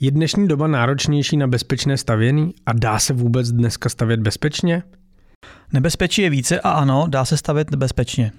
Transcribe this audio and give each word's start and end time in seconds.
Je 0.00 0.10
dnešní 0.10 0.48
doba 0.48 0.66
náročnější 0.66 1.36
na 1.36 1.46
bezpečné 1.46 1.96
stavění 1.96 2.54
a 2.66 2.72
dá 2.72 2.98
se 2.98 3.12
vůbec 3.12 3.50
dneska 3.50 3.88
stavět 3.88 4.20
bezpečně? 4.20 4.82
Nebezpečí 5.72 6.22
je 6.22 6.30
více 6.30 6.60
a 6.60 6.70
ano, 6.70 7.06
dá 7.08 7.24
se 7.24 7.36
stavět 7.36 7.74
bezpečně. 7.74 8.32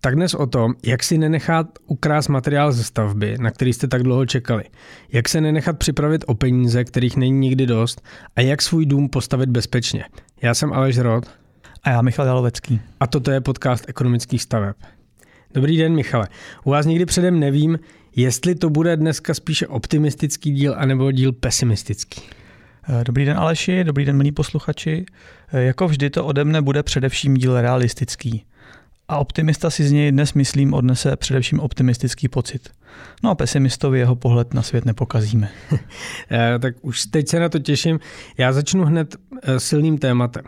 Tak 0.00 0.14
dnes 0.14 0.34
o 0.34 0.46
tom, 0.46 0.74
jak 0.84 1.02
si 1.02 1.18
nenechat 1.18 1.66
ukrást 1.86 2.28
materiál 2.28 2.72
ze 2.72 2.84
stavby, 2.84 3.36
na 3.40 3.50
který 3.50 3.72
jste 3.72 3.88
tak 3.88 4.02
dlouho 4.02 4.26
čekali, 4.26 4.64
jak 5.12 5.28
se 5.28 5.40
nenechat 5.40 5.78
připravit 5.78 6.24
o 6.26 6.34
peníze, 6.34 6.84
kterých 6.84 7.16
není 7.16 7.38
nikdy 7.38 7.66
dost 7.66 8.02
a 8.36 8.40
jak 8.40 8.62
svůj 8.62 8.86
dům 8.86 9.08
postavit 9.08 9.50
bezpečně. 9.50 10.04
Já 10.42 10.54
jsem 10.54 10.72
Aleš 10.72 10.98
Rod. 10.98 11.26
A 11.82 11.90
já 11.90 12.02
Michal 12.02 12.26
Jalovecký. 12.26 12.80
A 13.00 13.06
toto 13.06 13.30
je 13.30 13.40
podcast 13.40 13.84
ekonomických 13.88 14.42
staveb. 14.42 14.76
Dobrý 15.54 15.76
den, 15.76 15.94
Michale. 15.94 16.28
U 16.64 16.70
vás 16.70 16.86
nikdy 16.86 17.06
předem 17.06 17.40
nevím, 17.40 17.78
jestli 18.16 18.54
to 18.54 18.70
bude 18.70 18.96
dneska 18.96 19.34
spíše 19.34 19.66
optimistický 19.66 20.50
díl 20.50 20.74
anebo 20.78 21.12
díl 21.12 21.32
pesimistický. 21.32 22.20
Eh, 22.88 23.04
dobrý 23.04 23.24
den 23.24 23.38
Aleši, 23.38 23.84
dobrý 23.84 24.04
den 24.04 24.16
milí 24.16 24.32
posluchači. 24.32 25.06
Eh, 25.52 25.62
jako 25.62 25.88
vždy 25.88 26.10
to 26.10 26.26
ode 26.26 26.44
mne 26.44 26.62
bude 26.62 26.82
především 26.82 27.34
díl 27.34 27.60
realistický. 27.60 28.44
A 29.08 29.18
optimista 29.18 29.70
si 29.70 29.84
z 29.84 29.92
něj 29.92 30.12
dnes, 30.12 30.34
myslím, 30.34 30.74
odnese 30.74 31.16
především 31.16 31.60
optimistický 31.60 32.28
pocit. 32.28 32.68
No 33.22 33.30
a 33.30 33.34
pesimistovi 33.34 33.98
jeho 33.98 34.16
pohled 34.16 34.54
na 34.54 34.62
svět 34.62 34.84
nepokazíme. 34.84 35.48
Eh, 36.30 36.58
tak 36.58 36.74
už 36.80 37.06
teď 37.06 37.28
se 37.28 37.40
na 37.40 37.48
to 37.48 37.58
těším. 37.58 38.00
Já 38.38 38.52
začnu 38.52 38.84
hned 38.84 39.16
silným 39.58 39.98
tématem. 39.98 40.44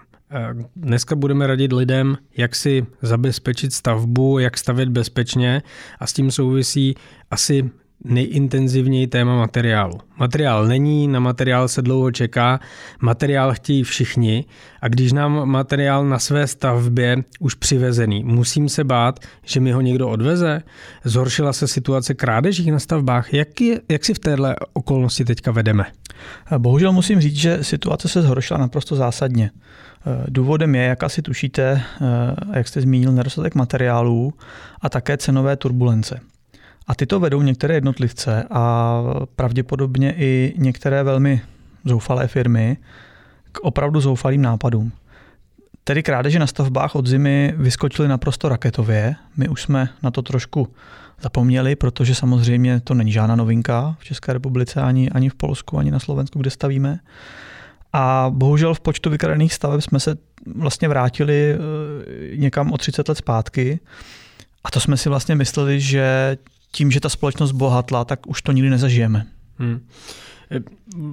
Dneska 0.77 1.17
budeme 1.17 1.47
radit 1.47 1.73
lidem, 1.73 2.17
jak 2.37 2.55
si 2.55 2.87
zabezpečit 3.03 3.73
stavbu, 3.73 4.39
jak 4.39 4.59
stavět 4.59 4.89
bezpečně 4.89 5.63
a 5.99 6.07
s 6.07 6.13
tím 6.13 6.31
souvisí 6.31 6.95
asi 7.31 7.71
nejintenzivněji 8.05 9.07
téma 9.07 9.37
materiálu. 9.37 9.99
Materiál 10.17 10.67
není, 10.67 11.09
na 11.09 11.21
materiál 11.21 11.69
se 11.69 11.83
dlouho 11.83 12.11
čeká, 12.11 12.61
materiál 13.01 13.55
chtějí 13.55 13.83
všichni 13.83 14.45
a 14.81 14.89
když 14.89 15.13
nám 15.13 15.49
materiál 15.49 16.07
na 16.07 16.19
své 16.19 16.47
stavbě 16.47 17.17
už 17.41 17.55
přivezený, 17.55 18.25
musím 18.25 18.69
se 18.69 18.85
bát, 18.85 19.21
že 19.45 19.61
mi 19.61 19.73
ho 19.73 19.81
někdo 19.81 20.09
odveze? 20.09 20.63
Zhoršila 21.05 21.53
se 21.53 21.69
situace 21.69 22.15
krádeží 22.15 22.71
na 22.71 22.79
stavbách? 22.79 23.35
Jak, 23.35 23.61
je, 23.61 23.81
jak 23.89 24.05
si 24.05 24.15
v 24.15 24.19
téhle 24.19 24.57
okolnosti 24.73 25.25
teďka 25.25 25.51
vedeme? 25.51 25.85
Bohužel 26.59 26.93
musím 26.93 27.21
říct, 27.21 27.37
že 27.37 27.65
situace 27.65 28.09
se 28.09 28.23
zhoršila 28.23 28.61
naprosto 28.61 28.97
zásadně. 28.97 29.51
Důvodem 30.29 30.75
je, 30.75 30.83
jak 30.83 31.03
asi 31.03 31.23
tušíte, 31.23 31.83
jak 32.53 32.69
jste 32.69 32.81
zmínil, 32.81 33.13
nedostatek 33.13 33.55
materiálů 33.55 34.33
a 34.81 34.89
také 34.89 35.17
cenové 35.17 35.57
turbulence. 35.57 36.21
A 36.87 36.95
tyto 36.95 37.21
vedou 37.21 37.43
některé 37.43 37.75
jednotlivce 37.75 38.45
a 38.51 39.03
pravděpodobně 39.37 40.15
i 40.17 40.55
některé 40.57 41.03
velmi 41.03 41.41
zoufalé 41.85 42.29
firmy 42.29 42.77
k 43.53 43.61
opravdu 43.61 44.01
zoufalým 44.01 44.43
nápadům. 44.43 44.93
Tedy 45.85 46.03
krádeže 46.03 46.39
na 46.39 46.47
stavbách 46.47 46.95
od 46.95 47.07
zimy 47.07 47.55
vyskočily 47.57 48.09
naprosto 48.09 48.49
raketově. 48.49 49.15
My 49.37 49.49
už 49.49 49.63
jsme 49.63 49.89
na 50.03 50.11
to 50.11 50.23
trošku 50.23 50.69
zapomněli, 51.21 51.77
protože 51.77 52.15
samozřejmě 52.15 52.81
to 52.81 52.95
není 52.95 53.13
žádná 53.13 53.37
novinka 53.37 53.97
v 53.99 54.05
České 54.05 54.33
republice, 54.33 54.83
ani, 54.83 55.11
ani 55.11 55.29
v 55.29 55.35
Polsku, 55.35 55.79
ani 55.79 55.91
na 55.91 55.99
Slovensku, 55.99 56.39
kde 56.39 56.51
stavíme. 56.51 56.99
A 57.93 58.27
bohužel 58.31 58.75
v 58.75 58.81
počtu 58.81 59.11
vykradených 59.11 59.55
staveb 59.55 59.81
jsme 59.81 60.01
se 60.01 60.17
vlastně 60.55 60.89
vrátili 60.89 61.55
eh, 61.55 62.37
někam 62.37 62.73
o 62.73 62.79
30 62.79 63.09
let 63.09 63.19
zpátky. 63.19 63.81
A 64.65 64.71
to 64.71 64.81
jsme 64.81 64.97
si 64.97 65.09
vlastně 65.09 65.35
mysleli, 65.35 65.81
že 65.81 66.37
tím, 66.77 66.91
že 66.91 67.01
ta 67.01 67.09
společnost 67.09 67.53
bohatla, 67.53 68.05
tak 68.05 68.27
už 68.27 68.43
to 68.43 68.53
nikdy 68.53 68.71
nezažijeme. 68.71 69.27
Hmm. 69.59 69.81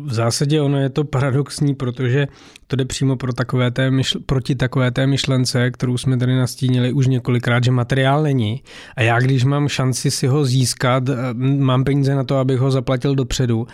V 0.05 0.13
zásadě 0.13 0.61
ono 0.61 0.79
je 0.79 0.89
to 0.89 1.03
paradoxní, 1.03 1.75
protože 1.75 2.27
to 2.67 2.75
jde 2.75 2.85
přímo 2.85 3.15
pro 3.15 3.33
takové 3.33 3.71
té 3.71 3.89
myšl- 3.89 4.19
proti 4.25 4.55
takové 4.55 4.91
té 4.91 5.07
myšlence, 5.07 5.71
kterou 5.71 5.97
jsme 5.97 6.17
tady 6.17 6.35
nastínili 6.35 6.93
už 6.93 7.07
několikrát, 7.07 7.63
že 7.63 7.71
materiál 7.71 8.23
není. 8.23 8.63
A 8.95 9.01
já, 9.01 9.19
když 9.19 9.43
mám 9.43 9.67
šanci 9.67 10.11
si 10.11 10.27
ho 10.27 10.45
získat, 10.45 11.09
eh, 11.09 11.33
mám 11.33 11.83
peníze 11.83 12.15
na 12.15 12.23
to, 12.23 12.37
abych 12.37 12.59
ho 12.59 12.71
zaplatil 12.71 13.15
dopředu, 13.15 13.67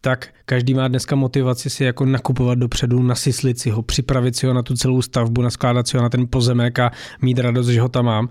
tak 0.00 0.28
každý 0.44 0.74
má 0.74 0.88
dneska 0.88 1.16
motivaci 1.16 1.70
si 1.70 1.84
jako 1.84 2.04
nakupovat 2.04 2.58
dopředu, 2.58 3.02
nasyslit 3.02 3.58
si 3.58 3.70
ho, 3.70 3.82
připravit 3.82 4.36
si 4.36 4.46
ho 4.46 4.54
na 4.54 4.62
tu 4.62 4.74
celou 4.74 5.02
stavbu, 5.02 5.42
naskládat 5.42 5.88
si 5.88 5.96
ho 5.96 6.02
na 6.02 6.08
ten 6.08 6.26
pozemek 6.30 6.78
a 6.78 6.90
mít 7.22 7.38
radost, 7.38 7.68
že 7.68 7.80
ho 7.80 7.88
tam 7.88 8.04
mám. 8.04 8.28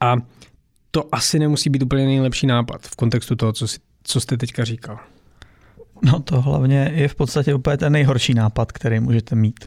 A 0.00 0.16
to 0.96 1.14
asi 1.14 1.38
nemusí 1.38 1.70
být 1.70 1.82
úplně 1.82 2.06
nejlepší 2.06 2.46
nápad 2.46 2.82
v 2.82 2.96
kontextu 2.96 3.36
toho, 3.36 3.52
co, 3.52 3.68
si, 3.68 3.78
co 4.02 4.20
jste 4.20 4.36
teďka 4.36 4.64
říkal. 4.64 4.98
No 6.02 6.20
to 6.20 6.40
hlavně 6.40 6.92
je 6.94 7.08
v 7.08 7.14
podstatě 7.14 7.54
úplně 7.54 7.76
ten 7.76 7.92
nejhorší 7.92 8.34
nápad, 8.34 8.72
který 8.72 9.00
můžete 9.00 9.34
mít. 9.34 9.64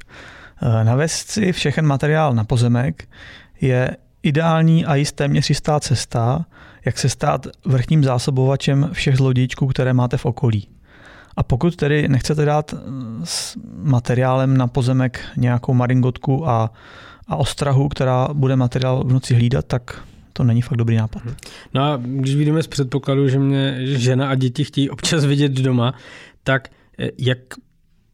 Eh, 0.61 0.83
navést 0.83 1.29
si 1.29 1.51
všechen 1.51 1.85
materiál 1.85 2.33
na 2.33 2.43
pozemek 2.43 3.09
je 3.61 3.97
ideální 4.23 4.85
a 4.85 4.95
jisté 4.95 5.23
téměř 5.23 5.49
jistá 5.49 5.79
cesta, 5.79 6.45
jak 6.85 6.97
se 6.97 7.09
stát 7.09 7.47
vrchním 7.65 8.03
zásobovačem 8.03 8.89
všech 8.93 9.17
zlodějčků, 9.17 9.67
které 9.67 9.93
máte 9.93 10.17
v 10.17 10.25
okolí. 10.25 10.67
A 11.37 11.43
pokud 11.43 11.75
tedy 11.75 12.07
nechcete 12.07 12.45
dát 12.45 12.73
eh, 12.73 12.77
s 13.23 13.57
materiálem 13.83 14.57
na 14.57 14.67
pozemek 14.67 15.19
nějakou 15.37 15.73
maringotku 15.73 16.49
a, 16.49 16.71
a 17.27 17.35
ostrahu, 17.35 17.89
která 17.89 18.27
bude 18.33 18.55
materiál 18.55 19.03
v 19.03 19.13
noci 19.13 19.35
hlídat, 19.35 19.65
tak 19.65 20.08
to 20.39 20.43
není 20.43 20.61
fakt 20.61 20.77
dobrý 20.77 20.95
nápad. 20.95 21.25
Mhm. 21.25 21.35
No 21.73 21.83
a 21.83 21.99
když 22.03 22.35
vidíme 22.35 22.63
z 22.63 22.67
předpokladu, 22.67 23.27
že 23.27 23.39
mě 23.39 23.77
žena 23.81 24.29
a 24.29 24.35
děti 24.35 24.63
chtějí 24.63 24.89
občas 24.89 25.25
vidět 25.25 25.51
doma, 25.51 25.93
tak 26.43 26.67
eh, 26.99 27.09
jak 27.17 27.37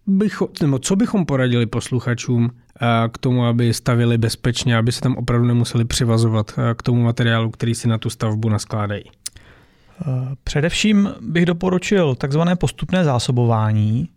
bychom, 0.07 0.47
nebo 0.61 0.79
co 0.79 0.95
bychom 0.95 1.25
poradili 1.25 1.65
posluchačům 1.65 2.49
eh, 2.51 3.09
k 3.09 3.17
tomu, 3.17 3.45
aby 3.45 3.73
stavili 3.73 4.17
bezpečně, 4.17 4.77
aby 4.77 4.91
se 4.91 5.01
tam 5.01 5.15
opravdu 5.15 5.47
nemuseli 5.47 5.85
přivazovat 5.85 6.51
eh, 6.57 6.73
k 6.73 6.83
tomu 6.83 7.03
materiálu, 7.03 7.51
který 7.51 7.75
si 7.75 7.87
na 7.87 7.97
tu 7.97 8.09
stavbu 8.09 8.49
naskládají? 8.49 9.03
Především 10.43 11.09
bych 11.21 11.45
doporučil 11.45 12.15
takzvané 12.15 12.55
postupné 12.55 13.03
zásobování 13.03 14.09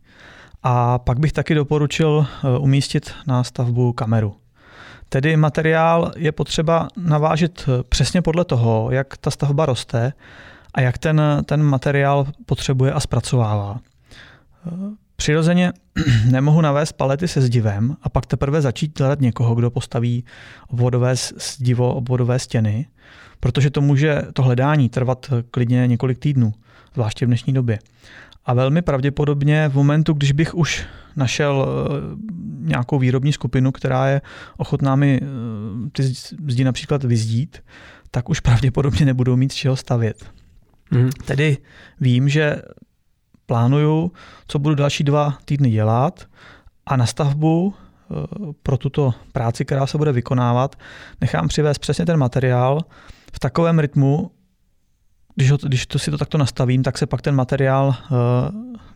a 0.63 0.99
pak 0.99 1.19
bych 1.19 1.33
taky 1.33 1.55
doporučil 1.55 2.27
umístit 2.61 3.13
na 3.27 3.45
stavbu 3.45 3.93
kameru. 3.93 4.35
Tedy 5.09 5.37
materiál 5.37 6.13
je 6.17 6.33
potřeba 6.33 6.89
navážet 6.97 7.67
přesně 7.89 8.23
podle 8.23 8.45
toho, 8.45 8.89
jak 8.91 9.17
ta 9.17 9.31
stavba 9.31 9.67
roste 9.67 10.13
a 10.75 10.81
jak 10.81 10.99
ten, 10.99 11.23
ten 11.45 11.63
materiál 11.63 12.27
potřebuje 12.47 12.93
a 12.93 13.01
zpracovává. 13.01 13.81
Přirozeně 15.17 15.73
nemohu 16.31 16.61
navést 16.61 16.93
palety 16.93 17.29
se 17.29 17.41
zdivem 17.41 17.97
a 18.03 18.09
pak 18.09 18.27
teprve 18.27 18.63
začít 18.63 19.01
hledat 19.01 19.21
někoho, 19.21 19.55
kdo 19.55 19.71
postaví 19.71 20.25
obvodové 20.69 21.17
zdivo, 21.17 21.95
obvodové 21.95 22.39
stěny, 22.39 22.87
protože 23.41 23.71
to 23.71 23.81
může 23.81 24.23
to 24.33 24.43
hledání 24.43 24.89
trvat 24.89 25.31
klidně 25.51 25.87
několik 25.87 26.19
týdnů, 26.19 26.53
zvláště 26.95 27.27
v 27.27 27.29
dnešní 27.29 27.53
době. 27.53 27.79
A 28.49 28.55
velmi 28.55 28.83
pravděpodobně 28.83 29.69
v 29.69 29.75
momentu, 29.75 30.13
když 30.13 30.33
bych 30.33 30.55
už 30.55 30.87
našel 31.17 31.67
eh, 31.69 32.01
nějakou 32.61 32.99
výrobní 32.99 33.33
skupinu, 33.33 33.73
která 33.73 34.09
je 34.09 34.21
ochotná 34.57 34.97
mi 34.97 35.21
eh, 35.23 35.27
ty 35.93 36.03
zdi 36.49 36.65
například 36.65 37.05
vyzdít, 37.05 37.63
tak 38.11 38.29
už 38.29 38.41
pravděpodobně 38.41 39.07
nebudou 39.07 39.37
mít 39.37 39.53
z 39.53 39.55
čeho 39.55 39.77
stavět. 39.77 40.31
Mm. 40.91 41.11
Tedy 41.25 41.57
vím, 42.01 42.29
že 42.29 42.63
plánuju, 43.47 44.13
co 44.47 44.59
budu 44.59 44.75
další 44.75 45.05
dva 45.05 45.39
týdny 45.45 45.71
dělat 45.71 46.25
a 46.87 46.97
na 46.97 47.07
stavbu 47.07 47.75
eh, 47.75 48.15
pro 48.63 48.77
tuto 48.77 49.15
práci, 49.33 49.65
která 49.65 49.87
se 49.87 49.99
bude 49.99 50.13
vykonávat, 50.13 50.77
nechám 51.21 51.49
přivést 51.49 51.79
přesně 51.79 52.07
ten 52.07 52.17
materiál 52.17 52.81
v 53.33 53.39
takovém 53.39 53.79
rytmu, 53.79 54.31
když, 55.39 55.51
ho, 55.51 55.59
když 55.63 55.87
to 55.87 55.99
si 55.99 56.11
to 56.11 56.19
takto 56.19 56.39
nastavím, 56.39 56.83
tak 56.83 56.99
se 56.99 57.07
pak 57.07 57.23
ten 57.23 57.35
materiál 57.35 57.87
uh, 57.89 57.95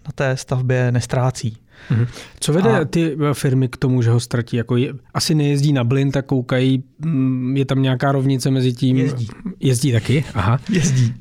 na 0.06 0.12
té 0.14 0.36
stavbě 0.36 0.92
nestrácí. 0.92 1.56
Mhm. 1.90 2.06
Co 2.40 2.52
vede 2.52 2.80
a... 2.80 2.84
ty 2.84 3.16
firmy 3.32 3.68
k 3.68 3.76
tomu, 3.76 4.02
že 4.02 4.10
ho 4.10 4.20
ztratí? 4.20 4.56
Jako 4.56 4.76
je, 4.76 4.92
asi 5.14 5.34
nejezdí 5.34 5.72
na 5.72 5.84
blin, 5.84 6.10
tak 6.10 6.26
koukají, 6.26 6.84
mm, 6.98 7.56
je 7.56 7.64
tam 7.64 7.82
nějaká 7.82 8.12
rovnice 8.12 8.50
mezi 8.50 8.72
tím? 8.72 8.96
Jezdí. 8.96 9.28
Jezdí 9.60 9.92
taky? 9.92 10.24
Aha. 10.34 10.58
Jezdí. 10.70 11.14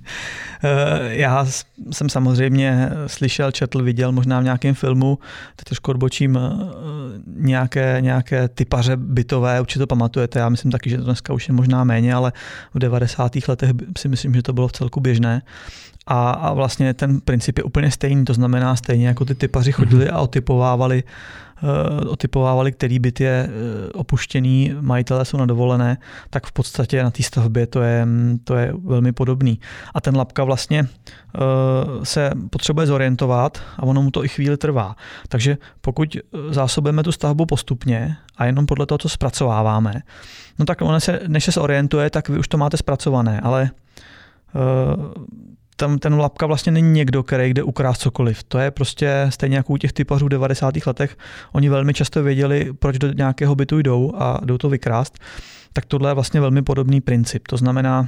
Eh, 0.64 1.16
já 1.16 1.48
jsem 1.92 2.10
samozřejmě 2.10 2.90
slyšel, 3.08 3.52
četl, 3.52 3.84
viděl 3.84 4.12
možná 4.12 4.40
v 4.40 4.44
nějakém 4.44 4.76
filmu, 4.76 5.20
teď 5.56 5.64
trošku 5.64 5.92
odbočím, 5.92 6.38
eh, 6.38 6.50
nějaké, 7.28 7.98
nějaké 8.00 8.48
typaře 8.48 8.98
bytové, 8.98 9.62
určitě 9.62 9.80
to 9.80 9.88
pamatujete, 9.88 10.40
já 10.40 10.50
myslím 10.50 10.72
taky, 10.72 10.90
že 10.90 10.98
to 10.98 11.04
dneska 11.04 11.34
už 11.34 11.48
je 11.48 11.54
možná 11.54 11.84
méně, 11.84 12.14
ale 12.14 12.34
v 12.74 12.80
90. 12.80 13.48
letech 13.48 13.72
si 13.98 14.08
myslím, 14.08 14.34
že 14.34 14.42
to 14.42 14.54
bylo 14.54 14.68
v 14.68 14.72
celku 14.72 15.00
běžné. 15.00 15.42
A, 16.12 16.30
a 16.32 16.54
vlastně 16.54 16.94
ten 16.94 17.22
princip 17.22 17.58
je 17.58 17.64
úplně 17.64 17.92
stejný, 17.92 18.26
to 18.26 18.34
znamená 18.34 18.76
stejně 18.76 19.08
jako 19.08 19.26
ty 19.26 19.36
typaři 19.36 19.72
chodili 19.72 20.06
mm-hmm. 20.06 20.16
a 20.16 20.20
otypovávali, 20.20 21.04
uh, 21.64 22.12
otypovávali, 22.12 22.72
který 22.72 23.00
byt 23.00 23.20
je 23.20 23.48
uh, 23.48 24.02
opuštěný, 24.02 24.76
majitelé 24.82 25.26
jsou 25.26 25.38
na 25.38 25.46
dovolené, 25.46 25.98
tak 26.30 26.46
v 26.46 26.52
podstatě 26.52 27.04
na 27.04 27.12
té 27.12 27.24
stavbě 27.24 27.68
to 27.68 27.82
je, 27.82 28.08
to 28.44 28.56
je 28.56 28.74
velmi 28.84 29.12
podobný. 29.12 29.60
A 29.94 30.02
ten 30.02 30.18
lapka 30.18 30.44
vlastně 30.44 30.84
uh, 30.84 32.04
se 32.04 32.32
potřebuje 32.50 32.88
zorientovat 32.88 33.62
a 33.78 33.84
ono 33.84 34.02
mu 34.02 34.12
to 34.12 34.26
i 34.26 34.28
chvíli 34.28 34.58
trvá. 34.58 34.96
Takže 35.28 35.58
pokud 35.82 36.18
zásobujeme 36.50 37.04
tu 37.04 37.12
stavbu 37.12 37.46
postupně 37.46 38.18
a 38.38 38.46
jenom 38.46 38.66
podle 38.66 38.86
toho, 38.86 38.98
co 38.98 39.10
zpracováváme, 39.10 39.94
no 40.60 40.66
tak 40.66 40.82
ono 40.82 41.00
se, 41.00 41.20
než 41.28 41.44
se 41.46 41.60
orientuje, 41.60 42.10
tak 42.10 42.30
vy 42.30 42.40
už 42.40 42.48
to 42.48 42.58
máte 42.58 42.78
zpracované, 42.78 43.40
ale 43.40 43.70
tam 45.82 46.00
ten 46.00 46.14
lapka 46.14 46.46
vlastně 46.46 46.72
není 46.72 46.92
někdo, 46.92 47.24
který 47.24 47.54
jde 47.54 47.64
ukrást 47.64 48.02
cokoliv. 48.02 48.44
To 48.44 48.60
je 48.60 48.72
prostě 48.72 49.28
stejně 49.30 49.58
jako 49.58 49.74
u 49.74 49.78
těch 49.78 49.94
typařů 49.94 50.26
v 50.26 50.30
90. 50.30 50.74
letech. 50.86 51.18
Oni 51.52 51.70
velmi 51.70 51.94
často 51.94 52.24
věděli, 52.24 52.74
proč 52.80 52.98
do 52.98 53.14
nějakého 53.14 53.56
bytu 53.56 53.80
jdou 53.80 54.14
a 54.16 54.40
jdou 54.46 54.58
to 54.58 54.70
vykrást. 54.70 55.20
Tak 55.74 55.86
tohle 55.86 56.10
je 56.10 56.14
vlastně 56.14 56.42
velmi 56.42 56.62
podobný 56.62 57.02
princip. 57.02 57.48
To 57.48 57.58
znamená, 57.58 58.08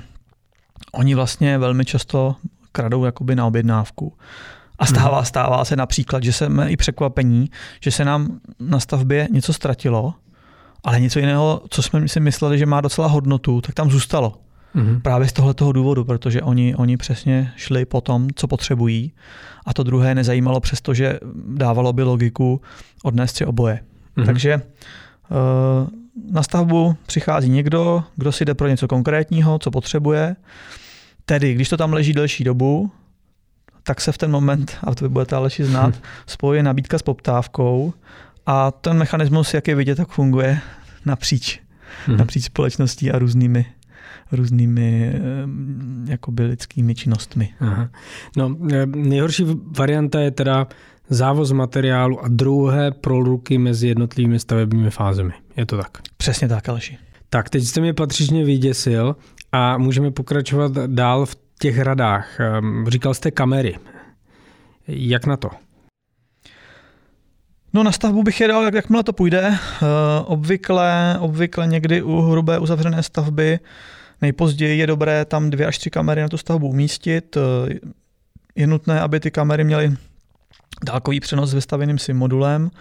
oni 0.92 1.16
vlastně 1.16 1.58
velmi 1.58 1.86
často 1.86 2.36
kradou 2.72 3.06
jakoby 3.06 3.36
na 3.36 3.46
objednávku. 3.46 4.14
A 4.80 4.86
stává, 4.86 5.18
mhm. 5.18 5.25
stává 5.25 5.66
se 5.66 5.75
například, 5.75 6.24
že 6.24 6.34
jsme 6.34 6.70
i 6.70 6.78
překvapení, 6.78 7.50
že 7.81 7.92
se 7.92 8.06
nám 8.06 8.40
na 8.60 8.80
stavbě 8.80 9.28
něco 9.31 9.54
ztratilo, 9.54 10.14
ale 10.84 11.00
něco 11.00 11.20
jiného, 11.20 11.62
co 11.70 11.81
jsme 11.81 12.08
si 12.08 12.20
mysleli, 12.20 12.58
že 12.58 12.66
má 12.66 12.81
docela 12.81 13.08
hodnotu, 13.08 13.62
tak 13.62 13.75
tam 13.75 13.92
zůstalo. 13.92 14.34
Mm-hmm. 14.75 15.02
Právě 15.02 15.28
z 15.28 15.34
tohoto 15.34 15.72
důvodu, 15.72 16.04
protože 16.04 16.42
oni, 16.42 16.75
oni 16.75 16.98
přesně 16.98 17.54
šli 17.56 17.86
po 17.86 18.02
tom, 18.02 18.28
co 18.36 18.48
potřebují 18.48 19.12
a 19.66 19.74
to 19.74 19.84
druhé 19.84 20.16
nezajímalo, 20.16 20.60
přestože 20.60 21.20
dávalo 21.48 21.94
by 21.94 22.04
logiku 22.04 22.62
odnést 23.04 23.36
si 23.36 23.46
oboje. 23.46 23.80
Mm-hmm. 24.18 24.25
Takže 24.25 24.56
uh, 24.56 25.90
na 26.31 26.44
stavbu 26.44 26.96
přichází 27.06 27.50
někdo, 27.50 28.04
kdo 28.16 28.31
si 28.31 28.46
jde 28.46 28.54
pro 28.54 28.68
něco 28.68 28.88
konkrétního, 28.88 29.60
co 29.60 29.72
potřebuje. 29.72 30.36
Tedy, 31.25 31.54
když 31.54 31.70
to 31.70 31.78
tam 31.78 31.94
leží 31.94 32.14
delší 32.14 32.44
dobu, 32.44 32.92
tak 33.84 34.02
se 34.02 34.12
v 34.12 34.18
ten 34.18 34.31
moment, 34.31 34.78
a 34.84 34.96
to 34.96 35.06
vy 35.06 35.10
budete 35.10 35.36
ale 35.36 35.50
znát, 35.50 35.96
spojí 36.28 36.64
nabídka 36.64 36.98
s 36.98 37.02
poptávkou 37.02 37.94
a 38.46 38.72
ten 38.72 38.98
mechanismus, 38.98 39.54
jak 39.54 39.68
je 39.68 39.75
vidět, 39.75 39.96
tak 39.96 40.08
funguje 40.08 40.60
napříč, 41.06 41.60
hmm. 42.06 42.18
napříč 42.18 42.44
společností 42.44 43.12
a 43.12 43.20
různými 43.20 43.66
různými 44.33 45.13
jakoby 46.07 46.44
lidskými 46.44 46.95
činnostmi. 46.95 47.53
Aha. 47.59 47.89
No, 48.38 48.57
eh, 48.71 48.85
nejhorší 48.85 49.45
varianta 49.77 50.19
je 50.19 50.31
teda 50.31 50.68
závoz 51.09 51.51
materiálu 51.51 52.24
a 52.24 52.27
druhé 52.27 52.91
proluky 52.91 53.57
mezi 53.57 53.88
jednotlivými 53.88 54.39
stavebními 54.39 54.89
fázemi. 54.89 55.33
Je 55.57 55.65
to 55.65 55.77
tak? 55.77 55.97
Přesně 56.18 56.47
tak, 56.47 56.69
Aleši. 56.69 56.97
Tak, 57.30 57.50
teď 57.50 57.63
jste 57.63 57.81
mě 57.81 57.94
patřičně 57.94 58.45
vyděsil 58.45 59.15
a 59.51 59.77
můžeme 59.77 60.12
pokračovat 60.12 60.71
dál 60.71 61.25
v 61.25 61.36
těch 61.59 61.79
radách. 61.79 62.38
Říkal 62.88 63.13
jste 63.13 63.31
kamery. 63.31 63.77
Jak 64.88 65.25
na 65.25 65.38
to? 65.38 65.50
No 67.74 67.83
na 67.83 67.91
stavbu 67.91 68.24
bych 68.24 68.41
je 68.41 68.47
dal, 68.47 68.63
jak, 68.63 68.74
jakmile 68.74 69.03
to 69.03 69.13
půjde. 69.13 69.50
Uh, 69.50 69.88
obvykle, 70.25 71.18
obvykle 71.19 71.68
někdy 71.68 72.01
u 72.01 72.21
hrubé 72.21 72.59
uzavřené 72.59 73.03
stavby 73.03 73.59
Nejpozději 74.24 74.80
je 74.80 74.88
dobré 74.88 75.25
tam 75.25 75.50
dvě 75.50 75.68
až 75.68 75.78
tři 75.78 75.90
kamery 75.90 76.22
na 76.22 76.30
tu 76.30 76.38
stavbu 76.38 76.70
umístit. 76.70 77.38
Je 78.56 78.68
nutné, 78.68 79.02
aby 79.02 79.20
ty 79.20 79.31
kamery 79.31 79.64
měly 79.64 79.96
dálkový 80.86 81.20
přenos 81.20 81.50
s 81.50 81.54
vystaveným 81.54 81.98
SIM 81.98 82.18
modulem. 82.18 82.72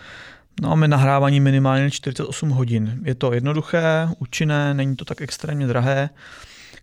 No 0.63 0.73
a 0.73 0.75
my 0.75 0.89
nahrávání 0.89 1.41
minimálně 1.41 1.91
48 1.91 2.49
hodin. 2.49 3.01
Je 3.05 3.15
to 3.15 3.33
jednoduché, 3.33 4.09
účinné, 4.19 4.75
není 4.75 4.97
to 4.97 5.05
tak 5.05 5.21
extrémně 5.21 5.67
drahé 5.67 6.11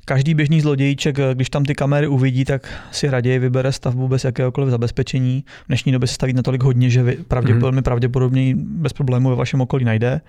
každý 0.09 0.33
běžný 0.33 0.61
zlodějíček, 0.61 1.17
když 1.33 1.49
tam 1.49 1.63
ty 1.65 1.75
kamery 1.75 2.07
uvidí, 2.07 2.45
tak 2.45 2.67
si 2.91 3.09
raději 3.09 3.39
vybere 3.39 3.71
stavbu 3.71 4.07
bez 4.07 4.23
jakéhokoliv 4.23 4.69
zabezpečení. 4.69 5.43
V 5.63 5.67
dnešní 5.67 5.91
době 5.91 6.07
se 6.07 6.13
staví 6.13 6.33
natolik 6.33 6.63
hodně, 6.63 6.89
že 6.89 7.15
pravdě, 7.27 7.53
mm. 7.53 7.59
velmi 7.59 7.81
pravděpodobně 7.81 8.55
bez 8.55 8.93
problémů 8.93 9.29
ve 9.29 9.35
vašem 9.35 9.61
okolí 9.61 9.85
najde. 9.85 10.21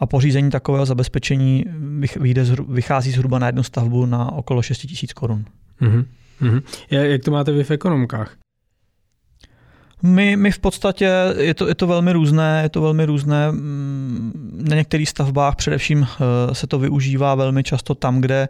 A 0.00 0.06
pořízení 0.06 0.50
takového 0.50 0.86
zabezpečení 0.86 1.64
vyjde, 2.20 2.44
vychází 2.68 3.10
zhruba 3.10 3.38
na 3.38 3.46
jednu 3.46 3.62
stavbu 3.62 4.06
na 4.06 4.32
okolo 4.32 4.62
6 4.62 4.84
000 4.84 4.96
korun. 5.14 5.44
Mm-hmm. 5.80 6.62
Jak 6.90 7.24
to 7.24 7.30
máte 7.30 7.52
vy 7.52 7.64
v 7.64 7.70
ekonomkách? 7.70 8.36
My, 10.02 10.36
my 10.36 10.50
v 10.50 10.58
podstatě, 10.58 11.10
je 11.38 11.54
to, 11.54 11.68
je 11.68 11.74
to 11.74 11.86
velmi 11.86 12.12
různé, 12.12 12.60
je 12.62 12.68
to 12.68 12.80
velmi 12.80 13.04
různé. 13.04 13.52
Mm, 13.52 14.32
na 14.68 14.76
některých 14.76 15.08
stavbách 15.08 15.56
především 15.56 16.06
eh, 16.06 16.54
se 16.54 16.66
to 16.66 16.78
využívá 16.78 17.34
velmi 17.34 17.62
často 17.62 17.94
tam, 17.94 18.20
kde, 18.20 18.48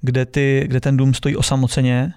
kde, 0.00 0.26
ty, 0.26 0.64
kde 0.66 0.80
ten 0.80 0.96
dům 0.96 1.14
stojí 1.14 1.36
osamoceně, 1.36 2.12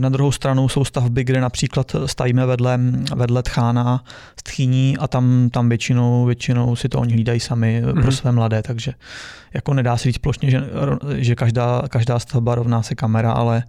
na 0.00 0.08
druhou 0.08 0.32
stranu 0.32 0.68
jsou 0.68 0.84
stavby, 0.84 1.24
kde 1.24 1.40
například 1.40 1.96
stavíme 2.06 2.46
vedle, 2.46 2.78
vedle 3.16 3.42
tchána 3.42 4.04
s 4.40 4.42
tchýní 4.42 4.98
a 4.98 5.08
tam, 5.08 5.50
tam 5.50 5.68
většinou, 5.68 6.24
většinou 6.24 6.76
si 6.76 6.88
to 6.88 6.98
oni 6.98 7.12
hlídají 7.12 7.40
sami 7.40 7.82
mm-hmm. 7.84 7.92
pro 7.92 8.02
mhm. 8.02 8.12
své 8.12 8.32
mladé, 8.32 8.62
takže 8.62 8.92
jako 9.54 9.74
nedá 9.74 9.96
se 9.96 10.04
říct 10.08 10.18
plošně, 10.18 10.50
že, 10.50 10.62
že 11.16 11.34
každá, 11.34 11.82
každá 11.88 12.18
stavba 12.18 12.54
rovná 12.54 12.82
se 12.82 12.94
kamera, 12.94 13.32
ale, 13.32 13.62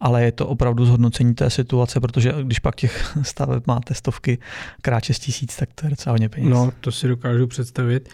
ale 0.00 0.24
je 0.24 0.32
to 0.32 0.46
opravdu 0.46 0.86
zhodnocení 0.86 1.34
té 1.34 1.50
situace, 1.50 2.00
protože 2.00 2.34
když 2.42 2.58
pak 2.58 2.76
těch 2.76 3.16
staveb 3.22 3.62
máte 3.66 3.94
stovky 3.94 4.38
krát 4.82 5.04
6 5.04 5.18
tisíc, 5.18 5.56
tak 5.56 5.68
to 5.74 5.86
je 5.86 5.90
docela 5.90 6.12
hodně 6.12 6.28
peněz. 6.28 6.50
No, 6.50 6.72
to 6.80 6.92
si 6.92 7.08
dokážu 7.08 7.46
představit. 7.46 8.08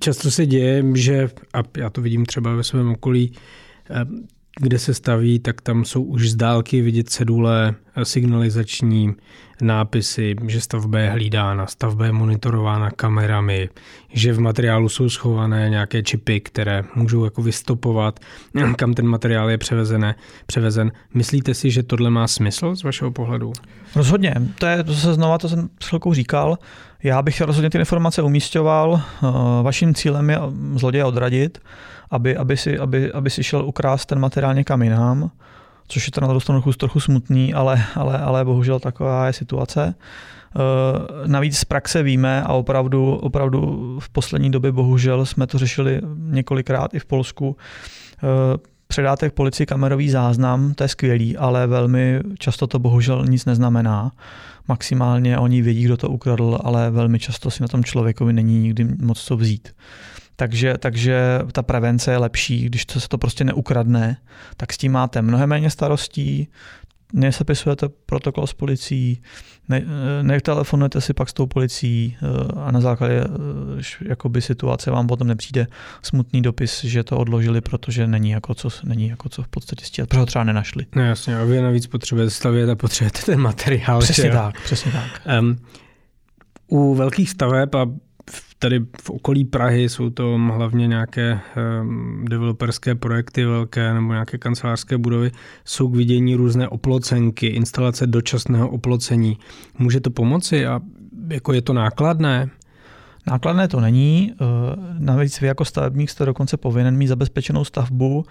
Často 0.00 0.30
se 0.30 0.46
děje, 0.46 0.84
že, 0.94 1.28
a 1.54 1.62
já 1.76 1.90
to 1.90 2.00
vidím 2.00 2.26
třeba 2.26 2.54
ve 2.54 2.64
svém 2.64 2.90
okolí, 2.90 3.32
kde 4.60 4.78
se 4.78 4.94
staví, 4.94 5.38
tak 5.38 5.60
tam 5.60 5.84
jsou 5.84 6.02
už 6.02 6.30
z 6.30 6.34
dálky 6.34 6.80
vidět 6.80 7.10
cedule, 7.10 7.74
signalizační 8.02 9.14
nápisy, 9.62 10.36
že 10.46 10.60
stavba 10.60 10.98
je 10.98 11.10
hlídána, 11.10 11.66
stavba 11.66 12.06
je 12.06 12.12
monitorována 12.12 12.90
kamerami, 12.90 13.68
že 14.12 14.32
v 14.32 14.40
materiálu 14.40 14.88
jsou 14.88 15.08
schované 15.08 15.70
nějaké 15.70 16.02
čipy, 16.02 16.40
které 16.40 16.84
můžou 16.94 17.24
jako 17.24 17.42
vystopovat, 17.42 18.20
kam 18.76 18.94
ten 18.94 19.06
materiál 19.06 19.50
je 19.50 19.58
převezené, 19.58 20.14
převezen. 20.46 20.92
Myslíte 21.14 21.54
si, 21.54 21.70
že 21.70 21.82
tohle 21.82 22.10
má 22.10 22.28
smysl 22.28 22.76
z 22.76 22.82
vašeho 22.82 23.10
pohledu? 23.10 23.52
Rozhodně. 23.96 24.34
To 24.58 24.66
je, 24.66 24.84
to 24.84 24.94
se 24.94 25.14
znova, 25.14 25.38
to 25.38 25.48
jsem 25.48 25.68
s 25.80 25.86
chvilkou 25.86 26.14
říkal. 26.14 26.58
Já 27.02 27.22
bych 27.22 27.40
rozhodně 27.40 27.70
ty 27.70 27.78
informace 27.78 28.22
umístěval. 28.22 29.02
Eh, 29.02 29.26
vaším 29.62 29.94
cílem 29.94 30.30
je 30.30 30.38
zloděje 30.74 31.04
odradit 31.04 31.58
aby, 32.12 32.36
aby, 32.36 32.56
si, 32.56 32.78
aby, 32.78 33.12
aby 33.12 33.30
si 33.30 33.44
šel 33.44 33.64
ukrást 33.64 34.06
ten 34.06 34.18
materiál 34.18 34.54
někam 34.54 34.82
jinam, 34.82 35.30
což 35.88 36.06
je 36.06 36.12
to 36.12 36.20
na 36.20 36.26
druhou 36.26 36.40
stranu 36.40 36.60
trochu, 36.60 36.78
trochu 36.78 37.00
smutný, 37.00 37.54
ale, 37.54 37.84
ale, 37.94 38.18
ale 38.18 38.44
bohužel 38.44 38.80
taková 38.80 39.26
je 39.26 39.32
situace. 39.32 39.94
Eh, 40.56 41.28
navíc 41.28 41.58
z 41.58 41.64
praxe 41.64 42.02
víme 42.02 42.42
a 42.42 42.52
opravdu, 42.52 43.14
opravdu 43.14 43.98
v 44.00 44.08
poslední 44.08 44.50
době 44.50 44.72
bohužel 44.72 45.26
jsme 45.26 45.46
to 45.46 45.58
řešili 45.58 46.00
několikrát 46.16 46.94
i 46.94 46.98
v 46.98 47.04
Polsku. 47.04 47.56
Eh, 48.16 48.58
předáte 48.86 49.30
k 49.30 49.32
policii 49.32 49.66
kamerový 49.66 50.10
záznam, 50.10 50.74
to 50.74 50.84
je 50.84 50.88
skvělý, 50.88 51.36
ale 51.36 51.66
velmi 51.66 52.20
často 52.38 52.66
to 52.66 52.78
bohužel 52.78 53.24
nic 53.28 53.44
neznamená. 53.44 54.12
Maximálně 54.68 55.38
oni 55.38 55.62
vědí, 55.62 55.84
kdo 55.84 55.96
to 55.96 56.08
ukradl, 56.08 56.58
ale 56.64 56.90
velmi 56.90 57.18
často 57.18 57.50
si 57.50 57.62
na 57.62 57.68
tom 57.68 57.84
člověkovi 57.84 58.32
není 58.32 58.58
nikdy 58.58 58.84
moc 59.02 59.20
co 59.20 59.36
vzít. 59.36 59.68
Takže, 60.42 60.74
takže 60.78 61.40
ta 61.52 61.62
prevence 61.62 62.10
je 62.10 62.18
lepší, 62.18 62.64
když 62.64 62.86
to 62.86 63.00
se 63.00 63.08
to 63.08 63.18
prostě 63.18 63.44
neukradne, 63.44 64.16
tak 64.56 64.72
s 64.72 64.78
tím 64.78 64.92
máte 64.92 65.22
mnohem 65.22 65.48
méně 65.48 65.70
starostí, 65.70 66.48
nesepisujete 67.12 67.88
protokol 67.88 68.46
s 68.46 68.52
policií, 68.52 69.22
ne, 69.68 69.82
netelefonujete 70.22 71.00
si 71.00 71.14
pak 71.14 71.28
s 71.28 71.32
tou 71.32 71.46
policií 71.46 72.16
eh, 72.16 72.26
a 72.60 72.70
na 72.70 72.80
základě 72.80 73.24
eh, 73.24 74.08
jakoby 74.08 74.42
situace 74.42 74.90
vám 74.90 75.06
potom 75.06 75.28
nepřijde 75.28 75.66
smutný 76.02 76.42
dopis, 76.42 76.84
že 76.84 77.04
to 77.04 77.18
odložili, 77.18 77.60
protože 77.60 78.06
není 78.06 78.30
jako 78.30 78.54
co, 78.54 78.68
není 78.84 79.08
jako 79.08 79.28
co 79.28 79.42
v 79.42 79.48
podstatě 79.48 79.84
stíhat, 79.84 80.08
protože 80.08 80.20
ho 80.20 80.26
třeba 80.26 80.44
nenašli. 80.44 80.86
No 80.96 81.02
jasně, 81.02 81.38
a 81.38 81.44
vy 81.44 81.60
navíc 81.60 81.86
potřebujete 81.86 82.30
stavět 82.30 82.70
a 82.70 82.74
potřebujete 82.74 83.22
ten 83.22 83.40
materiál. 83.40 84.00
Přesně 84.00 84.30
tak, 84.30 84.60
přesně 84.60 84.92
tak. 84.92 85.22
Um, 85.40 85.56
u 86.66 86.94
velkých 86.94 87.30
staveb 87.30 87.74
a 87.74 87.86
tady 88.62 88.80
v 89.02 89.10
okolí 89.10 89.44
Prahy 89.44 89.88
jsou 89.88 90.10
to 90.10 90.38
hlavně 90.38 90.86
nějaké 90.86 91.40
um, 91.80 92.24
developerské 92.24 92.94
projekty 92.94 93.44
velké 93.44 93.94
nebo 93.94 94.12
nějaké 94.12 94.38
kancelářské 94.38 94.98
budovy, 94.98 95.30
jsou 95.64 95.88
k 95.88 95.96
vidění 95.96 96.34
různé 96.34 96.68
oplocenky, 96.68 97.46
instalace 97.46 98.06
dočasného 98.06 98.70
oplocení. 98.70 99.38
Může 99.78 100.00
to 100.00 100.10
pomoci 100.10 100.66
a 100.66 100.80
jako 101.28 101.52
je 101.52 101.62
to 101.62 101.72
nákladné? 101.72 102.50
Nákladné 103.26 103.68
to 103.68 103.80
není, 103.80 104.32
eh, 104.32 104.36
navíc 104.98 105.40
vy 105.40 105.46
jako 105.46 105.64
stavebník 105.64 106.10
jste 106.10 106.24
dokonce 106.26 106.56
povinen 106.56 106.96
mít 106.96 107.06
zabezpečenou 107.06 107.64
stavbu, 107.64 108.24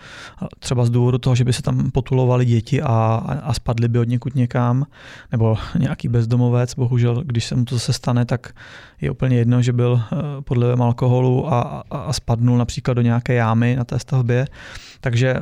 třeba 0.60 0.86
z 0.86 0.90
důvodu 0.90 1.18
toho, 1.18 1.36
že 1.36 1.44
by 1.44 1.54
se 1.54 1.62
tam 1.62 1.92
potulovali 1.92 2.46
děti 2.46 2.82
a, 2.82 3.24
a 3.44 3.54
spadly 3.54 3.88
by 3.88 4.00
od 4.00 4.08
někud 4.08 4.36
někam, 4.36 4.86
nebo 5.32 5.58
nějaký 5.80 6.08
bezdomovec, 6.08 6.76
bohužel, 6.76 7.24
když 7.26 7.46
se 7.46 7.56
mu 7.56 7.66
to 7.66 7.76
zase 7.76 7.94
stane, 7.94 8.26
tak 8.26 8.54
je 9.02 9.12
úplně 9.12 9.38
jedno, 9.38 9.62
že 9.62 9.74
byl 9.74 10.02
eh, 10.04 10.16
pod 10.42 10.58
vlivem 10.58 10.82
alkoholu 10.82 11.54
a, 11.54 11.62
a, 11.92 11.98
a 11.98 12.14
spadnul 12.14 12.58
například 12.58 12.94
do 12.94 13.02
nějaké 13.02 13.34
jámy 13.34 13.76
na 13.76 13.84
té 13.84 14.00
stavbě. 14.00 14.48
Takže 15.02 15.34
eh, 15.34 15.42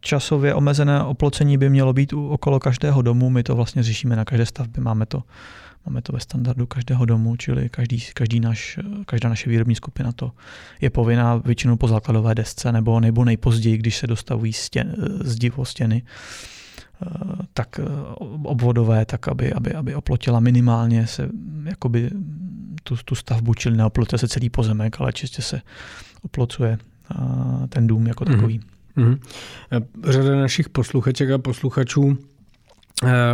časově 0.00 0.54
omezené 0.54 1.02
oplocení 1.02 1.58
by 1.58 1.70
mělo 1.70 1.92
být 1.92 2.12
okolo 2.12 2.60
každého 2.60 3.02
domu, 3.02 3.30
my 3.30 3.42
to 3.42 3.56
vlastně 3.56 3.82
řešíme 3.82 4.16
na 4.16 4.24
každé 4.24 4.46
stavbě, 4.46 4.82
máme 4.82 5.06
to 5.06 5.22
Máme 5.86 6.02
to 6.02 6.12
ve 6.12 6.20
standardu 6.20 6.66
každého 6.66 7.04
domu, 7.04 7.36
čili 7.36 7.68
každý, 7.68 8.00
každý 8.14 8.40
naš, 8.40 8.78
každá 9.06 9.28
naše 9.28 9.50
výrobní 9.50 9.74
skupina 9.74 10.12
to 10.12 10.32
je 10.80 10.90
povinná 10.90 11.36
většinou 11.36 11.76
po 11.76 11.88
základové 11.88 12.34
desce 12.34 12.72
nebo, 12.72 13.00
nebo 13.00 13.24
nejpozději, 13.24 13.78
když 13.78 13.96
se 13.96 14.06
dostavují 14.06 14.52
stěn, 14.52 14.94
zdi 15.20 15.50
po 15.50 15.64
stěny 15.64 16.02
eh, 16.02 17.06
tak 17.54 17.80
eh, 17.82 17.84
obvodové, 18.42 19.04
tak 19.04 19.28
aby, 19.28 19.52
aby, 19.52 19.74
aby 19.74 19.94
oplotila 19.94 20.40
minimálně 20.40 21.06
se 21.06 21.28
jakoby 21.64 22.10
tu, 22.82 22.96
tu 23.04 23.14
stavbu, 23.14 23.54
čili 23.54 23.76
neoplotuje 23.76 24.18
se 24.18 24.28
celý 24.28 24.50
pozemek, 24.50 25.00
ale 25.00 25.12
čistě 25.12 25.42
se 25.42 25.60
oplocuje 26.22 26.78
eh, 27.10 27.16
ten 27.68 27.86
dům 27.86 28.06
jako 28.06 28.24
mhm. 28.24 28.34
takový. 28.34 28.60
Mm-hmm. 28.96 29.18
Řada 30.04 30.36
našich 30.36 30.68
posluchaček 30.68 31.30
a 31.30 31.38
posluchačů 31.38 32.18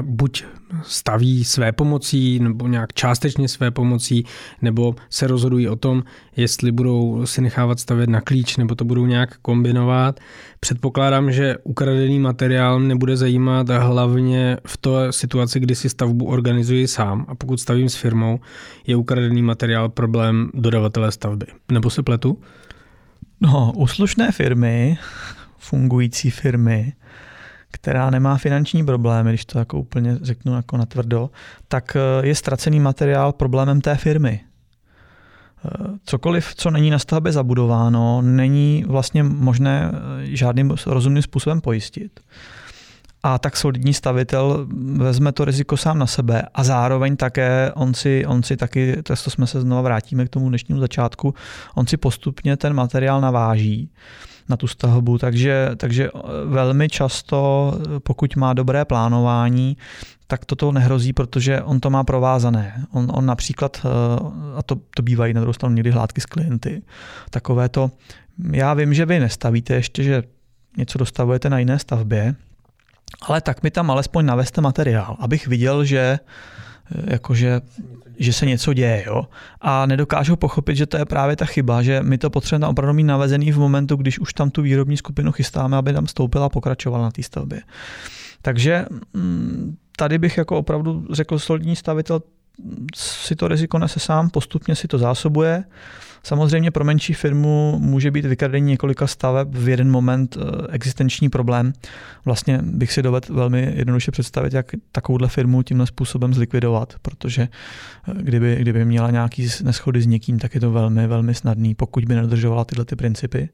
buď 0.00 0.44
staví 0.82 1.44
své 1.44 1.72
pomocí, 1.72 2.38
nebo 2.38 2.68
nějak 2.68 2.92
částečně 2.92 3.48
své 3.48 3.70
pomocí, 3.70 4.24
nebo 4.62 4.94
se 5.10 5.26
rozhodují 5.26 5.68
o 5.68 5.76
tom, 5.76 6.02
jestli 6.36 6.72
budou 6.72 7.26
si 7.26 7.40
nechávat 7.40 7.80
stavět 7.80 8.10
na 8.10 8.20
klíč, 8.20 8.56
nebo 8.56 8.74
to 8.74 8.84
budou 8.84 9.06
nějak 9.06 9.36
kombinovat. 9.36 10.20
Předpokládám, 10.60 11.32
že 11.32 11.56
ukradený 11.64 12.18
materiál 12.18 12.80
nebude 12.80 13.16
zajímat 13.16 13.68
hlavně 13.68 14.56
v 14.66 14.76
té 14.76 14.90
situaci, 15.10 15.60
kdy 15.60 15.74
si 15.74 15.88
stavbu 15.88 16.26
organizuji 16.26 16.88
sám 16.88 17.26
a 17.28 17.34
pokud 17.34 17.60
stavím 17.60 17.88
s 17.88 17.94
firmou, 17.94 18.40
je 18.86 18.96
ukradený 18.96 19.42
materiál 19.42 19.88
problém 19.88 20.50
dodavatele 20.54 21.12
stavby. 21.12 21.46
Nebo 21.72 21.90
se 21.90 22.02
pletu? 22.02 22.38
No, 23.40 23.72
u 23.76 23.86
slušné 23.86 24.32
firmy, 24.32 24.98
fungující 25.58 26.30
firmy, 26.30 26.92
která 27.74 28.10
nemá 28.10 28.36
finanční 28.36 28.86
problémy, 28.86 29.30
když 29.30 29.44
to 29.44 29.58
jako 29.58 29.78
úplně 29.78 30.18
řeknu 30.22 30.56
jako 30.56 30.76
natvrdo, 30.76 31.30
tak 31.68 31.96
eh, 31.96 32.26
je 32.26 32.34
ztracený 32.34 32.80
materiál 32.80 33.32
problémem 33.32 33.80
té 33.80 33.96
firmy. 33.96 34.40
Eh, 35.64 35.68
cokoliv, 36.04 36.54
co 36.54 36.70
není 36.70 36.90
na 36.90 36.98
stavbě 36.98 37.32
zabudováno, 37.32 38.22
není 38.22 38.84
vlastně 38.86 39.22
možné 39.22 39.90
eh, 39.92 40.36
žádným 40.36 40.74
rozumným 40.86 41.22
způsobem 41.22 41.60
pojistit. 41.60 42.20
A 43.22 43.38
tak 43.38 43.56
solidní 43.56 43.94
stavitel 43.94 44.66
vezme 44.96 45.32
to 45.32 45.44
riziko 45.44 45.76
sám 45.76 45.98
na 45.98 46.06
sebe 46.06 46.42
a 46.54 46.64
zároveň 46.64 47.16
také 47.16 47.72
on 47.74 47.94
si, 47.94 48.26
on 48.26 48.42
si 48.42 48.56
taky, 48.56 49.02
to 49.02 49.16
jsme 49.16 49.46
se 49.46 49.60
znovu 49.60 49.82
vrátíme 49.82 50.26
k 50.26 50.28
tomu 50.28 50.48
dnešnímu 50.48 50.80
začátku, 50.80 51.34
on 51.74 51.86
si 51.86 51.96
postupně 51.96 52.56
ten 52.56 52.74
materiál 52.74 53.20
naváží 53.20 53.90
na 54.48 54.56
tu 54.56 54.66
stavbu. 54.66 55.18
Takže, 55.18 55.70
takže 55.76 56.08
eh, 56.08 56.18
velmi 56.44 56.88
často, 56.88 57.72
eh, 57.76 58.00
pokud 58.00 58.36
má 58.36 58.52
dobré 58.52 58.84
plánování, 58.84 59.76
tak 60.26 60.44
toto 60.44 60.72
nehrozí, 60.72 61.12
protože 61.12 61.62
on 61.62 61.80
to 61.80 61.90
má 61.90 62.04
provázané. 62.04 62.86
On, 62.92 63.08
on 63.14 63.26
například, 63.26 63.80
eh, 63.84 63.88
a 64.56 64.62
to, 64.62 64.76
to 64.96 65.02
bývají 65.02 65.34
na 65.34 65.40
druhou 65.40 65.52
stranu 65.52 65.74
někdy 65.74 65.90
hládky 65.90 66.20
s 66.20 66.26
klienty, 66.26 66.82
takové 67.30 67.68
to, 67.68 67.90
já 68.52 68.74
vím, 68.74 68.94
že 68.94 69.06
vy 69.06 69.20
nestavíte 69.20 69.74
ještě, 69.74 70.02
že 70.02 70.22
něco 70.76 70.98
dostavujete 70.98 71.50
na 71.50 71.58
jiné 71.58 71.78
stavbě, 71.78 72.34
ale 73.22 73.40
tak 73.40 73.62
mi 73.62 73.70
tam 73.70 73.90
alespoň 73.90 74.26
naveste 74.26 74.60
materiál, 74.60 75.16
abych 75.20 75.46
viděl, 75.46 75.84
že 75.84 76.18
jakože 77.06 77.60
že 78.18 78.32
se 78.32 78.46
něco 78.46 78.72
děje. 78.72 79.04
Jo? 79.06 79.24
A 79.60 79.86
nedokážou 79.86 80.36
pochopit, 80.36 80.76
že 80.76 80.86
to 80.86 80.96
je 80.96 81.04
právě 81.04 81.36
ta 81.36 81.44
chyba, 81.44 81.82
že 81.82 82.02
my 82.02 82.18
to 82.18 82.30
potřebujeme 82.30 82.66
opravdu 82.66 82.94
mít 82.94 83.04
navezený 83.04 83.52
v 83.52 83.58
momentu, 83.58 83.96
když 83.96 84.18
už 84.18 84.34
tam 84.34 84.50
tu 84.50 84.62
výrobní 84.62 84.96
skupinu 84.96 85.32
chystáme, 85.32 85.76
aby 85.76 85.92
tam 85.92 86.06
stoupila 86.06 86.46
a 86.46 86.48
pokračovala 86.48 87.04
na 87.04 87.10
té 87.10 87.22
stavbě. 87.22 87.62
Takže 88.42 88.86
mm, 89.14 89.76
tady 89.96 90.18
bych 90.18 90.38
jako 90.38 90.58
opravdu 90.58 91.06
řekl, 91.10 91.38
solidní 91.38 91.76
stavitel 91.76 92.22
si 92.94 93.36
to 93.36 93.48
riziko 93.48 93.78
nese 93.78 94.00
sám, 94.00 94.30
postupně 94.30 94.76
si 94.76 94.88
to 94.88 94.98
zásobuje 94.98 95.64
Samozřejmě 96.24 96.70
pro 96.70 96.84
menší 96.84 97.14
firmu 97.14 97.78
může 97.78 98.10
být 98.10 98.24
vykradení 98.24 98.66
několika 98.66 99.06
staveb 99.06 99.48
v 99.50 99.68
jeden 99.68 99.90
moment 99.90 100.36
eh, 100.36 100.66
existenční 100.70 101.28
problém. 101.28 101.72
Vlastně 102.24 102.58
bych 102.62 102.92
si 102.92 103.02
dovedl 103.02 103.34
velmi 103.34 103.72
jednoduše 103.76 104.10
představit, 104.10 104.52
jak 104.52 104.66
takovouhle 104.92 105.28
firmu 105.28 105.62
tímhle 105.62 105.86
způsobem 105.86 106.34
zlikvidovat, 106.34 106.94
protože 107.02 107.42
eh, 107.42 108.22
kdyby, 108.22 108.56
kdyby 108.60 108.84
měla 108.84 109.10
nějaký 109.10 109.48
neschody 109.62 110.02
s 110.02 110.06
někým, 110.06 110.38
tak 110.38 110.54
je 110.54 110.60
to 110.60 110.70
velmi, 110.70 111.06
velmi 111.06 111.34
snadný, 111.34 111.74
pokud 111.74 112.04
by 112.04 112.14
nedodržovala 112.14 112.64
tyhle 112.64 112.84
ty 112.84 112.96
principy. 112.96 113.48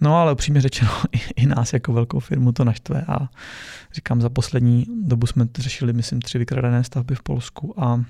No 0.00 0.16
ale 0.16 0.32
upřímně 0.32 0.60
řečeno, 0.60 0.90
i, 1.12 1.42
i 1.42 1.46
nás 1.46 1.72
jako 1.72 1.92
velkou 1.92 2.20
firmu 2.20 2.52
to 2.52 2.64
naštve 2.64 3.04
a 3.08 3.28
říkám, 3.94 4.20
za 4.20 4.28
poslední 4.28 4.86
dobu 5.02 5.26
jsme 5.26 5.46
řešili, 5.58 5.92
myslím, 5.92 6.20
tři 6.20 6.38
vykradené 6.38 6.84
stavby 6.84 7.14
v 7.14 7.22
Polsku 7.22 7.82
a 7.82 8.04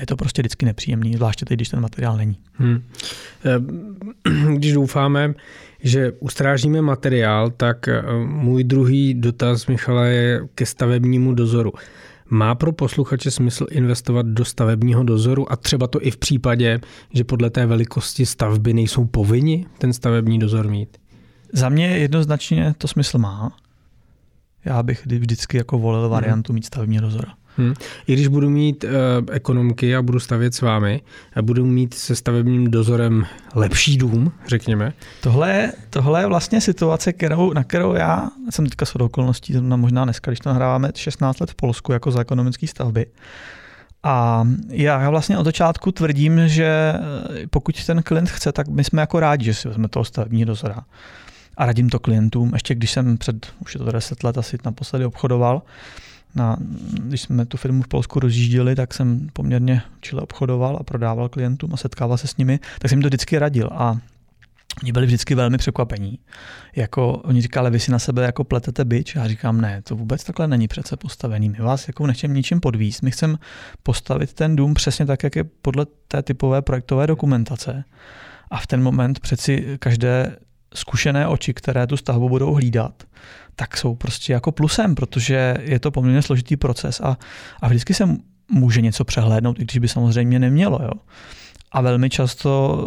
je 0.00 0.06
to 0.06 0.16
prostě 0.16 0.42
vždycky 0.42 0.66
nepříjemný, 0.66 1.14
zvláště 1.14 1.44
teď, 1.44 1.56
když 1.58 1.68
ten 1.68 1.80
materiál 1.80 2.16
není. 2.16 2.36
Hmm. 2.52 2.82
Když 4.56 4.72
doufáme, 4.72 5.34
že 5.82 6.12
ustrážíme 6.12 6.82
materiál, 6.82 7.50
tak 7.50 7.88
eh, 7.88 8.02
můj 8.26 8.64
druhý 8.64 9.14
dotaz, 9.14 9.66
Michala, 9.66 10.04
je 10.04 10.40
ke 10.54 10.66
stavebnímu 10.66 11.34
dozoru. 11.34 11.72
Má 12.30 12.54
pro 12.54 12.72
posluchače 12.72 13.30
smysl 13.30 13.66
investovat 13.70 14.26
do 14.26 14.44
stavebního 14.44 15.02
dozoru 15.02 15.52
a 15.52 15.56
třeba 15.56 15.86
to 15.86 16.02
i 16.02 16.10
v 16.10 16.16
případě, 16.16 16.80
že 17.14 17.24
podle 17.24 17.50
té 17.50 17.66
velikosti 17.66 18.26
stavby 18.26 18.74
nejsou 18.74 19.04
povinni 19.04 19.66
ten 19.78 19.92
stavební 19.92 20.38
dozor 20.38 20.68
mít? 20.68 20.96
Za 21.52 21.68
mě 21.68 21.86
jednoznačně 21.86 22.74
to 22.78 22.88
smysl 22.88 23.18
má. 23.18 23.56
Já 24.64 24.82
bych 24.82 25.06
vždycky 25.06 25.56
jako 25.56 25.78
volil 25.78 26.08
variantu 26.08 26.52
mít 26.52 26.66
stavebního 26.66 27.02
dozora. 27.02 27.34
Hmm. 27.56 27.74
I 28.06 28.12
když 28.12 28.28
budu 28.28 28.50
mít 28.50 28.84
uh, 28.84 28.90
ekonomky 29.32 29.96
a 29.96 30.02
budu 30.02 30.20
stavět 30.20 30.54
s 30.54 30.60
vámi, 30.60 31.02
a 31.36 31.42
budu 31.42 31.66
mít 31.66 31.94
se 31.94 32.16
stavebním 32.16 32.70
dozorem 32.70 33.26
lepší 33.54 33.96
dům, 33.96 34.32
řekněme. 34.46 34.92
Tohle, 35.20 35.72
tohle 35.90 36.22
je 36.22 36.26
vlastně 36.26 36.60
situace, 36.60 37.12
kterou, 37.12 37.52
na 37.52 37.64
kterou 37.64 37.94
já 37.94 38.30
jsem 38.50 38.66
teďka 38.66 38.84
shodou 38.86 39.06
okolností, 39.06 39.54
možná 39.60 40.04
dneska, 40.04 40.30
když 40.30 40.40
to 40.40 40.48
nahráváme 40.48 40.90
16 40.96 41.40
let 41.40 41.50
v 41.50 41.54
Polsku 41.54 41.92
jako 41.92 42.10
za 42.10 42.20
ekonomické 42.20 42.66
stavby. 42.66 43.06
A 44.02 44.44
já 44.68 45.10
vlastně 45.10 45.38
od 45.38 45.44
začátku 45.44 45.92
tvrdím, 45.92 46.48
že 46.48 46.94
eh, 46.94 47.46
pokud 47.50 47.84
ten 47.84 48.02
klient 48.02 48.30
chce, 48.30 48.52
tak 48.52 48.68
my 48.68 48.84
jsme 48.84 49.02
jako 49.02 49.20
rádi, 49.20 49.44
že 49.44 49.54
si 49.54 49.68
vezme 49.68 49.88
toho 49.88 50.04
stavebního 50.04 50.46
dozora. 50.46 50.84
A 51.56 51.66
radím 51.66 51.90
to 51.90 51.98
klientům, 51.98 52.50
ještě 52.54 52.74
když 52.74 52.90
jsem 52.90 53.18
před, 53.18 53.46
už 53.58 53.74
je 53.74 53.78
to 53.78 53.92
10 53.92 54.24
let 54.24 54.38
asi 54.38 54.58
naposledy 54.64 55.04
obchodoval, 55.04 55.62
na, 56.34 56.56
když 56.92 57.20
jsme 57.20 57.46
tu 57.46 57.56
firmu 57.56 57.82
v 57.82 57.88
Polsku 57.88 58.20
rozjížděli, 58.20 58.74
tak 58.74 58.94
jsem 58.94 59.28
poměrně 59.32 59.82
čile 60.00 60.22
obchodoval 60.22 60.76
a 60.80 60.82
prodával 60.82 61.28
klientům 61.28 61.74
a 61.74 61.76
setkával 61.76 62.18
se 62.18 62.26
s 62.26 62.36
nimi, 62.36 62.60
tak 62.78 62.90
jsem 62.90 63.02
to 63.02 63.08
vždycky 63.08 63.38
radil 63.38 63.70
a 63.72 63.98
Oni 64.82 64.92
byli 64.92 65.06
vždycky 65.06 65.34
velmi 65.34 65.58
překvapení. 65.58 66.18
Jako, 66.76 67.12
oni 67.12 67.42
říkali, 67.42 67.70
vy 67.70 67.80
si 67.80 67.90
na 67.90 67.98
sebe 67.98 68.22
jako 68.22 68.44
pletete 68.44 68.84
byč. 68.84 69.14
Já 69.14 69.28
říkám, 69.28 69.60
ne, 69.60 69.82
to 69.82 69.96
vůbec 69.96 70.24
takhle 70.24 70.48
není 70.48 70.68
přece 70.68 70.96
postavený. 70.96 71.48
My 71.48 71.58
vás 71.58 71.88
jako 71.88 72.06
nechceme 72.06 72.34
ničím 72.34 72.60
podvíst. 72.60 73.02
My 73.02 73.10
chceme 73.10 73.36
postavit 73.82 74.32
ten 74.32 74.56
dům 74.56 74.74
přesně 74.74 75.06
tak, 75.06 75.22
jak 75.22 75.36
je 75.36 75.44
podle 75.44 75.86
té 76.08 76.22
typové 76.22 76.62
projektové 76.62 77.06
dokumentace. 77.06 77.84
A 78.50 78.58
v 78.58 78.66
ten 78.66 78.82
moment 78.82 79.20
přeci 79.20 79.76
každé 79.78 80.36
zkušené 80.74 81.28
oči, 81.28 81.54
které 81.54 81.86
tu 81.86 81.96
stavbu 81.96 82.28
budou 82.28 82.54
hlídat, 82.54 83.04
tak 83.56 83.76
jsou 83.76 83.94
prostě 83.94 84.32
jako 84.32 84.52
plusem, 84.52 84.94
protože 84.94 85.56
je 85.60 85.78
to 85.80 85.90
poměrně 85.90 86.22
složitý 86.22 86.56
proces 86.56 87.00
a, 87.00 87.18
a 87.62 87.68
vždycky 87.68 87.94
se 87.94 88.08
může 88.48 88.80
něco 88.80 89.04
přehlédnout, 89.04 89.58
i 89.58 89.62
když 89.62 89.78
by 89.78 89.88
samozřejmě 89.88 90.38
nemělo. 90.38 90.80
Jo. 90.82 90.90
A 91.72 91.80
velmi 91.80 92.10
často, 92.10 92.84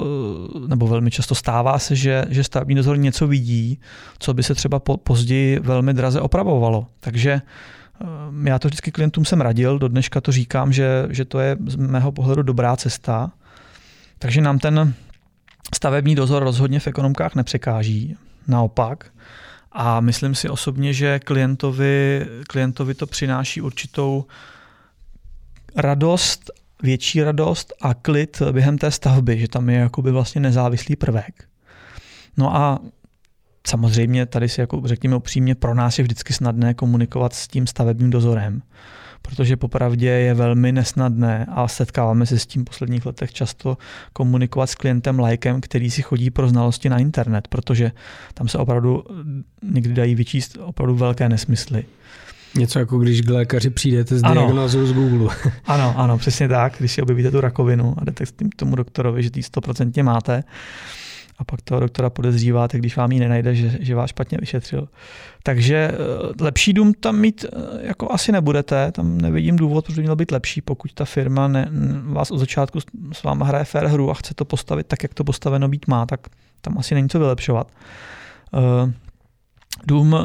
nebo 0.67 0.87
velmi 0.87 1.11
často 1.11 1.35
stává 1.35 1.79
se, 1.79 1.95
že, 1.95 2.25
že 2.29 2.43
stavební 2.43 2.75
dozor 2.75 2.97
něco 2.97 3.27
vidí, 3.27 3.79
co 4.19 4.33
by 4.33 4.43
se 4.43 4.55
třeba 4.55 4.79
po, 4.79 4.97
později 4.97 5.59
velmi 5.59 5.93
draze 5.93 6.21
opravovalo. 6.21 6.87
Takže 6.99 7.31
eh, 7.31 8.05
já 8.49 8.59
to 8.59 8.67
vždycky 8.67 8.91
klientům 8.91 9.25
jsem 9.25 9.41
radil, 9.41 9.79
do 9.79 9.87
dneška 9.87 10.21
to 10.21 10.31
říkám, 10.31 10.73
že, 10.73 11.07
že 11.09 11.25
to 11.25 11.39
je 11.39 11.57
z 11.65 11.75
mého 11.75 12.11
pohledu 12.11 12.41
dobrá 12.43 12.75
cesta. 12.75 13.31
Takže 14.19 14.41
nám 14.41 14.59
ten 14.59 14.93
stavební 15.75 16.15
dozor 16.15 16.43
rozhodně 16.43 16.79
v 16.79 16.87
ekonomkách 16.87 17.35
nepřekáží. 17.35 18.15
Naopak, 18.47 19.11
a 19.79 19.99
myslím 19.99 20.35
si 20.35 20.49
osobně, 20.49 20.93
že 20.93 21.19
klientovi, 21.19 22.27
klientovi 22.47 22.93
to 22.93 23.07
přináší 23.07 23.61
určitou 23.61 24.25
radost 25.75 26.51
větší 26.83 27.23
radost 27.23 27.73
a 27.81 27.93
klid 27.93 28.41
během 28.51 28.77
té 28.77 28.91
stavby, 28.91 29.39
že 29.39 29.47
tam 29.47 29.69
je 29.69 29.79
jakoby 29.79 30.11
vlastně 30.11 30.41
nezávislý 30.41 30.95
prvek. 30.95 31.47
No 32.37 32.55
a 32.55 32.79
samozřejmě 33.67 34.25
tady 34.25 34.49
si 34.49 34.61
jako 34.61 34.81
řekněme 34.85 35.15
upřímně, 35.15 35.55
pro 35.55 35.75
nás 35.75 35.97
je 35.97 36.03
vždycky 36.03 36.33
snadné 36.33 36.73
komunikovat 36.73 37.33
s 37.33 37.47
tím 37.47 37.67
stavebním 37.67 38.09
dozorem, 38.09 38.61
protože 39.21 39.57
popravdě 39.57 40.09
je 40.09 40.33
velmi 40.33 40.71
nesnadné 40.71 41.45
a 41.49 41.67
setkáváme 41.67 42.25
se 42.25 42.39
s 42.39 42.45
tím 42.45 42.61
v 42.61 42.65
posledních 42.65 43.05
letech 43.05 43.33
často 43.33 43.77
komunikovat 44.13 44.67
s 44.67 44.75
klientem 44.75 45.19
lajkem, 45.19 45.61
který 45.61 45.91
si 45.91 46.01
chodí 46.01 46.29
pro 46.29 46.49
znalosti 46.49 46.89
na 46.89 46.97
internet, 46.97 47.47
protože 47.47 47.91
tam 48.33 48.47
se 48.47 48.57
opravdu 48.57 49.03
někdy 49.63 49.93
dají 49.93 50.15
vyčíst 50.15 50.57
opravdu 50.61 50.95
velké 50.95 51.29
nesmysly. 51.29 51.85
Něco 52.55 52.79
jako 52.79 52.99
když 52.99 53.21
k 53.21 53.29
lékaři 53.29 53.69
přijdete 53.69 54.17
s 54.17 54.21
diagnózou 54.21 54.85
z 54.85 54.93
Google. 54.93 55.35
ano, 55.65 55.93
ano, 55.97 56.17
přesně 56.17 56.47
tak. 56.47 56.75
Když 56.79 56.91
si 56.91 57.01
objevíte 57.01 57.31
tu 57.31 57.41
rakovinu 57.41 57.95
a 57.97 58.03
jdete 58.03 58.25
k 58.25 58.55
tomu 58.55 58.75
doktorovi, 58.75 59.23
že 59.23 59.29
ji 59.35 59.41
100% 59.41 60.03
máte, 60.03 60.43
a 61.37 61.43
pak 61.43 61.61
toho 61.61 61.79
doktora 61.79 62.09
podezříváte, 62.09 62.77
když 62.77 62.97
vám 62.97 63.11
ji 63.11 63.19
nenajde, 63.19 63.55
že, 63.55 63.77
že 63.79 63.95
vás 63.95 64.09
špatně 64.09 64.37
vyšetřil. 64.41 64.87
Takže 65.43 65.75
eh, 65.75 66.43
lepší 66.43 66.73
dům 66.73 66.93
tam 66.93 67.17
mít 67.17 67.45
eh, 67.45 67.87
jako 67.87 68.11
asi 68.11 68.31
nebudete, 68.31 68.91
tam 68.91 69.17
nevidím 69.17 69.55
důvod, 69.55 69.85
proč 69.85 69.95
by 69.95 70.01
měl 70.01 70.15
být 70.15 70.31
lepší, 70.31 70.61
pokud 70.61 70.93
ta 70.93 71.05
firma 71.05 71.47
ne, 71.47 71.69
vás 72.03 72.31
od 72.31 72.37
začátku 72.37 72.79
s 73.11 73.23
váma 73.23 73.45
hraje 73.45 73.65
fair 73.65 73.85
hru 73.85 74.11
a 74.11 74.13
chce 74.13 74.33
to 74.33 74.45
postavit 74.45 74.87
tak, 74.87 75.03
jak 75.03 75.13
to 75.13 75.23
postaveno 75.23 75.67
být 75.67 75.87
má, 75.87 76.05
tak 76.05 76.27
tam 76.61 76.77
asi 76.77 76.95
není 76.95 77.09
co 77.09 77.19
vylepšovat. 77.19 77.71
Eh, 78.53 78.93
dům 79.85 80.15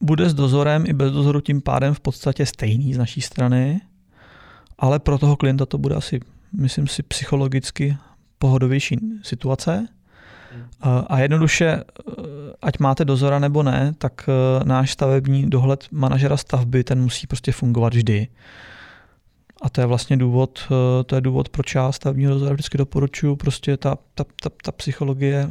bude 0.00 0.28
s 0.28 0.34
dozorem 0.34 0.84
i 0.86 0.92
bez 0.92 1.12
dozoru 1.12 1.40
tím 1.40 1.60
pádem 1.60 1.94
v 1.94 2.00
podstatě 2.00 2.46
stejný 2.46 2.94
z 2.94 2.98
naší 2.98 3.20
strany, 3.20 3.80
ale 4.78 4.98
pro 4.98 5.18
toho 5.18 5.36
klienta 5.36 5.66
to 5.66 5.78
bude 5.78 5.94
asi, 5.94 6.20
myslím 6.52 6.86
si, 6.86 7.02
psychologicky 7.02 7.96
pohodovější 8.38 8.98
situace. 9.22 9.88
A 11.06 11.20
jednoduše, 11.20 11.66
eh, 11.66 11.82
ať 12.62 12.78
máte 12.78 13.04
dozora 13.04 13.38
nebo 13.38 13.62
ne, 13.62 13.94
tak 13.98 14.28
eh, 14.28 14.64
náš 14.64 14.92
stavební 14.92 15.50
dohled 15.50 15.86
manažera 15.90 16.36
stavby, 16.36 16.84
ten 16.84 17.00
musí 17.00 17.26
prostě 17.26 17.52
fungovat 17.52 17.94
vždy. 17.94 18.28
A 19.62 19.68
to 19.70 19.80
je 19.80 19.86
vlastně 19.86 20.16
důvod, 20.16 20.66
eh, 20.66 21.04
to 21.04 21.14
je 21.14 21.20
důvod, 21.20 21.48
proč 21.48 21.74
já 21.74 21.92
stavebního 21.92 22.32
dozora 22.32 22.52
vždycky 22.52 22.78
doporučuji, 22.78 23.36
prostě 23.36 23.76
ta, 23.76 23.96
ta, 24.14 24.24
ta, 24.42 24.50
ta 24.62 24.72
psychologie 24.72 25.48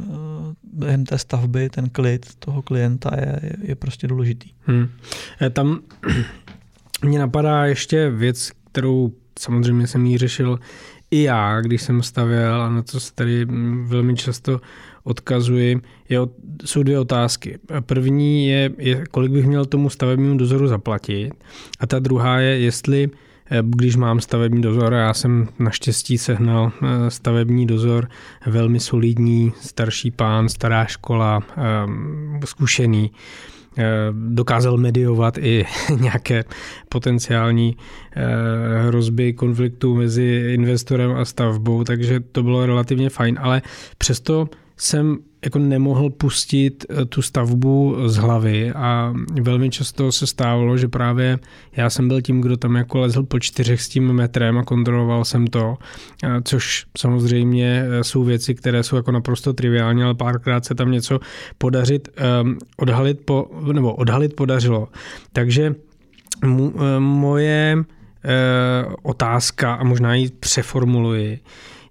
během 0.62 1.04
té 1.04 1.18
stavby, 1.18 1.70
ten 1.70 1.90
klid 1.90 2.34
toho 2.38 2.62
klienta 2.62 3.10
je, 3.16 3.40
je, 3.62 3.74
prostě 3.74 4.06
důležitý. 4.06 4.50
Hmm. 4.60 4.88
Tam 5.52 5.80
mě 7.04 7.18
napadá 7.18 7.66
ještě 7.66 8.10
věc, 8.10 8.50
kterou 8.72 9.12
samozřejmě 9.38 9.86
jsem 9.86 10.06
jí 10.06 10.18
řešil 10.18 10.58
i 11.14 11.22
já, 11.22 11.60
když 11.60 11.82
jsem 11.82 12.02
stavěl 12.02 12.62
a 12.62 12.70
na 12.70 12.82
to 12.82 13.00
se 13.00 13.14
tady 13.14 13.46
velmi 13.84 14.16
často 14.16 14.60
odkazuji, 15.04 15.80
je, 16.08 16.18
jsou 16.64 16.82
dvě 16.82 16.98
otázky. 16.98 17.58
První 17.80 18.48
je, 18.48 18.70
je, 18.78 19.04
kolik 19.10 19.32
bych 19.32 19.46
měl 19.46 19.64
tomu 19.64 19.90
stavebnímu 19.90 20.36
dozoru 20.36 20.66
zaplatit 20.66 21.32
a 21.80 21.86
ta 21.86 21.98
druhá 21.98 22.38
je, 22.38 22.58
jestli 22.58 23.10
eh, 23.50 23.58
když 23.62 23.96
mám 23.96 24.20
stavební 24.20 24.62
dozor, 24.62 24.92
já 24.92 25.14
jsem 25.14 25.48
naštěstí 25.58 26.18
sehnal 26.18 26.72
eh, 26.82 27.10
stavební 27.10 27.66
dozor, 27.66 28.08
velmi 28.46 28.80
solidní, 28.80 29.52
starší 29.60 30.10
pán, 30.10 30.48
stará 30.48 30.84
škola, 30.84 31.42
eh, 31.56 32.46
zkušený, 32.46 33.10
dokázal 34.12 34.76
mediovat 34.76 35.38
i 35.38 35.64
nějaké 36.00 36.44
potenciální 36.88 37.76
hrozby 38.86 39.32
konfliktu 39.32 39.94
mezi 39.94 40.50
investorem 40.54 41.12
a 41.12 41.24
stavbou, 41.24 41.84
takže 41.84 42.20
to 42.20 42.42
bylo 42.42 42.66
relativně 42.66 43.10
fajn, 43.10 43.38
ale 43.40 43.62
přesto 43.98 44.48
jsem 44.76 45.18
jako 45.44 45.58
nemohl 45.58 46.10
pustit 46.10 46.86
eh, 46.90 47.04
tu 47.04 47.22
stavbu 47.22 47.96
z 48.06 48.16
hlavy 48.16 48.72
a 48.72 49.14
velmi 49.42 49.70
často 49.70 50.12
se 50.12 50.26
stávalo, 50.26 50.76
že 50.76 50.88
právě 50.88 51.38
já 51.76 51.90
jsem 51.90 52.08
byl 52.08 52.22
tím, 52.22 52.40
kdo 52.40 52.56
tam 52.56 52.74
jako 52.74 52.98
lezl 52.98 53.22
po 53.22 53.38
čtyřech 53.38 53.82
s 53.82 53.88
tím 53.88 54.12
metrem 54.12 54.58
a 54.58 54.64
kontroloval 54.64 55.24
jsem 55.24 55.46
to, 55.46 55.76
což 56.44 56.86
samozřejmě 56.98 57.84
eh, 57.86 58.04
jsou 58.04 58.24
věci, 58.24 58.54
které 58.54 58.82
jsou 58.82 58.96
jako 58.96 59.12
naprosto 59.12 59.52
triviální, 59.52 60.02
ale 60.02 60.14
párkrát 60.14 60.64
se 60.64 60.74
tam 60.74 60.90
něco 60.90 61.20
podařit, 61.58 62.08
um, 62.42 62.58
odhalit, 62.76 63.20
po, 63.24 63.50
nebo 63.72 63.94
odhalit 63.94 64.36
podařilo. 64.36 64.88
Takže 65.32 65.74
eh, 66.44 66.48
moje 66.98 67.84
otázka, 69.02 69.74
a 69.74 69.84
možná 69.84 70.14
ji 70.14 70.30
přeformuluji, 70.40 71.40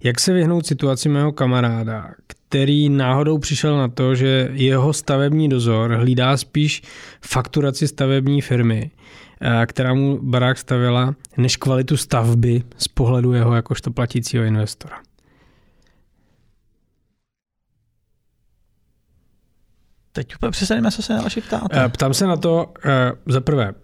jak 0.02 0.20
se 0.20 0.32
vyhnout 0.32 0.66
situaci 0.66 1.08
mého 1.08 1.32
kamaráda, 1.32 2.10
který 2.54 2.88
náhodou 2.88 3.38
přišel 3.38 3.76
na 3.76 3.88
to, 3.88 4.14
že 4.14 4.48
jeho 4.52 4.92
stavební 4.92 5.48
dozor 5.48 5.92
hlídá 5.92 6.36
spíš 6.36 6.82
fakturaci 7.20 7.88
stavební 7.88 8.40
firmy, 8.40 8.90
eh, 9.40 9.66
která 9.66 9.94
mu 9.94 10.18
barák 10.22 10.58
stavila, 10.58 11.14
než 11.36 11.56
kvalitu 11.56 11.96
stavby 11.96 12.62
z 12.76 12.88
pohledu 12.88 13.32
jeho 13.32 13.54
jakožto 13.54 13.90
platícího 13.90 14.44
investora. 14.44 14.96
Teď 20.12 20.34
úplně 20.34 20.50
přesně 20.50 20.76
nevím, 20.76 20.90
co 20.90 21.02
se 21.02 21.14
na 21.14 21.22
vaši 21.22 21.40
ptáte. 21.40 21.84
Eh, 21.84 21.88
ptám 21.88 22.14
se 22.14 22.26
na 22.26 22.36
to, 22.36 22.72
eh, 22.84 23.12
za 23.26 23.40
prvé, 23.40 23.74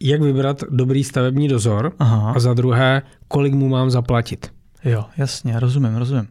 jak 0.00 0.22
vybrat 0.22 0.64
dobrý 0.70 1.04
stavební 1.04 1.48
dozor 1.48 1.92
Aha. 1.98 2.32
a 2.36 2.40
za 2.40 2.54
druhé, 2.54 3.02
kolik 3.28 3.54
mu 3.54 3.68
mám 3.68 3.90
zaplatit. 3.90 4.52
Jo, 4.84 5.04
jasně, 5.16 5.60
rozumím, 5.60 5.96
rozumím. 5.96 6.28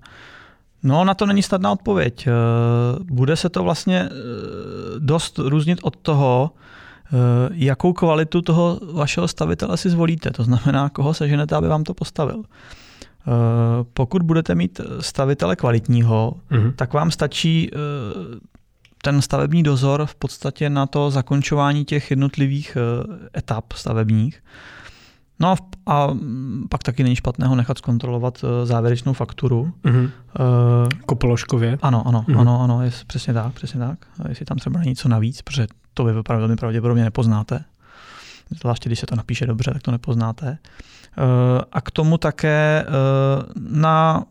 No, 0.83 1.03
na 1.05 1.13
to 1.13 1.25
není 1.25 1.43
snadná 1.43 1.71
odpověď. 1.71 2.27
Eh, 2.27 2.31
bude 3.03 3.35
se 3.35 3.49
to 3.49 3.63
vlastně 3.63 3.99
eh, 3.99 4.09
dost 4.99 5.39
různit 5.39 5.79
od 5.81 5.95
toho, 5.95 6.51
eh, 7.05 7.09
jakou 7.53 7.93
kvalitu 7.93 8.41
toho 8.41 8.79
vašeho 8.93 9.27
stavitele 9.27 9.77
si 9.77 9.89
zvolíte. 9.89 10.31
To 10.31 10.43
znamená, 10.43 10.89
koho 10.89 11.13
seženete, 11.13 11.55
aby 11.55 11.67
vám 11.67 11.83
to 11.83 11.93
postavil. 11.93 12.43
Pokud 13.93 14.21
budete 14.21 14.55
mít 14.55 14.81
stavitele 14.99 15.55
kvalitního, 15.55 16.33
mm-hmm. 16.51 16.73
tak 16.75 16.93
vám 16.93 17.11
stačí 17.11 17.71
ten 19.03 19.21
stavební 19.21 19.63
dozor 19.63 20.05
v 20.05 20.15
podstatě 20.15 20.69
na 20.69 20.85
to 20.85 21.11
zakončování 21.11 21.85
těch 21.85 22.09
jednotlivých 22.09 22.77
etap 23.37 23.73
stavebních. 23.73 24.43
No 25.41 25.55
a 25.85 26.09
pak 26.69 26.83
taky 26.83 27.03
není 27.03 27.15
špatného 27.15 27.55
nechat 27.55 27.77
zkontrolovat 27.77 28.43
eh, 28.43 28.65
závěrečnou 28.65 29.13
fakturu. 29.13 29.73
Mm-hmm. 29.83 30.03
Uh, 30.03 30.09
Kopoložkově. 31.05 31.77
Ano, 31.81 32.07
ano, 32.07 32.25
mm-hmm. 32.27 32.39
ano, 32.39 32.61
ano, 32.61 32.83
je 32.83 32.91
přesně 33.07 33.33
tak, 33.33 33.53
přesně 33.53 33.79
tak. 33.79 33.99
A 34.23 34.29
jestli 34.29 34.45
tam 34.45 34.57
třeba 34.57 34.83
něco 34.83 35.09
navíc, 35.09 35.41
protože 35.41 35.67
to 35.93 36.03
vy 36.03 36.13
velmi 36.29 36.55
pravděpodobně 36.55 37.03
nepoznáte. 37.03 37.63
Zvláště 38.59 38.89
když 38.89 38.99
se 38.99 39.05
to 39.05 39.15
napíše 39.15 39.45
dobře, 39.45 39.71
tak 39.73 39.81
to 39.81 39.91
nepoznáte. 39.91 40.57
Uh, 41.17 41.25
a 41.71 41.81
k 41.81 41.91
tomu 41.91 42.17
také 42.17 42.85
uh, 42.87 43.43
na 43.79 44.23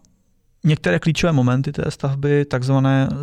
některé 0.64 0.98
klíčové 0.98 1.32
momenty 1.32 1.72
té 1.72 1.90
stavby, 1.90 2.44
takzvané 2.44 3.08
eh, 3.10 3.16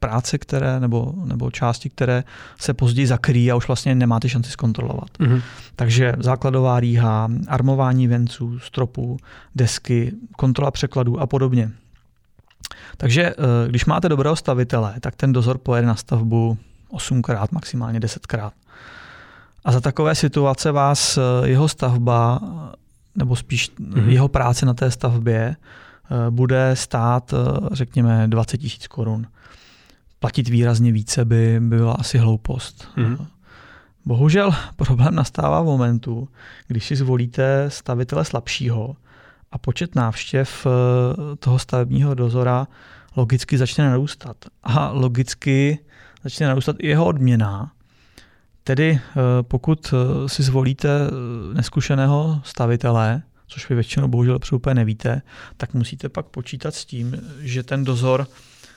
práce, 0.00 0.38
které 0.38 0.80
nebo, 0.80 1.14
nebo 1.24 1.50
části, 1.50 1.90
které 1.90 2.24
se 2.58 2.74
později 2.74 3.06
zakryjí 3.06 3.50
a 3.50 3.56
už 3.56 3.68
vlastně 3.68 3.94
nemáte 3.94 4.28
šanci 4.28 4.50
zkontrolovat. 4.50 5.08
Mm-hmm. 5.18 5.42
Takže 5.76 6.14
základová 6.18 6.80
rýha, 6.80 7.28
armování 7.48 8.08
venců, 8.08 8.58
stropů, 8.58 9.16
desky, 9.54 10.12
kontrola 10.36 10.70
překladů 10.70 11.20
a 11.20 11.26
podobně. 11.26 11.70
Takže 12.96 13.22
eh, 13.22 13.34
když 13.68 13.84
máte 13.84 14.08
dobrého 14.08 14.36
stavitele, 14.36 14.94
tak 15.00 15.16
ten 15.16 15.32
dozor 15.32 15.58
pojede 15.58 15.86
na 15.86 15.94
stavbu 15.94 16.58
8krát, 16.92 17.46
maximálně 17.50 18.00
10krát. 18.00 18.50
A 19.64 19.72
za 19.72 19.80
takové 19.80 20.14
situace 20.14 20.72
vás 20.72 21.18
eh, 21.18 21.48
jeho 21.48 21.68
stavba, 21.68 22.40
nebo 23.14 23.36
spíš 23.36 23.70
mm-hmm. 23.70 24.08
jeho 24.08 24.28
práce 24.28 24.66
na 24.66 24.74
té 24.74 24.90
stavbě, 24.90 25.56
bude 26.30 26.76
stát, 26.76 27.32
eh, 27.32 27.68
řekněme, 27.72 28.28
20 28.28 28.58
tisíc 28.58 28.86
korun. 28.86 29.26
Platit 30.18 30.48
výrazně 30.48 30.92
více 30.92 31.24
by, 31.24 31.60
by 31.60 31.76
byla 31.76 31.92
asi 31.92 32.18
hloupost. 32.18 32.88
Mm-hmm. 32.96 33.26
Bohužel 34.04 34.54
problém 34.76 35.14
nastává 35.14 35.62
v 35.62 35.64
momentu, 35.64 36.28
když 36.66 36.86
si 36.86 36.96
zvolíte 36.96 37.64
stavitele 37.68 38.24
slabšího 38.24 38.96
a 39.52 39.58
počet 39.58 39.94
návštěv 39.94 40.66
toho 41.38 41.58
stavebního 41.58 42.14
dozora 42.14 42.66
logicky 43.16 43.58
začne 43.58 43.90
narůstat. 43.90 44.36
A 44.62 44.90
logicky 44.90 45.78
začne 46.24 46.46
narůstat 46.46 46.76
i 46.78 46.88
jeho 46.88 47.06
odměna. 47.06 47.72
Tedy 48.64 49.00
pokud 49.42 49.94
si 50.26 50.42
zvolíte 50.42 50.88
neskušeného 51.52 52.40
stavitele, 52.44 53.22
což 53.48 53.68
vy 53.68 53.74
většinou 53.74 54.08
bohužel 54.08 54.38
úplně 54.52 54.74
nevíte, 54.74 55.22
tak 55.56 55.74
musíte 55.74 56.08
pak 56.08 56.26
počítat 56.26 56.74
s 56.74 56.84
tím, 56.84 57.16
že 57.40 57.62
ten 57.62 57.84
dozor 57.84 58.26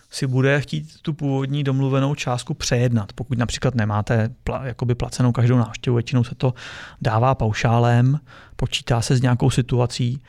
si 0.09 0.27
bude 0.27 0.61
chtít 0.61 1.01
tu 1.01 1.13
původní 1.13 1.63
domluvenou 1.63 2.15
částku 2.15 2.53
přejednat. 2.53 3.13
Pokud 3.13 3.37
například 3.37 3.75
nemáte 3.75 4.29
pla, 4.43 4.65
jakoby 4.65 4.95
placenou 4.95 5.31
každou 5.31 5.57
návštěvu, 5.57 5.95
většinou 5.95 6.23
se 6.23 6.35
to 6.35 6.53
dává 7.01 7.35
paušálem, 7.35 8.19
počítá 8.55 9.01
se 9.01 9.15
s 9.15 9.21
nějakou 9.21 9.49
situací, 9.49 10.21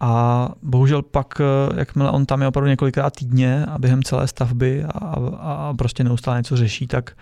a 0.00 0.48
bohužel 0.62 1.02
pak, 1.02 1.40
jakmile 1.76 2.10
on 2.10 2.26
tam 2.26 2.42
je 2.42 2.48
opravdu 2.48 2.68
několikrát 2.68 3.16
týdně 3.16 3.66
a 3.66 3.78
během 3.78 4.02
celé 4.02 4.28
stavby 4.28 4.84
a, 4.84 4.98
a 5.38 5.74
prostě 5.78 6.04
neustále 6.04 6.38
něco 6.38 6.56
řeší, 6.56 6.86
tak 6.86 7.16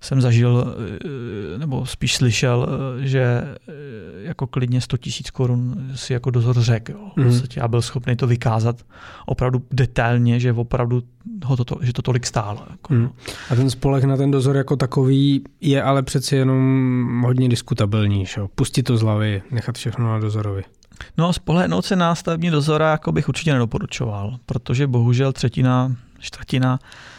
jsem 0.00 0.20
zažil, 0.20 0.74
eh, 1.54 1.58
nebo 1.58 1.86
spíš 1.86 2.16
slyšel, 2.16 2.68
eh, 2.68 3.06
že 3.06 3.44
jako 4.22 4.46
klidně 4.46 4.80
100 4.80 4.96
tisíc 4.96 5.30
korun 5.30 5.90
si 5.94 6.12
jako 6.12 6.30
dozor 6.30 6.60
řekl. 6.60 6.92
Mm. 7.16 7.40
Já 7.56 7.68
byl 7.68 7.82
schopný 7.82 8.16
to 8.16 8.26
vykázat 8.26 8.76
opravdu 9.26 9.62
detailně, 9.72 10.40
že 10.40 10.52
opravdu 10.52 11.02
ho 11.44 11.56
to, 11.56 11.76
že 11.82 11.92
to 11.92 12.02
tolik 12.02 12.26
stálo. 12.26 12.66
Jako. 12.70 12.94
Mm. 12.94 13.10
A 13.50 13.54
ten 13.54 13.70
spolech 13.70 14.04
na 14.04 14.16
ten 14.16 14.30
dozor 14.30 14.56
jako 14.56 14.76
takový 14.76 15.44
je 15.60 15.82
ale 15.82 16.02
přeci 16.02 16.36
jenom 16.36 17.22
hodně 17.26 17.48
diskutabilní. 17.48 18.26
Že? 18.26 18.40
Pustit 18.54 18.82
to 18.82 18.96
z 18.96 19.02
hlavy, 19.02 19.42
nechat 19.50 19.78
všechno 19.78 20.12
na 20.12 20.18
dozorovi. 20.18 20.62
No, 21.18 21.32
spolehnout 21.32 21.84
se 21.84 21.96
na 21.96 22.14
stavební 22.14 22.50
dozora 22.50 22.90
jako 22.90 23.12
bych 23.12 23.28
určitě 23.28 23.52
nedoporučoval, 23.52 24.38
protože 24.46 24.86
bohužel 24.86 25.32
třetina, 25.32 25.96
čtvrtina, 26.18 26.78
eh, 26.82 27.13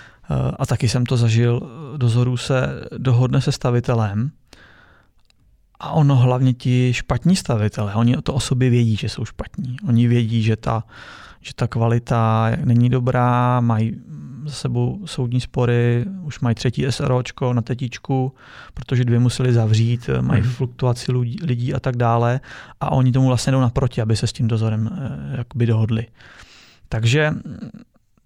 a 0.59 0.65
taky 0.65 0.89
jsem 0.89 1.05
to 1.05 1.17
zažil, 1.17 1.61
dozorů 1.97 2.37
se 2.37 2.87
dohodne 2.97 3.41
se 3.41 3.51
stavitelem 3.51 4.31
a 5.79 5.91
ono 5.91 6.15
hlavně 6.15 6.53
ti 6.53 6.93
špatní 6.93 7.35
stavitelé, 7.35 7.93
oni 7.93 8.17
to 8.23 8.33
o 8.33 8.39
sobě 8.39 8.69
vědí, 8.69 8.95
že 8.95 9.09
jsou 9.09 9.25
špatní. 9.25 9.77
Oni 9.87 10.07
vědí, 10.07 10.43
že 10.43 10.55
ta, 10.55 10.83
že 11.41 11.53
ta 11.55 11.67
kvalita 11.67 12.51
není 12.65 12.89
dobrá, 12.89 13.59
mají 13.59 14.01
za 14.45 14.53
sebou 14.53 15.01
soudní 15.05 15.41
spory, 15.41 16.05
už 16.21 16.39
mají 16.39 16.55
třetí 16.55 16.85
SROčko 16.89 17.53
na 17.53 17.61
tetičku, 17.61 18.33
protože 18.73 19.05
dvě 19.05 19.19
museli 19.19 19.53
zavřít, 19.53 20.09
mají 20.21 20.41
mm. 20.41 20.49
fluktuaci 20.49 21.11
lidí, 21.11 21.37
lidí 21.43 21.73
a 21.73 21.79
tak 21.79 21.95
dále 21.95 22.39
a 22.81 22.91
oni 22.91 23.11
tomu 23.11 23.27
vlastně 23.27 23.51
jdou 23.51 23.61
naproti, 23.61 24.01
aby 24.01 24.15
se 24.15 24.27
s 24.27 24.33
tím 24.33 24.47
dozorem 24.47 24.89
eh, 24.91 25.37
jakoby 25.37 25.65
dohodli. 25.65 26.05
Takže 26.89 27.33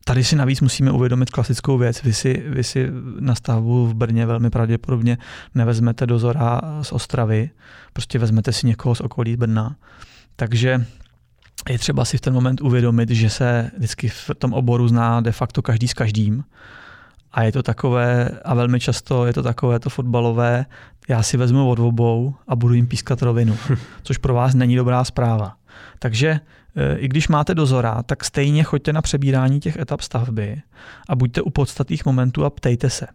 tady 0.09 0.23
si 0.23 0.35
navíc 0.35 0.61
musíme 0.61 0.91
uvědomit 0.91 1.29
klasickou 1.29 1.77
věc. 1.77 2.03
Vy 2.03 2.13
si, 2.13 2.43
vy 2.47 2.63
si 2.63 2.87
na 3.19 3.35
stavbu 3.35 3.87
v 3.87 3.93
Brně 3.93 4.25
velmi 4.25 4.49
pravděpodobně 4.49 5.17
nevezmete 5.55 6.05
dozora 6.05 6.61
z 6.81 6.91
Ostravy, 6.91 7.49
prostě 7.93 8.19
vezmete 8.19 8.53
si 8.53 8.67
někoho 8.67 8.95
z 8.95 9.01
okolí 9.01 9.37
Brna. 9.37 9.75
Takže 10.35 10.85
je 11.69 11.79
třeba 11.79 12.05
si 12.05 12.17
v 12.17 12.21
ten 12.21 12.33
moment 12.33 12.61
uvědomit, 12.61 13.09
že 13.09 13.29
se 13.29 13.71
vždycky 13.77 14.09
v 14.09 14.31
tom 14.37 14.53
oboru 14.53 14.87
zná 14.87 15.21
de 15.21 15.31
facto 15.31 15.61
každý 15.61 15.87
s 15.87 15.93
každým. 15.93 16.43
A 17.31 17.43
je 17.43 17.51
to 17.51 17.63
takové, 17.63 18.29
a 18.45 18.53
velmi 18.53 18.79
často 18.79 19.25
je 19.25 19.33
to 19.33 19.43
takové 19.43 19.79
to 19.79 19.89
fotbalové, 19.89 20.65
já 21.09 21.23
si 21.23 21.37
vezmu 21.37 21.69
od 21.69 21.79
obou 21.79 22.35
a 22.47 22.55
budu 22.55 22.73
jim 22.73 22.87
pískat 22.87 23.21
rovinu, 23.21 23.57
což 24.03 24.17
pro 24.17 24.33
vás 24.33 24.53
není 24.53 24.75
dobrá 24.75 25.03
zpráva. 25.03 25.55
Takže 25.99 26.39
i 26.97 27.07
když 27.07 27.27
máte 27.27 27.55
dozora, 27.55 28.03
tak 28.03 28.23
stejně 28.23 28.63
choďte 28.63 28.93
na 28.93 29.01
přebírání 29.01 29.59
těch 29.59 29.77
etap 29.77 30.01
stavby 30.01 30.61
a 31.09 31.15
buďte 31.15 31.41
u 31.41 31.49
podstatných 31.49 32.05
momentů 32.05 32.45
a 32.45 32.49
ptejte 32.49 32.89
se 32.89 33.07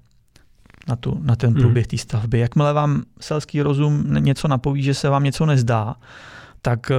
na, 0.89 0.97
tu, 0.97 1.19
na 1.23 1.37
ten 1.37 1.55
průběh 1.55 1.87
té 1.87 1.99
stavby. 1.99 2.39
Jakmile 2.39 2.73
vám 2.73 3.03
selský 3.21 3.63
rozum 3.63 4.05
něco 4.19 4.49
napoví, 4.49 4.83
že 4.83 4.95
se 4.95 5.09
vám 5.09 5.25
něco 5.25 5.47
nezdá, 5.47 5.95
tak 6.63 6.91
eh, 6.91 6.97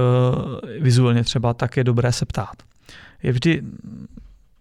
vizuálně 0.80 1.24
třeba, 1.24 1.54
tak 1.54 1.76
je 1.76 1.84
dobré 1.84 2.12
se 2.12 2.26
ptát. 2.26 2.54
Je 3.22 3.32
vždy 3.32 3.62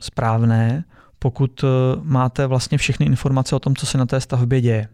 správné, 0.02 0.84
pokud 1.20 1.64
eh, 1.64 1.68
máte 2.02 2.48
vlastně 2.48 2.78
všechny 2.78 3.06
informace 3.06 3.56
o 3.56 3.60
tom, 3.60 3.76
co 3.76 3.86
se 3.86 3.98
na 3.98 4.06
té 4.06 4.22
stavbě 4.22 4.62
děje. 4.62 4.88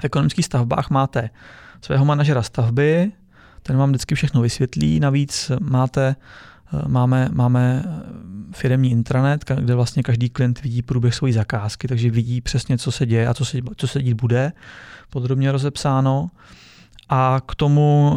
V 0.00 0.04
ekonomických 0.04 0.44
stavbách 0.44 0.90
máte 0.90 1.30
svého 1.82 2.04
manažera 2.04 2.42
stavby, 2.42 3.12
ten 3.66 3.76
vám 3.76 3.88
vždycky 3.88 4.14
všechno 4.14 4.40
vysvětlí, 4.40 5.00
navíc 5.00 5.50
máte, 5.60 6.16
eh, 6.74 6.88
máme, 6.88 7.28
máme 7.32 7.84
firemní 8.52 8.90
intranet, 8.90 9.44
kde 9.60 9.74
vlastně 9.74 10.02
každý 10.02 10.30
klient 10.30 10.62
vidí 10.62 10.82
průběh 10.82 11.14
své 11.14 11.32
zakázky, 11.32 11.88
takže 11.88 12.10
vidí 12.10 12.40
přesně, 12.40 12.78
co 12.78 12.92
se 12.92 13.06
děje 13.06 13.28
a 13.28 13.34
co 13.34 13.44
se, 13.44 13.58
co 13.76 13.88
se 13.88 14.02
dít 14.02 14.14
bude, 14.14 14.52
podrobně 15.10 15.52
rozepsáno. 15.52 16.30
A 17.08 17.40
k 17.46 17.54
tomu 17.54 18.12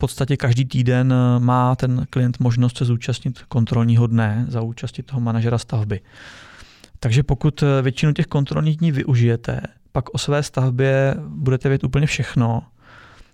podstatě 0.00 0.36
každý 0.36 0.64
týden 0.64 1.12
eh, 1.12 1.40
má 1.40 1.76
ten 1.76 2.06
klient 2.10 2.40
možnost 2.40 2.76
se 2.76 2.84
zúčastnit 2.84 3.38
kontrolního 3.48 4.06
dne 4.06 4.44
za 4.48 4.60
účasti 4.60 5.02
toho 5.02 5.20
manažera 5.20 5.58
stavby. 5.58 6.00
Takže 7.00 7.22
pokud 7.22 7.62
eh, 7.62 7.82
většinu 7.82 8.12
těch 8.12 8.26
kontrolních 8.26 8.76
dní 8.76 8.92
využijete, 8.92 9.60
pak 9.92 10.14
o 10.14 10.18
své 10.18 10.42
stavbě 10.42 11.14
budete 11.28 11.68
vědět 11.68 11.84
úplně 11.84 12.06
všechno. 12.06 12.62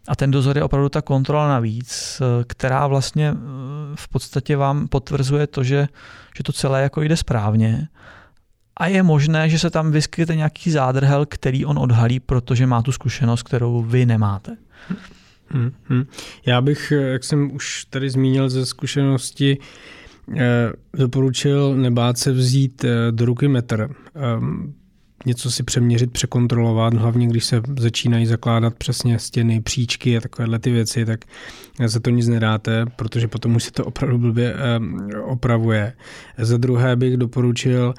A 0.09 0.17
ten 0.17 0.31
dozor 0.31 0.57
je 0.57 0.65
opravdu 0.65 0.89
ta 0.89 1.03
kontrola 1.03 1.49
navíc, 1.49 2.21
eh, 2.21 2.45
která 2.47 2.87
vlastně 2.87 3.35
v 3.95 4.09
podstatě 4.09 4.57
vám 4.57 4.89
potvrzuje 4.89 5.47
to, 5.47 5.65
že, 5.65 5.89
že 6.37 6.43
to 6.43 6.53
celé 6.53 6.83
jako 6.83 7.03
jde 7.03 7.17
správně. 7.17 7.89
A 8.77 8.87
je 8.87 9.03
možné, 9.03 9.49
že 9.49 9.59
se 9.59 9.71
tam 9.71 9.91
vyskytne 9.91 10.37
nějaký 10.37 10.71
zádrhel, 10.71 11.27
který 11.27 11.65
on 11.65 11.79
odhalí, 11.79 12.21
protože 12.21 12.67
má 12.67 12.83
tu 12.83 12.93
zkušenost, 12.93 13.43
kterou 13.43 13.83
vy 13.83 14.07
nemáte. 14.07 14.57
Hmm, 15.49 15.73
hmm. 15.85 16.07
Já 16.47 16.61
bych, 16.61 16.93
jak 16.93 17.25
jsem 17.25 17.55
už 17.55 17.85
tady 17.85 18.11
zmínil 18.11 18.49
ze 18.49 18.67
zkušenosti, 18.67 19.59
eh, 20.37 20.73
doporučil 20.95 21.77
nebát 21.77 22.19
se 22.19 22.33
vzít 22.33 22.85
eh, 22.85 22.89
do 23.11 23.25
ruky 23.25 23.49
metr. 23.49 23.89
Něco 25.27 25.51
si 25.51 25.63
přeměřit, 25.63 26.13
překontrolovat, 26.13 26.95
hlavně 26.95 27.27
když 27.27 27.45
se 27.45 27.63
začínají 27.79 28.27
zakládat 28.27 28.75
přesně 28.75 29.19
stěny, 29.19 29.61
příčky 29.61 30.17
a 30.17 30.21
takovéhle 30.21 30.59
ty 30.59 30.71
věci, 30.71 31.05
tak 31.05 31.25
se 31.87 32.01
to 32.01 32.11
nic 32.11 32.29
nedáte, 32.29 32.87
protože 32.97 33.29
potom 33.29 33.57
už 33.57 33.65
se 33.65 33.73
to 33.73 33.85
opravdu 33.85 34.19
blbě 34.19 34.57
opravuje. 35.25 35.93
Za 36.39 36.57
druhé 36.57 36.97
bych 36.97 37.17
doporučil 37.17 37.95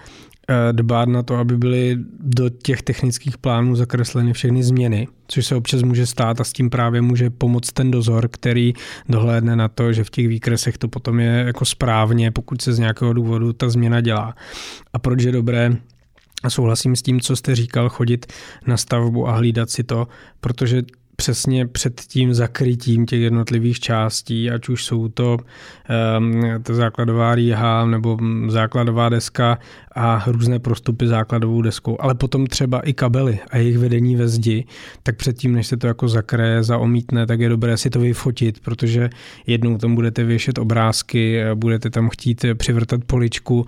Eh, 0.49 0.73
dbát 0.73 1.09
na 1.09 1.23
to, 1.23 1.35
aby 1.35 1.57
byly 1.57 1.97
do 2.19 2.49
těch 2.49 2.81
technických 2.81 3.37
plánů 3.37 3.75
zakresleny 3.75 4.33
všechny 4.33 4.63
změny, 4.63 5.07
což 5.27 5.45
se 5.45 5.55
občas 5.55 5.81
může 5.81 6.05
stát 6.05 6.41
a 6.41 6.43
s 6.43 6.53
tím 6.53 6.69
právě 6.69 7.01
může 7.01 7.29
pomoct 7.29 7.71
ten 7.71 7.91
dozor, 7.91 8.27
který 8.27 8.73
dohlédne 9.09 9.55
na 9.55 9.67
to, 9.67 9.93
že 9.93 10.03
v 10.03 10.09
těch 10.09 10.27
výkresech 10.27 10.77
to 10.77 10.87
potom 10.87 11.19
je 11.19 11.43
jako 11.47 11.65
správně, 11.65 12.31
pokud 12.31 12.61
se 12.61 12.73
z 12.73 12.79
nějakého 12.79 13.13
důvodu 13.13 13.53
ta 13.53 13.69
změna 13.69 14.01
dělá. 14.01 14.35
A 14.93 14.99
proč 14.99 15.23
je 15.23 15.31
dobré 15.31 15.75
a 16.43 16.49
souhlasím 16.49 16.95
s 16.95 17.01
tím, 17.01 17.21
co 17.21 17.35
jste 17.35 17.55
říkal, 17.55 17.89
chodit 17.89 18.33
na 18.65 18.77
stavbu 18.77 19.27
a 19.27 19.31
hlídat 19.31 19.69
si 19.69 19.83
to, 19.83 20.07
protože 20.39 20.83
přesně 21.15 21.67
před 21.67 22.01
tím 22.01 22.33
zakrytím 22.33 23.05
těch 23.05 23.21
jednotlivých 23.21 23.79
částí, 23.79 24.51
ať 24.51 24.69
už 24.69 24.85
jsou 24.85 25.07
to 25.07 25.37
um, 26.17 26.41
ta 26.63 26.73
základová 26.73 27.35
rýha 27.35 27.85
nebo 27.85 28.17
základová 28.47 29.09
deska 29.09 29.57
a 29.97 30.23
různé 30.27 30.59
prostupy 30.59 31.07
základovou 31.07 31.61
deskou, 31.61 31.97
ale 31.99 32.15
potom 32.15 32.47
třeba 32.47 32.79
i 32.79 32.93
kabely 32.93 33.39
a 33.51 33.57
jejich 33.57 33.77
vedení 33.77 34.15
ve 34.15 34.27
zdi, 34.27 34.65
tak 35.03 35.15
předtím, 35.15 35.53
než 35.53 35.67
se 35.67 35.77
to 35.77 35.87
jako 35.87 36.07
zakreje, 36.07 36.63
zaomítne, 36.63 37.25
tak 37.25 37.39
je 37.39 37.49
dobré 37.49 37.77
si 37.77 37.89
to 37.89 37.99
vyfotit, 37.99 38.59
protože 38.59 39.09
jednou 39.47 39.77
tam 39.77 39.95
budete 39.95 40.23
věšet 40.23 40.57
obrázky, 40.57 41.41
budete 41.55 41.89
tam 41.89 42.09
chtít 42.09 42.45
přivrtat 42.57 43.03
poličku, 43.03 43.65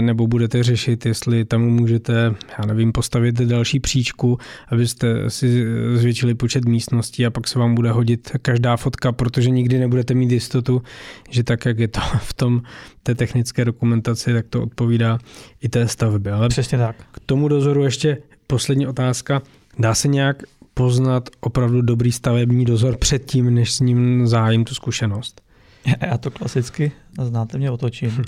nebo 0.00 0.26
budete 0.26 0.62
řešit, 0.62 1.06
jestli 1.06 1.44
tam 1.44 1.62
můžete, 1.62 2.34
já 2.58 2.66
nevím, 2.66 2.92
postavit 2.92 3.34
další 3.34 3.80
příčku, 3.80 4.38
abyste 4.68 5.30
si 5.30 5.64
zvětšili 5.94 6.34
počet 6.34 6.64
místností 6.64 7.26
a 7.26 7.30
pak 7.30 7.48
se 7.48 7.58
vám 7.58 7.74
bude 7.74 7.90
hodit 7.90 8.30
každá 8.42 8.76
fotka, 8.76 9.12
protože 9.12 9.50
nikdy 9.50 9.78
nebudete 9.78 10.14
mít 10.14 10.32
jistotu, 10.32 10.82
že 11.30 11.44
tak, 11.44 11.64
jak 11.64 11.78
je 11.78 11.88
to 11.88 12.00
v 12.18 12.34
tom 12.34 12.62
té 13.02 13.14
technické 13.14 13.64
dokumentaci, 13.64 14.32
tak 14.32 14.46
to 14.48 14.62
odpovídá 14.62 15.18
i 15.64 15.68
té 15.68 15.88
stavbě. 15.88 16.32
Ale 16.32 16.48
Přesně 16.48 16.78
tak. 16.78 16.96
K 17.12 17.20
tomu 17.26 17.48
dozoru 17.48 17.84
ještě 17.84 18.18
poslední 18.46 18.86
otázka. 18.86 19.42
Dá 19.78 19.94
se 19.94 20.08
nějak 20.08 20.42
poznat 20.74 21.28
opravdu 21.40 21.82
dobrý 21.82 22.12
stavební 22.12 22.64
dozor 22.64 22.96
předtím, 22.96 23.54
než 23.54 23.72
s 23.72 23.80
ním 23.80 24.26
zájím 24.26 24.64
tu 24.64 24.74
zkušenost? 24.74 25.40
Já 26.00 26.18
to 26.18 26.30
klasicky, 26.30 26.92
znáte 27.22 27.58
mě, 27.58 27.70
otočím. 27.70 28.24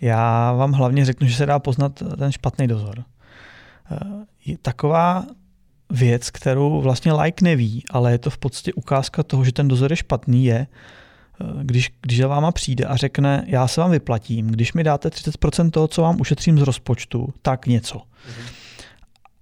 Já 0.00 0.52
vám 0.52 0.72
hlavně 0.72 1.04
řeknu, 1.04 1.26
že 1.26 1.36
se 1.36 1.46
dá 1.46 1.58
poznat 1.58 2.02
ten 2.18 2.32
špatný 2.32 2.66
dozor. 2.66 3.04
Je 4.44 4.58
taková 4.58 5.26
věc, 5.90 6.30
kterou 6.30 6.80
vlastně 6.80 7.12
like 7.12 7.44
neví, 7.44 7.84
ale 7.90 8.12
je 8.12 8.18
to 8.18 8.30
v 8.30 8.38
podstatě 8.38 8.72
ukázka 8.72 9.22
toho, 9.22 9.44
že 9.44 9.52
ten 9.52 9.68
dozor 9.68 9.92
je 9.92 9.96
špatný, 9.96 10.44
je, 10.44 10.66
když, 11.62 11.92
když 12.02 12.18
za 12.18 12.26
váma 12.26 12.52
přijde 12.52 12.84
a 12.84 12.96
řekne, 12.96 13.44
já 13.46 13.68
se 13.68 13.80
vám 13.80 13.90
vyplatím, 13.90 14.46
když 14.46 14.72
mi 14.72 14.84
dáte 14.84 15.08
30% 15.08 15.70
toho, 15.70 15.88
co 15.88 16.02
vám 16.02 16.20
ušetřím 16.20 16.58
z 16.58 16.62
rozpočtu, 16.62 17.28
tak 17.42 17.66
něco. 17.66 17.98
Mm-hmm. 17.98 18.52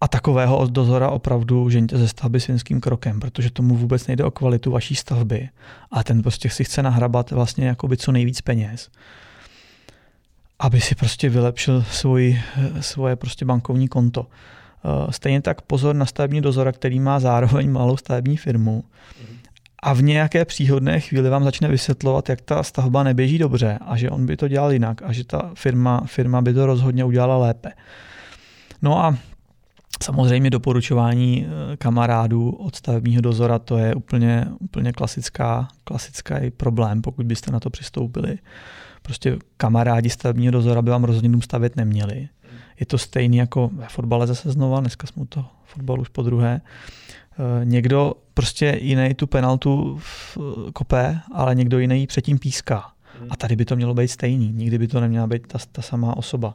A 0.00 0.08
takového 0.08 0.58
od 0.58 0.70
dozora 0.70 1.10
opravdu 1.10 1.70
ženíte 1.70 1.98
ze 1.98 2.08
stavby 2.08 2.40
svinským 2.40 2.80
krokem, 2.80 3.20
protože 3.20 3.50
tomu 3.50 3.76
vůbec 3.76 4.06
nejde 4.06 4.24
o 4.24 4.30
kvalitu 4.30 4.70
vaší 4.70 4.94
stavby 4.94 5.48
a 5.90 6.04
ten 6.04 6.22
prostě 6.22 6.50
si 6.50 6.64
chce 6.64 6.82
nahrabat 6.82 7.30
vlastně 7.30 7.66
jakoby 7.66 7.96
co 7.96 8.12
nejvíc 8.12 8.40
peněz. 8.40 8.90
aby 10.58 10.80
si 10.80 10.94
prostě 10.94 11.28
vylepšil 11.28 11.82
svůj, 11.82 12.40
svoje 12.80 13.16
prostě 13.16 13.44
bankovní 13.44 13.88
konto. 13.88 14.26
Eh, 14.84 15.12
stejně 15.12 15.42
tak 15.42 15.62
pozor 15.62 15.96
na 15.96 16.06
stavební 16.06 16.40
dozora, 16.40 16.72
který 16.72 17.00
má 17.00 17.20
zároveň 17.20 17.70
malou 17.70 17.96
stavební 17.96 18.36
firmu 18.36 18.84
a 19.82 19.92
v 19.92 20.02
nějaké 20.02 20.44
příhodné 20.44 21.00
chvíli 21.00 21.30
vám 21.30 21.44
začne 21.44 21.68
vysvětlovat, 21.68 22.28
jak 22.28 22.40
ta 22.40 22.62
stavba 22.62 23.02
neběží 23.02 23.38
dobře 23.38 23.78
a 23.86 23.96
že 23.96 24.10
on 24.10 24.26
by 24.26 24.36
to 24.36 24.48
dělal 24.48 24.72
jinak 24.72 25.02
a 25.02 25.12
že 25.12 25.24
ta 25.24 25.50
firma, 25.54 26.02
firma 26.06 26.42
by 26.42 26.54
to 26.54 26.66
rozhodně 26.66 27.04
udělala 27.04 27.36
lépe. 27.36 27.72
No 28.82 29.04
a 29.04 29.16
Samozřejmě 30.02 30.50
doporučování 30.50 31.46
eh, 31.46 31.76
kamarádů 31.76 32.50
od 32.50 32.76
stavebního 32.76 33.22
dozora, 33.22 33.58
to 33.58 33.78
je 33.78 33.94
úplně, 33.94 34.46
úplně 34.60 34.92
klasická, 34.92 35.68
klasická 35.84 36.40
problém, 36.56 37.02
pokud 37.02 37.26
byste 37.26 37.52
na 37.52 37.60
to 37.60 37.70
přistoupili. 37.70 38.38
Prostě 39.02 39.36
kamarádi 39.56 40.10
stavebního 40.10 40.52
dozora 40.52 40.82
by 40.82 40.90
vám 40.90 41.04
rozhodně 41.04 41.28
dům 41.28 41.42
stavět 41.42 41.76
neměli. 41.76 42.28
Je 42.80 42.86
to 42.86 42.98
stejný 42.98 43.36
jako 43.36 43.70
ve 43.72 43.86
fotbale 43.86 44.26
zase 44.26 44.52
znova, 44.52 44.80
dneska 44.80 45.06
jsme 45.06 45.26
to 45.26 45.44
fotbal 45.64 46.00
už 46.00 46.08
po 46.08 46.22
druhé. 46.22 46.60
Někdo 47.64 48.14
prostě 48.34 48.78
jiný 48.82 49.14
tu 49.14 49.26
penaltu 49.26 50.00
kope, 50.72 51.20
ale 51.32 51.54
někdo 51.54 51.78
jiný 51.78 52.00
ji 52.00 52.06
předtím 52.06 52.38
píská. 52.38 52.90
A 53.30 53.36
tady 53.36 53.56
by 53.56 53.64
to 53.64 53.76
mělo 53.76 53.94
být 53.94 54.08
stejný. 54.08 54.52
Nikdy 54.52 54.78
by 54.78 54.88
to 54.88 55.00
neměla 55.00 55.26
být 55.26 55.46
ta, 55.46 55.58
ta 55.72 55.82
samá 55.82 56.16
osoba. 56.16 56.54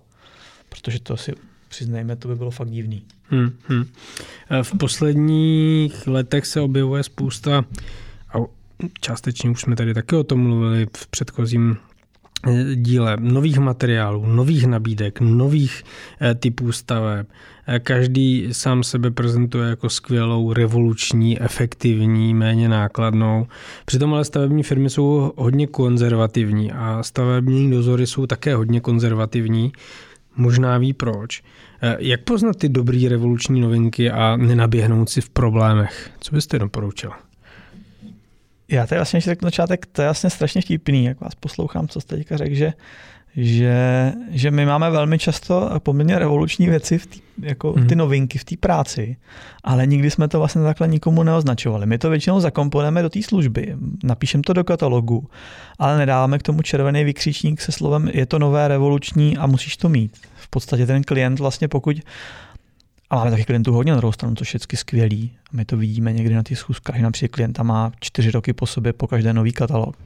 Protože 0.69 0.99
to 0.99 1.17
si 1.17 1.33
přiznejme, 1.67 2.15
to 2.15 2.27
by 2.27 2.35
bylo 2.35 2.51
fakt 2.51 2.69
divný. 2.69 3.03
Hmm, 3.23 3.51
hmm. 3.67 3.85
V 4.61 4.77
posledních 4.77 6.07
letech 6.07 6.45
se 6.45 6.61
objevuje 6.61 7.03
spousta, 7.03 7.65
a 8.33 8.37
částečně 9.01 9.49
už 9.49 9.61
jsme 9.61 9.75
tady 9.75 9.93
taky 9.93 10.15
o 10.15 10.23
tom 10.23 10.39
mluvili 10.39 10.87
v 10.97 11.07
předchozím 11.07 11.77
díle, 12.75 13.17
nových 13.19 13.57
materiálů, 13.57 14.25
nových 14.25 14.67
nabídek, 14.67 15.19
nových 15.21 15.83
eh, 16.21 16.35
typů 16.35 16.71
staveb. 16.71 17.27
Eh, 17.67 17.79
každý 17.79 18.47
sám 18.51 18.83
sebe 18.83 19.11
prezentuje 19.11 19.69
jako 19.69 19.89
skvělou, 19.89 20.53
revoluční, 20.53 21.41
efektivní, 21.41 22.33
méně 22.33 22.69
nákladnou. 22.69 23.47
Přitom 23.85 24.13
ale 24.13 24.25
stavební 24.25 24.63
firmy 24.63 24.89
jsou 24.89 25.33
hodně 25.35 25.67
konzervativní 25.67 26.71
a 26.71 27.03
stavební 27.03 27.71
dozory 27.71 28.07
jsou 28.07 28.27
také 28.27 28.55
hodně 28.55 28.81
konzervativní 28.81 29.71
možná 30.35 30.77
ví 30.77 30.93
proč. 30.93 31.43
Eh, 31.81 31.97
jak 31.99 32.23
poznat 32.23 32.55
ty 32.55 32.69
dobrý 32.69 33.07
revoluční 33.07 33.61
novinky 33.61 34.11
a 34.11 34.35
nenaběhnout 34.37 35.09
si 35.09 35.21
v 35.21 35.29
problémech? 35.29 36.09
Co 36.19 36.35
byste 36.35 36.59
doporučil? 36.59 37.11
Já 38.71 38.87
tady 38.87 38.99
vlastně 38.99 39.21
řeknu 39.21 39.47
začátek, 39.47 39.85
to 39.85 40.01
je 40.01 40.07
vlastně 40.07 40.29
strašně 40.29 40.61
vtipný, 40.61 41.05
jak 41.05 41.21
vás 41.21 41.35
poslouchám, 41.35 41.87
co 41.87 42.01
jste 42.01 42.17
teďka 42.17 42.37
řekl, 42.37 42.55
že 42.55 42.73
že, 43.35 44.13
že 44.29 44.51
my 44.51 44.65
máme 44.65 44.89
velmi 44.89 45.19
často 45.19 45.69
poměrně 45.79 46.19
revoluční 46.19 46.67
věci, 46.67 46.97
v 46.97 47.05
tý, 47.05 47.19
jako 47.41 47.73
mm. 47.77 47.87
ty 47.87 47.95
novinky 47.95 48.37
v 48.37 48.43
té 48.43 48.55
práci, 48.57 49.17
ale 49.63 49.87
nikdy 49.87 50.11
jsme 50.11 50.27
to 50.27 50.39
vlastně 50.39 50.63
takhle 50.63 50.87
nikomu 50.87 51.23
neoznačovali. 51.23 51.85
My 51.85 51.97
to 51.97 52.09
většinou 52.09 52.39
zakomponujeme 52.39 53.01
do 53.01 53.09
té 53.09 53.23
služby, 53.23 53.75
napíšeme 54.03 54.43
to 54.43 54.53
do 54.53 54.63
katalogu, 54.63 55.29
ale 55.79 55.97
nedáváme 55.97 56.39
k 56.39 56.43
tomu 56.43 56.61
červený 56.61 57.03
vykřičník 57.03 57.61
se 57.61 57.71
slovem 57.71 58.09
je 58.13 58.25
to 58.25 58.39
nové, 58.39 58.67
revoluční 58.67 59.37
a 59.37 59.47
musíš 59.47 59.77
to 59.77 59.89
mít. 59.89 60.17
V 60.35 60.49
podstatě 60.49 60.85
ten 60.85 61.03
klient 61.03 61.39
vlastně 61.39 61.67
pokud 61.67 61.97
a 63.11 63.15
máme 63.15 63.31
taky 63.31 63.43
klientů 63.43 63.73
hodně 63.73 63.91
na 63.91 63.97
druhou 63.97 64.11
stranu, 64.11 64.35
což 64.35 64.53
je 64.53 64.57
vždycky 64.57 64.77
skvělý. 64.77 65.31
My 65.51 65.65
to 65.65 65.77
vidíme 65.77 66.13
někdy 66.13 66.35
na 66.35 66.43
těch 66.43 66.57
schůzkách, 66.57 66.95
že 66.95 67.03
například 67.03 67.35
klienta 67.35 67.63
má 67.63 67.91
čtyři 67.99 68.31
roky 68.31 68.53
po 68.53 68.65
sobě 68.65 68.93
po 68.93 69.07
každé 69.07 69.33
nový 69.33 69.51
katalog, 69.51 69.97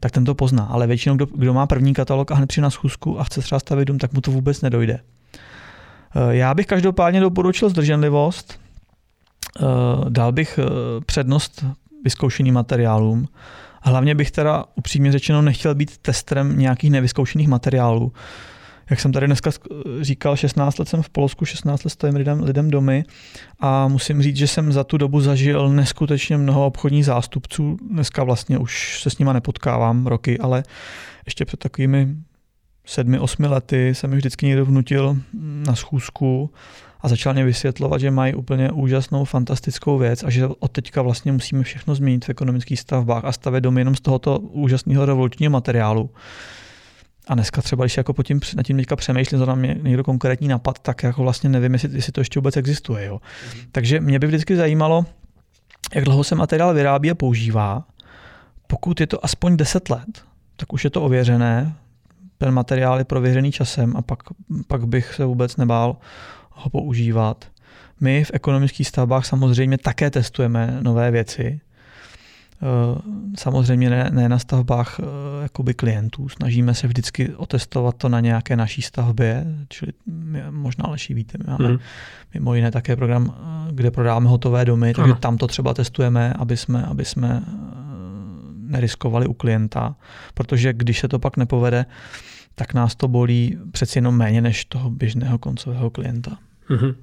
tak 0.00 0.12
ten 0.12 0.24
to 0.24 0.34
pozná. 0.34 0.64
Ale 0.64 0.86
většinou, 0.86 1.16
kdo, 1.16 1.26
kdo 1.26 1.54
má 1.54 1.66
první 1.66 1.94
katalog 1.94 2.30
a 2.30 2.34
hned 2.34 2.46
přijde 2.46 2.62
na 2.62 2.70
schůzku 2.70 3.20
a 3.20 3.24
chce 3.24 3.40
třeba 3.40 3.58
stavit 3.58 3.88
dům, 3.88 3.98
tak 3.98 4.12
mu 4.12 4.20
to 4.20 4.30
vůbec 4.30 4.60
nedojde. 4.60 5.00
Eh, 6.14 6.36
já 6.36 6.54
bych 6.54 6.66
každopádně 6.66 7.20
doporučil 7.20 7.68
zdrženlivost. 7.68 8.60
Eh, 9.60 9.64
dal 10.08 10.32
bych 10.32 10.58
eh, 10.58 10.64
přednost 11.06 11.64
vyzkoušeným 12.04 12.54
materiálům. 12.54 13.28
Hlavně 13.82 14.14
bych 14.14 14.30
teda 14.30 14.64
upřímně 14.74 15.12
řečeno 15.12 15.42
nechtěl 15.42 15.74
být 15.74 15.98
testrem 15.98 16.58
nějakých 16.58 16.90
nevyzkoušených 16.90 17.48
materiálů 17.48 18.12
jak 18.90 19.00
jsem 19.00 19.12
tady 19.12 19.26
dneska 19.26 19.50
říkal, 20.00 20.36
16 20.36 20.78
let 20.78 20.88
jsem 20.88 21.02
v 21.02 21.10
Polsku, 21.10 21.44
16 21.44 21.84
let 21.84 21.90
stojím 21.90 22.16
lidem, 22.16 22.42
lidem 22.42 22.70
domy 22.70 23.04
a 23.60 23.88
musím 23.88 24.22
říct, 24.22 24.36
že 24.36 24.46
jsem 24.46 24.72
za 24.72 24.84
tu 24.84 24.96
dobu 24.96 25.20
zažil 25.20 25.68
neskutečně 25.68 26.36
mnoho 26.36 26.66
obchodních 26.66 27.04
zástupců. 27.04 27.76
Dneska 27.90 28.24
vlastně 28.24 28.58
už 28.58 29.02
se 29.02 29.10
s 29.10 29.18
nima 29.18 29.32
nepotkávám 29.32 30.06
roky, 30.06 30.38
ale 30.38 30.62
ještě 31.26 31.44
před 31.44 31.60
takovými 31.60 32.16
sedmi, 32.84 33.18
osmi 33.18 33.46
lety 33.46 33.94
jsem 33.94 34.10
mi 34.10 34.16
vždycky 34.16 34.46
někdo 34.46 34.66
vnutil 34.66 35.16
na 35.66 35.74
schůzku 35.74 36.50
a 37.00 37.08
začal 37.08 37.32
mě 37.32 37.44
vysvětlovat, 37.44 38.00
že 38.00 38.10
mají 38.10 38.34
úplně 38.34 38.70
úžasnou, 38.70 39.24
fantastickou 39.24 39.98
věc 39.98 40.24
a 40.24 40.30
že 40.30 40.46
od 40.46 40.70
teďka 40.70 41.02
vlastně 41.02 41.32
musíme 41.32 41.62
všechno 41.62 41.94
změnit 41.94 42.24
v 42.24 42.28
ekonomických 42.28 42.80
stavbách 42.80 43.24
a 43.24 43.32
stavět 43.32 43.60
domy 43.60 43.80
jenom 43.80 43.94
z 43.94 44.00
tohoto 44.00 44.38
úžasného 44.38 45.06
revolučního 45.06 45.50
materiálu. 45.50 46.10
A 47.28 47.34
dneska 47.34 47.62
třeba, 47.62 47.84
když 47.84 47.96
jako 47.96 48.12
po 48.12 48.22
tím, 48.22 48.40
nad 48.56 48.62
tím 48.62 48.76
teďka 48.76 48.96
přemýšlím, 48.96 49.38
zrovna 49.38 49.54
mě 49.54 49.76
někdo 49.82 50.04
konkrétní 50.04 50.48
napad, 50.48 50.78
tak 50.78 51.02
jako 51.02 51.22
vlastně 51.22 51.48
nevím, 51.48 51.72
jestli, 51.72 51.90
jestli 51.92 52.12
to 52.12 52.20
ještě 52.20 52.40
vůbec 52.40 52.56
existuje. 52.56 53.04
Jo. 53.04 53.16
Mm-hmm. 53.16 53.68
Takže 53.72 54.00
mě 54.00 54.18
by 54.18 54.26
vždycky 54.26 54.56
zajímalo, 54.56 55.06
jak 55.94 56.04
dlouho 56.04 56.24
se 56.24 56.34
materiál 56.34 56.74
vyrábí 56.74 57.10
a 57.10 57.14
používá. 57.14 57.84
Pokud 58.66 59.00
je 59.00 59.06
to 59.06 59.24
aspoň 59.24 59.56
10 59.56 59.90
let, 59.90 60.24
tak 60.56 60.72
už 60.72 60.84
je 60.84 60.90
to 60.90 61.02
ověřené, 61.02 61.74
ten 62.38 62.50
materiál 62.50 62.98
je 62.98 63.04
prověřený 63.04 63.52
časem 63.52 63.96
a 63.96 64.02
pak, 64.02 64.18
pak 64.66 64.86
bych 64.86 65.14
se 65.14 65.24
vůbec 65.24 65.56
nebál 65.56 65.96
ho 66.50 66.70
používat. 66.70 67.44
My 68.00 68.24
v 68.24 68.30
ekonomických 68.34 68.88
stavbách 68.88 69.26
samozřejmě 69.26 69.78
také 69.78 70.10
testujeme 70.10 70.78
nové 70.82 71.10
věci, 71.10 71.60
samozřejmě 73.38 73.90
ne, 73.90 74.10
ne 74.12 74.28
na 74.28 74.38
stavbách 74.38 75.00
eh, 75.00 75.04
jakoby 75.42 75.74
klientů. 75.74 76.28
Snažíme 76.28 76.74
se 76.74 76.86
vždycky 76.86 77.34
otestovat 77.34 77.96
to 77.96 78.08
na 78.08 78.20
nějaké 78.20 78.56
naší 78.56 78.82
stavbě, 78.82 79.46
čili 79.68 79.92
možná 80.50 80.84
lepší 80.88 81.14
víte, 81.14 81.38
my 81.38 81.44
máme 81.50 81.68
mm. 81.68 81.78
mimo 82.34 82.54
jiné 82.54 82.70
také 82.70 82.96
program, 82.96 83.34
eh, 83.34 83.72
kde 83.72 83.90
prodáváme 83.90 84.28
hotové 84.28 84.64
domy, 84.64 84.94
takže 84.94 85.14
tam 85.14 85.36
to 85.36 85.46
třeba 85.46 85.74
testujeme, 85.74 86.34
aby 86.38 86.56
jsme, 86.56 86.84
aby 86.84 87.04
jsme 87.04 87.42
neriskovali 88.56 89.26
u 89.26 89.32
klienta, 89.32 89.96
protože 90.34 90.72
když 90.72 91.00
se 91.00 91.08
to 91.08 91.18
pak 91.18 91.36
nepovede, 91.36 91.86
tak 92.54 92.74
nás 92.74 92.94
to 92.94 93.08
bolí 93.08 93.58
přeci 93.72 93.98
jenom 93.98 94.16
méně 94.16 94.40
než 94.40 94.64
toho 94.64 94.90
běžného 94.90 95.38
koncového 95.38 95.90
klienta. 95.90 96.38
Mm-hmm, 96.70 96.94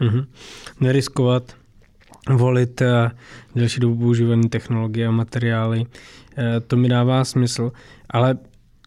mm-hmm. 0.00 0.26
Neriskovat 0.80 1.54
volit 2.28 2.82
eh, 2.82 3.10
delší 3.54 3.80
dobu 3.80 3.96
používané 3.96 4.48
technologie 4.48 5.06
a 5.06 5.10
materiály. 5.10 5.84
Eh, 6.36 6.60
to 6.60 6.76
mi 6.76 6.88
dává 6.88 7.24
smysl, 7.24 7.72
ale 8.10 8.38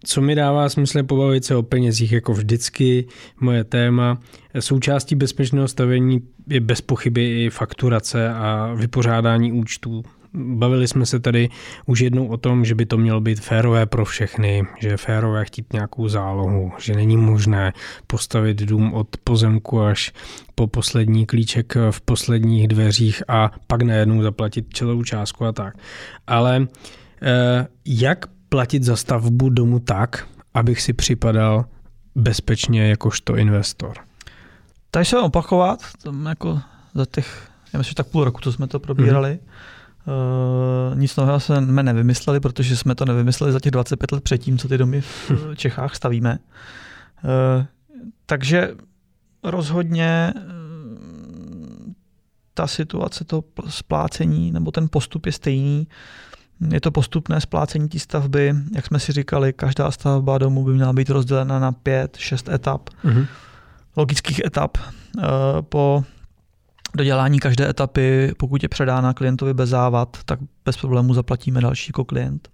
co 0.06 0.22
mi 0.22 0.36
dává 0.36 0.70
smysl 0.70 0.98
je 0.98 1.04
pobavit 1.04 1.46
se 1.46 1.56
o 1.56 1.64
penězích, 1.64 2.12
jako 2.12 2.34
vždycky 2.34 3.06
moje 3.40 3.64
téma. 3.64 4.20
Součástí 4.60 5.16
bezpečného 5.16 5.68
stavení 5.68 6.22
je 6.48 6.60
bez 6.60 6.82
pochyby 6.82 7.46
i 7.46 7.50
fakturace 7.50 8.30
a 8.30 8.74
vypořádání 8.74 9.52
účtů 9.52 10.04
bavili 10.34 10.88
jsme 10.88 11.06
se 11.06 11.20
tady 11.20 11.50
už 11.86 12.00
jednou 12.00 12.28
o 12.28 12.38
tom, 12.38 12.66
že 12.66 12.76
by 12.76 12.86
to 12.86 12.98
mělo 12.98 13.22
být 13.22 13.40
férové 13.40 13.86
pro 13.86 14.06
všechny, 14.06 14.64
že 14.80 14.88
je 14.88 14.98
férové 14.98 15.46
chtít 15.46 15.74
nějakou 15.74 16.08
zálohu, 16.08 16.72
že 16.80 16.96
není 16.96 17.18
možné 17.18 17.74
postavit 18.08 18.62
dům 18.62 18.94
od 18.94 19.08
pozemku 19.24 19.82
až 19.82 20.12
po 20.56 20.68
poslední 20.68 21.26
klíček 21.26 21.76
v 21.92 22.02
posledních 22.02 22.68
dveřích 22.68 23.24
a 23.28 23.52
pak 23.68 23.82
najednou 23.82 24.22
zaplatit 24.22 24.66
celou 24.74 25.04
částku 25.04 25.46
a 25.46 25.52
tak. 25.52 25.74
Ale 26.28 26.68
eh, 27.22 27.68
jak 27.86 28.26
platit 28.50 28.84
za 28.84 28.96
stavbu 28.96 29.50
domu 29.50 29.80
tak, 29.80 30.28
abych 30.54 30.82
si 30.82 30.94
připadal 30.94 31.66
bezpečně 32.16 32.90
jakožto 32.90 33.36
investor? 33.36 33.94
Tady 34.92 35.06
se 35.06 35.20
opakovat, 35.20 35.80
tam 36.04 36.26
jako 36.26 36.60
za 36.96 37.06
těch, 37.06 37.48
já 37.74 37.78
myslím, 37.78 37.92
že 37.92 37.96
tak 37.96 38.08
půl 38.08 38.24
roku, 38.24 38.42
co 38.42 38.52
jsme 38.52 38.68
to 38.68 38.80
probírali, 38.80 39.30
mm-hmm 39.30 39.73
Uh, 40.08 41.00
nic 41.00 41.16
nového 41.16 41.40
jsme 41.40 41.84
nevymysleli, 41.84 42.40
protože 42.40 42.78
jsme 42.78 42.96
to 42.96 43.06
nevymysleli 43.06 43.54
za 43.54 43.60
těch 43.60 43.72
25 43.72 44.12
let 44.12 44.24
předtím, 44.24 44.58
co 44.58 44.68
ty 44.68 44.78
domy 44.78 45.02
v 45.02 45.32
hm. 45.32 45.56
Čechách 45.56 45.96
stavíme. 45.96 46.40
Uh, 47.24 47.66
takže 48.26 48.72
rozhodně 49.44 50.34
uh, 50.36 50.42
ta 52.54 52.68
situace, 52.68 53.24
to 53.24 53.44
splácení 53.70 54.52
nebo 54.52 54.72
ten 54.72 54.88
postup 54.92 55.26
je 55.26 55.32
stejný. 55.32 55.88
Je 56.70 56.82
to 56.82 56.92
postupné 56.92 57.42
splácení 57.42 57.90
té 57.90 58.00
stavby. 58.00 58.54
Jak 58.76 58.86
jsme 58.86 59.00
si 59.00 59.12
říkali, 59.12 59.54
každá 59.54 59.92
stavba 59.92 60.38
domu 60.38 60.64
by 60.64 60.74
měla 60.74 60.94
být 60.94 61.10
rozdělena 61.10 61.60
na 61.60 61.72
pět, 61.72 62.18
šest 62.18 62.50
etap. 62.50 62.90
Uh-huh. 63.06 63.28
Logických 63.98 64.42
etap. 64.46 64.78
Po 65.70 66.04
dodělání 66.96 67.40
každé 67.40 67.70
etapy, 67.70 68.34
pokud 68.38 68.64
je 68.64 68.70
předána 68.70 69.14
klientovi 69.14 69.54
bez 69.54 69.70
závad, 69.70 70.18
tak 70.26 70.40
bez 70.66 70.78
problému 70.78 71.14
zaplatíme 71.14 71.62
další 71.62 71.90
jako 71.90 72.06
klient. 72.06 72.50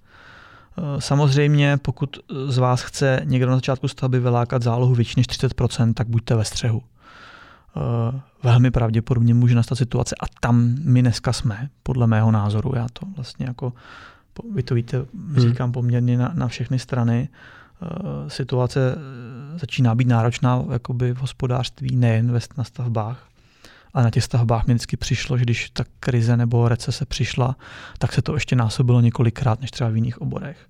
Samozřejmě, 0.99 1.77
pokud 1.81 2.17
z 2.47 2.57
vás 2.57 2.81
chce 2.81 3.21
někdo 3.23 3.49
na 3.49 3.55
začátku 3.55 3.87
stavby 3.87 4.19
vylákat 4.19 4.61
zálohu 4.61 4.95
větší 4.95 5.13
než 5.17 5.27
30%, 5.27 5.93
tak 5.93 6.07
buďte 6.07 6.35
ve 6.35 6.45
střehu. 6.45 6.81
Velmi 8.43 8.71
pravděpodobně 8.71 9.33
může 9.33 9.55
nastat 9.55 9.77
situace 9.77 10.15
a 10.21 10.25
tam 10.39 10.75
my 10.83 11.01
dneska 11.01 11.33
jsme, 11.33 11.69
podle 11.83 12.07
mého 12.07 12.31
názoru. 12.31 12.71
Já 12.75 12.87
to 12.93 13.05
vlastně 13.15 13.45
jako, 13.45 13.73
vy 14.55 14.63
to 14.63 14.75
víte, 14.75 14.97
hmm. 14.97 15.39
říkám 15.39 15.71
poměrně 15.71 16.17
na, 16.17 16.31
na 16.35 16.47
všechny 16.47 16.79
strany. 16.79 17.29
Situace 18.27 18.95
začíná 19.55 19.95
být 19.95 20.07
náročná 20.07 20.63
jakoby 20.71 21.13
v 21.13 21.17
hospodářství, 21.17 21.95
nejen 21.95 22.39
na 22.57 22.63
stavbách. 22.63 23.28
A 23.93 24.01
na 24.01 24.09
těch 24.09 24.23
stavbách 24.23 24.67
mi 24.67 24.73
vždycky 24.73 24.97
přišlo, 24.97 25.37
že 25.37 25.43
když 25.43 25.69
ta 25.69 25.83
krize 25.99 26.37
nebo 26.37 26.67
recese 26.67 27.05
přišla, 27.05 27.55
tak 27.97 28.13
se 28.13 28.21
to 28.21 28.33
ještě 28.33 28.55
násobilo 28.55 29.01
několikrát 29.01 29.61
než 29.61 29.71
třeba 29.71 29.89
v 29.89 29.95
jiných 29.95 30.21
oborech. 30.21 30.69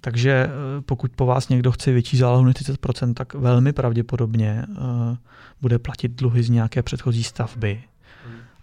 Takže 0.00 0.30
eh, 0.30 0.50
pokud 0.80 1.12
po 1.16 1.26
vás 1.26 1.48
někdo 1.48 1.72
chce 1.72 1.92
větší 1.92 2.16
zálohu 2.16 2.44
než 2.44 2.54
30%, 2.54 3.14
tak 3.14 3.34
velmi 3.34 3.72
pravděpodobně 3.72 4.66
uh, 4.68 4.76
bude 5.60 5.78
platit 5.78 6.12
dluhy 6.12 6.42
z 6.42 6.50
nějaké 6.50 6.82
předchozí 6.82 7.24
stavby. 7.24 7.82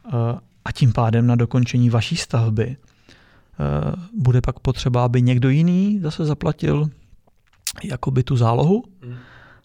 Uh, 0.05 0.11
a 0.65 0.71
tím 0.71 0.93
pádem 0.93 1.27
na 1.27 1.35
dokončení 1.35 1.89
vaší 1.89 2.17
stavby 2.17 2.67
uh, 2.67 4.21
bude 4.23 4.41
pak 4.41 4.59
potřeba, 4.59 5.05
aby 5.05 5.21
někdo 5.21 5.49
jiný 5.49 5.99
zase 5.99 6.25
zaplatil 6.25 6.89
jakoby 7.83 8.23
tu 8.23 8.37
zálohu 8.37 8.83
hmm. 9.01 9.15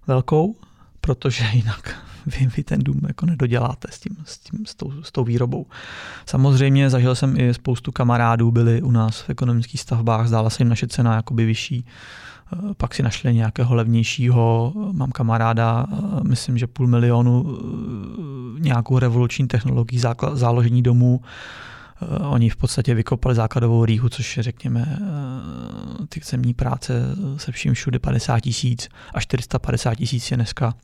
velkou, 0.06 0.56
protože 1.00 1.44
jinak 1.52 2.07
vy, 2.40 2.48
vy 2.56 2.64
ten 2.64 2.80
dům 2.80 3.00
jako 3.08 3.26
nedoděláte 3.26 3.88
s, 3.90 4.00
tím, 4.00 4.16
s, 4.24 4.38
tím, 4.38 4.66
s, 4.66 4.74
tou, 4.74 4.92
s 5.02 5.12
tou 5.12 5.24
výrobou. 5.24 5.66
Samozřejmě 6.26 6.90
zažil 6.90 7.14
jsem 7.14 7.40
i 7.40 7.54
spoustu 7.54 7.92
kamarádů, 7.92 8.50
byli 8.50 8.82
u 8.82 8.90
nás 8.90 9.20
v 9.20 9.30
ekonomických 9.30 9.80
stavbách, 9.80 10.28
zdála 10.28 10.50
se 10.50 10.62
jim 10.62 10.68
naše 10.68 10.86
cena 10.86 11.14
jakoby 11.14 11.46
vyšší, 11.46 11.84
eh, 12.52 12.56
pak 12.76 12.94
si 12.94 13.02
našli 13.02 13.34
nějakého 13.34 13.74
levnějšího, 13.74 14.72
mám 14.92 15.12
kamaráda, 15.12 15.86
eh, 15.92 15.96
myslím, 16.28 16.58
že 16.58 16.66
půl 16.66 16.86
milionu 16.86 17.44
eh, 17.46 18.60
nějakou 18.60 18.98
revoluční 18.98 19.48
technologií 19.48 20.00
záložení 20.32 20.82
domů, 20.82 21.20
Oni 22.20 22.50
v 22.50 22.56
podstatě 22.56 22.94
vykopali 22.94 23.34
základovou 23.34 23.84
rýhu, 23.84 24.08
což 24.08 24.36
je, 24.36 24.42
řekněme, 24.42 24.98
ty 26.08 26.20
zemní 26.24 26.54
práce 26.54 27.02
se 27.36 27.52
vším 27.52 27.74
všude 27.74 27.98
50 27.98 28.40
tisíc 28.40 28.88
a 29.14 29.20
450 29.20 29.94
tisíc 29.94 30.30
je 30.30 30.36
dneska 30.36 30.74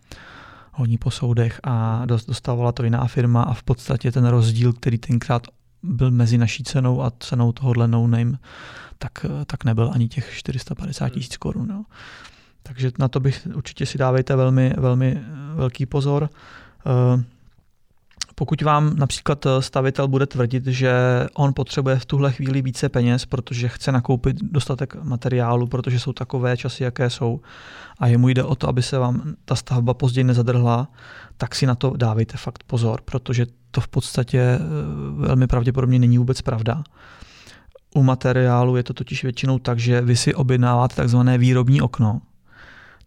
honí 0.75 0.99
po 0.99 1.11
soudech 1.11 1.61
a 1.65 2.03
dostávala 2.07 2.73
to 2.73 2.85
jiná 2.85 3.07
firma 3.07 3.43
a 3.43 3.55
v 3.55 3.63
podstatě 3.63 4.13
ten 4.13 4.27
rozdíl, 4.27 4.73
který 4.73 4.99
tenkrát 4.99 5.47
byl 5.83 6.11
mezi 6.11 6.39
naší 6.39 6.65
cenou 6.65 7.03
a 7.03 7.13
cenou 7.19 7.53
tohohle 7.53 7.89
no 7.89 8.07
name, 8.07 8.39
tak, 8.99 9.27
tak 9.47 9.65
nebyl 9.65 9.91
ani 9.95 10.09
těch 10.09 10.35
450 10.35 11.09
tisíc 11.09 11.37
korun. 11.37 11.69
No. 11.69 11.85
Takže 12.63 12.93
na 12.99 13.09
to 13.09 13.21
bych 13.21 13.49
určitě 13.55 13.87
si 13.87 13.99
dávejte 13.99 14.37
velmi, 14.37 14.75
velmi 14.77 15.21
velký 15.55 15.87
pozor. 15.87 16.31
Uh, 16.87 17.23
pokud 18.35 18.63
vám 18.63 18.97
například 18.97 19.47
eh, 19.47 19.63
stavitel 19.63 20.09
bude 20.09 20.27
tvrdit, 20.27 20.67
že 20.67 20.93
on 21.35 21.55
potřebuje 21.55 21.99
v 21.99 22.07
tuhle 22.07 22.33
chvíli 22.33 22.63
více 22.63 22.89
peněz, 22.89 23.27
protože 23.27 23.69
chce 23.69 23.93
nakoupit 23.93 24.37
dostatek 24.43 24.97
materiálu, 25.03 25.67
protože 25.67 26.01
jsou 26.01 26.13
takové 26.13 26.57
časy, 26.57 26.85
jaké 26.85 27.11
jsou, 27.11 27.41
a 27.99 28.07
jemu 28.07 28.29
jde 28.29 28.45
o 28.45 28.55
to, 28.55 28.69
aby 28.69 28.83
se 28.83 28.99
vám 28.99 29.35
ta 29.45 29.55
stavba 29.55 29.95
později 29.95 30.25
nezadrhla, 30.25 30.89
tak 31.37 31.55
si 31.55 31.67
na 31.67 31.75
to 31.75 31.93
dávejte 31.97 32.37
fakt 32.37 32.63
pozor, 32.67 33.01
protože 33.05 33.47
to 33.71 33.81
v 33.81 33.89
podstatě 33.89 34.41
eh, 34.41 34.61
velmi 35.17 35.47
pravděpodobně 35.47 35.99
není 35.99 36.19
vůbec 36.19 36.43
pravda. 36.43 36.85
U 37.95 38.03
materiálu 38.03 38.77
je 38.77 38.83
to 38.83 38.95
totiž 38.95 39.23
většinou 39.23 39.59
tak, 39.59 39.79
že 39.79 40.01
vy 40.01 40.17
si 40.17 40.35
objednáváte 40.35 40.97
takzvané 40.97 41.39
výrobní 41.39 41.83
okno, 41.83 42.21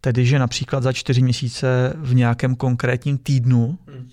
tedy 0.02 0.26
že 0.26 0.40
například 0.40 0.84
za 0.84 0.94
čtyři 0.94 1.22
měsíce 1.22 1.94
v 1.98 2.16
nějakém 2.16 2.56
konkrétním 2.56 3.18
týdnu 3.18 3.78
hmm 3.88 4.10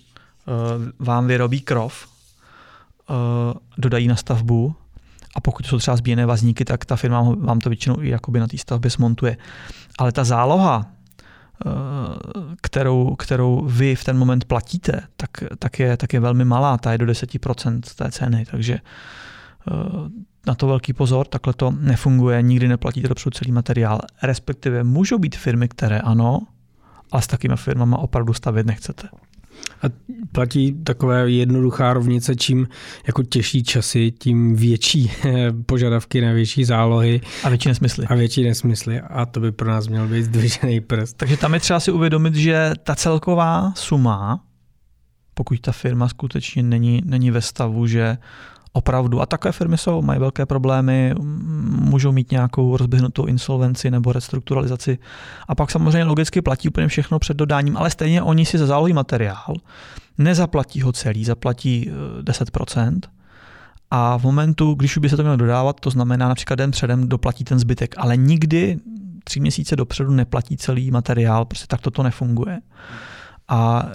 vám 0.99 1.27
vyrobí 1.27 1.61
krov, 1.61 2.07
eh, 3.09 3.13
dodají 3.77 4.07
na 4.07 4.15
stavbu 4.15 4.75
a 5.35 5.41
pokud 5.41 5.65
jsou 5.65 5.77
třeba 5.77 5.97
zbíjené 5.97 6.25
vazníky, 6.25 6.65
tak 6.65 6.85
ta 6.85 6.95
firma 6.95 7.21
vám 7.21 7.59
to 7.59 7.69
většinou 7.69 8.01
i 8.01 8.09
jakoby 8.09 8.39
na 8.39 8.47
té 8.47 8.57
stavbě 8.57 8.91
smontuje. 8.91 9.37
Ale 9.99 10.11
ta 10.11 10.23
záloha, 10.23 10.85
eh, 10.85 11.69
kterou, 12.61 13.15
kterou 13.15 13.65
vy 13.65 13.95
v 13.95 14.03
ten 14.03 14.17
moment 14.17 14.45
platíte, 14.45 15.01
tak, 15.17 15.29
tak, 15.59 15.79
je, 15.79 15.97
tak 15.97 16.13
je 16.13 16.19
velmi 16.19 16.45
malá, 16.45 16.77
ta 16.77 16.91
je 16.91 16.97
do 16.97 17.05
10% 17.05 17.95
té 17.95 18.11
ceny, 18.11 18.45
takže 18.51 18.79
na 20.47 20.55
to 20.55 20.67
velký 20.67 20.93
pozor, 20.93 21.27
takhle 21.27 21.53
to 21.53 21.71
nefunguje, 21.71 22.41
nikdy 22.41 22.67
neplatíte 22.67 23.07
dopředu 23.07 23.31
celý 23.31 23.51
materiál. 23.51 23.99
Respektive 24.23 24.83
můžou 24.83 25.17
být 25.17 25.35
firmy, 25.35 25.67
které 25.67 25.99
ano, 25.99 26.41
ale 27.11 27.21
s 27.21 27.27
takovými 27.27 27.57
firmama 27.57 27.97
opravdu 27.97 28.33
stavět 28.33 28.65
nechcete. 28.65 29.07
A 29.81 29.85
platí 30.31 30.83
takové 30.83 31.31
jednoduchá 31.31 31.93
rovnice, 31.93 32.35
čím 32.35 32.67
jako 33.07 33.23
těžší 33.23 33.63
časy, 33.63 34.11
tím 34.11 34.55
větší 34.55 35.11
požadavky 35.65 36.21
na 36.21 36.31
větší 36.31 36.65
zálohy. 36.65 37.21
A 37.43 37.49
větší 37.49 37.69
nesmysly. 37.69 38.07
A 38.07 38.15
větší 38.15 38.43
nesmysly. 38.43 39.01
A 39.01 39.25
to 39.25 39.39
by 39.39 39.51
pro 39.51 39.69
nás 39.69 39.87
měl 39.87 40.07
být 40.07 40.23
zdvižený 40.23 40.81
prst. 40.81 41.17
Takže 41.17 41.37
tam 41.37 41.53
je 41.53 41.59
třeba 41.59 41.79
si 41.79 41.91
uvědomit, 41.91 42.35
že 42.35 42.71
ta 42.83 42.95
celková 42.95 43.73
suma, 43.75 44.43
pokud 45.33 45.59
ta 45.59 45.71
firma 45.71 46.07
skutečně 46.07 46.63
není, 46.63 47.01
není 47.05 47.31
ve 47.31 47.41
stavu, 47.41 47.87
že 47.87 48.17
opravdu. 48.75 49.21
A 49.21 49.25
takové 49.25 49.51
firmy 49.51 49.77
jsou, 49.77 50.01
mají 50.01 50.19
velké 50.19 50.45
problémy, 50.45 51.15
můžou 51.69 52.11
mít 52.11 52.31
nějakou 52.31 52.77
rozběhnutou 52.77 53.25
insolvenci 53.25 53.91
nebo 53.91 54.13
restrukturalizaci. 54.13 54.97
A 55.47 55.55
pak 55.55 55.71
samozřejmě 55.71 56.03
logicky 56.03 56.41
platí 56.41 56.69
úplně 56.69 56.87
všechno 56.87 57.19
před 57.19 57.37
dodáním, 57.37 57.77
ale 57.77 57.89
stejně 57.89 58.21
oni 58.21 58.45
si 58.45 58.57
za 58.57 58.65
zálohy 58.65 58.93
materiál, 58.93 59.55
nezaplatí 60.17 60.81
ho 60.81 60.91
celý, 60.91 61.25
zaplatí 61.25 61.91
10%. 62.21 62.99
Eh, 63.03 63.09
a 63.91 64.17
v 64.17 64.23
momentu, 64.23 64.73
když 64.73 64.97
už 64.97 65.01
by 65.01 65.09
se 65.09 65.17
to 65.17 65.23
mělo 65.23 65.37
dodávat, 65.37 65.79
to 65.79 65.89
znamená 65.89 66.27
například 66.27 66.55
den 66.55 66.71
předem 66.71 67.07
doplatí 67.09 67.43
ten 67.43 67.59
zbytek, 67.59 67.95
ale 67.97 68.17
nikdy 68.17 68.79
tři 69.23 69.39
měsíce 69.39 69.75
dopředu 69.75 70.11
neplatí 70.11 70.57
celý 70.57 70.91
materiál, 70.91 71.45
prostě 71.45 71.67
tak 71.67 71.81
toto 71.81 72.03
nefunguje. 72.03 72.59
A 73.47 73.85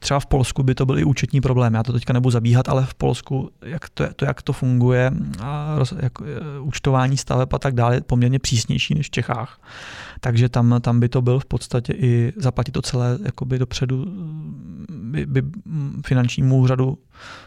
Třeba 0.00 0.20
v 0.20 0.26
Polsku 0.26 0.62
by 0.62 0.74
to 0.74 0.86
byl 0.86 0.98
i 0.98 1.04
účetní 1.04 1.40
problém. 1.40 1.74
Já 1.74 1.82
to 1.82 1.92
teďka 1.92 2.12
nebudu 2.12 2.30
zabíhat, 2.30 2.68
ale 2.68 2.86
v 2.86 2.94
Polsku, 2.94 3.50
jak 3.62 3.88
to, 3.88 4.04
to 4.16 4.24
jak 4.24 4.42
to 4.42 4.52
funguje, 4.52 5.10
a 5.40 5.74
roz, 5.78 5.94
jak, 6.00 6.12
e, 6.20 6.60
účtování 6.60 7.16
staveb 7.16 7.54
a 7.54 7.58
tak 7.58 7.74
dále, 7.74 7.94
je 7.94 8.00
poměrně 8.00 8.38
přísnější 8.38 8.94
než 8.94 9.06
v 9.06 9.10
Čechách. 9.10 9.60
Takže 10.20 10.48
tam, 10.48 10.80
tam 10.80 11.00
by 11.00 11.08
to 11.08 11.22
byl 11.22 11.38
v 11.38 11.44
podstatě 11.44 11.92
i 11.92 12.32
zaplatit 12.36 12.72
to 12.72 12.82
celé 12.82 13.18
jakoby 13.24 13.58
dopředu 13.58 14.06
by, 14.90 15.26
by 15.26 15.42
finančnímu 16.06 16.58
úřadu 16.58 16.98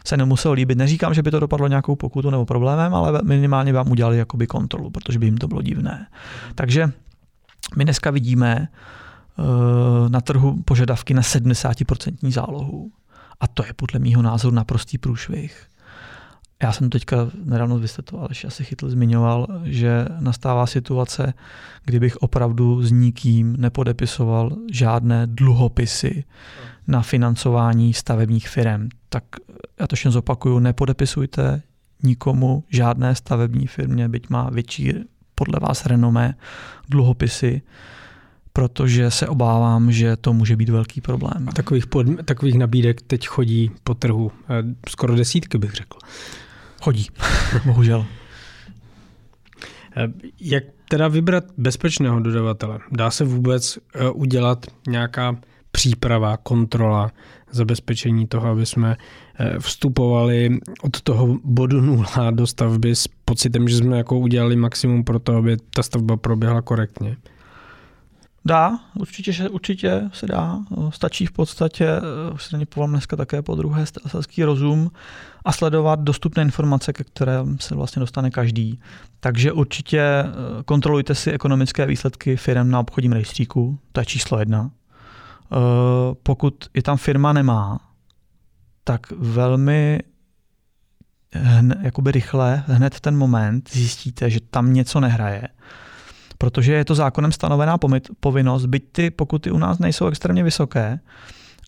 se 0.06 0.16
nemusel 0.16 0.52
líbit. 0.52 0.78
Neříkám, 0.78 1.14
že 1.14 1.22
by 1.22 1.30
to 1.30 1.40
dopadlo 1.40 1.68
nějakou 1.68 1.96
pokutu 1.96 2.30
nebo 2.30 2.46
problémem, 2.46 2.94
ale 2.94 3.20
minimálně 3.24 3.72
vám 3.72 3.90
udělali 3.90 4.18
jakoby 4.18 4.46
kontrolu, 4.46 4.90
protože 4.90 5.18
by 5.18 5.26
jim 5.26 5.38
to 5.38 5.48
bylo 5.48 5.62
divné. 5.62 6.06
Takže 6.54 6.92
my 7.76 7.84
dneska 7.84 8.10
vidíme, 8.10 8.68
na 10.08 10.20
trhu 10.20 10.62
požadavky 10.64 11.14
na 11.14 11.22
70% 11.22 12.30
zálohu. 12.30 12.90
A 13.40 13.46
to 13.46 13.66
je 13.66 13.72
podle 13.72 14.00
mýho 14.00 14.22
názoru 14.22 14.54
naprostý 14.54 14.98
průšvih. 14.98 15.66
Já 16.62 16.72
jsem 16.72 16.90
teďka, 16.90 17.16
nedávno 17.44 17.78
vy 17.78 17.88
jste 17.88 18.02
to 18.02 18.20
Aleš 18.20 18.44
asi 18.44 18.64
chytl, 18.64 18.90
zmiňoval, 18.90 19.46
že 19.64 20.06
nastává 20.20 20.66
situace, 20.66 21.34
kdybych 21.84 22.16
opravdu 22.16 22.82
s 22.82 22.92
nikým 22.92 23.56
nepodepisoval 23.58 24.56
žádné 24.72 25.26
dluhopisy 25.26 26.24
na 26.86 27.02
financování 27.02 27.94
stavebních 27.94 28.48
firm. 28.48 28.88
Tak 29.08 29.24
já 29.80 29.86
to 29.86 29.92
ještě 29.92 30.10
zopakuju, 30.10 30.58
nepodepisujte 30.58 31.62
nikomu 32.02 32.64
žádné 32.68 33.14
stavební 33.14 33.66
firmě, 33.66 34.08
byť 34.08 34.28
má 34.28 34.50
větší 34.50 34.92
podle 35.34 35.60
vás 35.60 35.86
renomé 35.86 36.34
dluhopisy, 36.88 37.62
protože 38.56 39.10
se 39.10 39.28
obávám, 39.28 39.92
že 39.92 40.16
to 40.16 40.32
může 40.32 40.56
být 40.56 40.68
velký 40.68 41.00
problém. 41.00 41.48
A 41.48 41.52
takových, 41.52 41.86
pod, 41.86 42.06
takových 42.24 42.54
nabídek 42.54 43.02
teď 43.02 43.26
chodí 43.26 43.70
po 43.84 43.94
trhu 43.94 44.32
eh, 44.50 44.62
skoro 44.88 45.16
desítky, 45.16 45.58
bych 45.58 45.72
řekl. 45.72 45.98
Chodí, 46.82 47.06
bohužel. 47.66 48.06
Eh, 49.96 50.08
jak 50.40 50.64
teda 50.88 51.08
vybrat 51.08 51.44
bezpečného 51.56 52.20
dodavatele? 52.20 52.78
Dá 52.92 53.10
se 53.10 53.24
vůbec 53.24 53.78
eh, 53.78 54.10
udělat 54.10 54.66
nějaká 54.88 55.36
příprava, 55.70 56.36
kontrola, 56.36 57.10
zabezpečení 57.50 58.26
toho, 58.26 58.48
aby 58.48 58.66
jsme 58.66 58.96
vstupovali 59.58 60.58
od 60.82 61.00
toho 61.00 61.38
bodu 61.44 61.80
nula 61.80 62.30
do 62.30 62.46
stavby 62.46 62.94
s 62.94 63.08
pocitem, 63.24 63.68
že 63.68 63.76
jsme 63.76 63.96
jako 63.96 64.18
udělali 64.18 64.56
maximum 64.56 65.04
pro 65.04 65.18
to, 65.18 65.36
aby 65.36 65.56
ta 65.74 65.82
stavba 65.82 66.16
proběhla 66.16 66.62
korektně? 66.62 67.16
Dá, 68.46 68.78
určitě, 68.94 69.48
určitě 69.48 70.10
se 70.12 70.26
dá. 70.26 70.58
Stačí 70.90 71.26
v 71.26 71.32
podstatě, 71.32 71.88
už 72.34 72.44
se 72.44 72.56
není 72.56 72.66
povolám 72.66 72.90
dneska 72.90 73.16
také 73.16 73.42
po 73.42 73.54
druhé, 73.54 73.84
selský 74.06 74.44
rozum 74.44 74.90
a 75.44 75.52
sledovat 75.52 76.00
dostupné 76.00 76.42
informace, 76.42 76.92
ke 76.92 77.04
které 77.04 77.38
se 77.60 77.74
vlastně 77.74 78.00
dostane 78.00 78.30
každý. 78.30 78.80
Takže 79.20 79.52
určitě 79.52 80.00
eh, 80.00 80.24
kontrolujte 80.64 81.14
si 81.14 81.32
ekonomické 81.32 81.86
výsledky 81.86 82.36
firm 82.36 82.70
na 82.70 82.80
obchodním 82.80 83.12
rejstříku, 83.12 83.78
to 83.92 84.00
je 84.00 84.04
číslo 84.06 84.38
jedna. 84.38 84.70
Eh, 84.70 85.56
pokud 86.22 86.64
je 86.74 86.82
tam 86.82 86.96
firma 86.96 87.32
nemá, 87.32 87.80
tak 88.84 89.10
velmi 89.10 90.00
jakoby 91.82 92.12
rychle, 92.12 92.64
hned 92.66 92.94
v 92.94 93.00
ten 93.00 93.16
moment 93.16 93.70
zjistíte, 93.72 94.30
že 94.30 94.40
tam 94.40 94.72
něco 94.72 95.00
nehraje 95.00 95.48
protože 96.44 96.72
je 96.72 96.84
to 96.84 96.94
zákonem 96.94 97.32
stanovená 97.32 97.78
povinnost, 98.20 98.66
byť 98.66 98.84
ty 98.92 99.10
pokuty 99.10 99.50
u 99.50 99.58
nás 99.58 99.78
nejsou 99.78 100.06
extrémně 100.06 100.44
vysoké, 100.44 101.00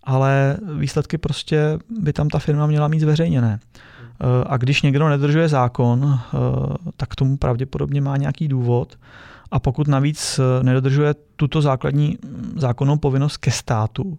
ale 0.04 0.56
výsledky 0.78 1.18
prostě 1.18 1.78
by 1.88 2.12
tam 2.12 2.28
ta 2.28 2.38
firma 2.38 2.66
měla 2.66 2.88
mít 2.88 3.00
zveřejněné. 3.00 3.60
Eh, 3.60 4.44
a 4.46 4.56
když 4.56 4.82
někdo 4.82 5.08
nedržuje 5.08 5.48
zákon, 5.48 6.20
eh, 6.20 6.38
tak 6.96 7.14
tomu 7.14 7.36
pravděpodobně 7.36 8.00
má 8.00 8.16
nějaký 8.16 8.48
důvod. 8.48 8.98
A 9.50 9.58
pokud 9.60 9.88
navíc 9.88 10.40
eh, 10.40 10.64
nedodržuje 10.64 11.14
tuto 11.36 11.62
základní 11.62 12.18
hm, 12.24 12.52
zákonnou 12.56 12.96
povinnost 12.96 13.36
ke 13.36 13.50
státu, 13.50 14.18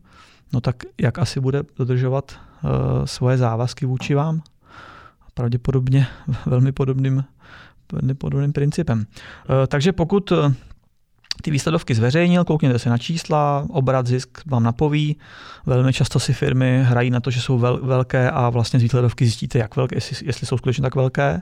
no 0.53 0.61
tak 0.61 0.75
jak 1.01 1.19
asi 1.19 1.39
bude 1.39 1.63
dodržovat 1.77 2.31
svoje 3.05 3.37
závazky 3.37 3.85
vůči 3.85 4.15
vám? 4.15 4.41
Pravděpodobně 5.33 6.07
velmi 6.45 6.71
podobným 6.71 7.23
podobným 8.17 8.53
principem. 8.53 9.05
Eh, 9.05 9.67
takže 9.67 9.91
pokud 9.91 10.31
eh, 10.31 10.53
ty 11.41 11.51
výsledovky 11.51 11.95
zveřejnil, 11.95 12.45
koukněte 12.45 12.79
se 12.79 12.89
na 12.89 12.97
čísla, 12.97 13.65
obrat, 13.69 14.07
zisk 14.07 14.41
vám 14.45 14.63
napoví. 14.63 15.17
Velmi 15.65 15.93
často 15.93 16.19
si 16.19 16.33
firmy 16.33 16.83
hrají 16.83 17.09
na 17.09 17.19
to, 17.19 17.31
že 17.31 17.41
jsou 17.41 17.59
vel, 17.59 17.79
velké 17.83 18.31
a 18.31 18.49
vlastně 18.49 18.79
z 18.79 18.83
výsledovky 18.83 19.25
zjistíte, 19.25 19.59
jak 19.59 19.75
velké, 19.75 19.95
jestli, 19.97 20.27
jestli 20.27 20.47
jsou 20.47 20.57
skutečně 20.57 20.81
tak 20.81 20.95
velké. 20.95 21.41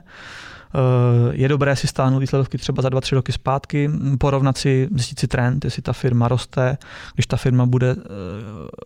je 1.32 1.48
dobré 1.48 1.76
si 1.76 1.86
stáhnout 1.86 2.18
výsledovky 2.18 2.58
třeba 2.58 2.82
za 2.82 2.88
dva, 2.88 3.00
tři 3.00 3.14
roky 3.14 3.32
zpátky, 3.32 3.90
porovnat 4.18 4.58
si, 4.58 4.88
zjistit 4.94 5.18
si 5.18 5.28
trend, 5.28 5.64
jestli 5.64 5.82
ta 5.82 5.92
firma 5.92 6.28
roste, 6.28 6.78
když 7.14 7.26
ta 7.26 7.36
firma 7.36 7.66
bude 7.66 7.96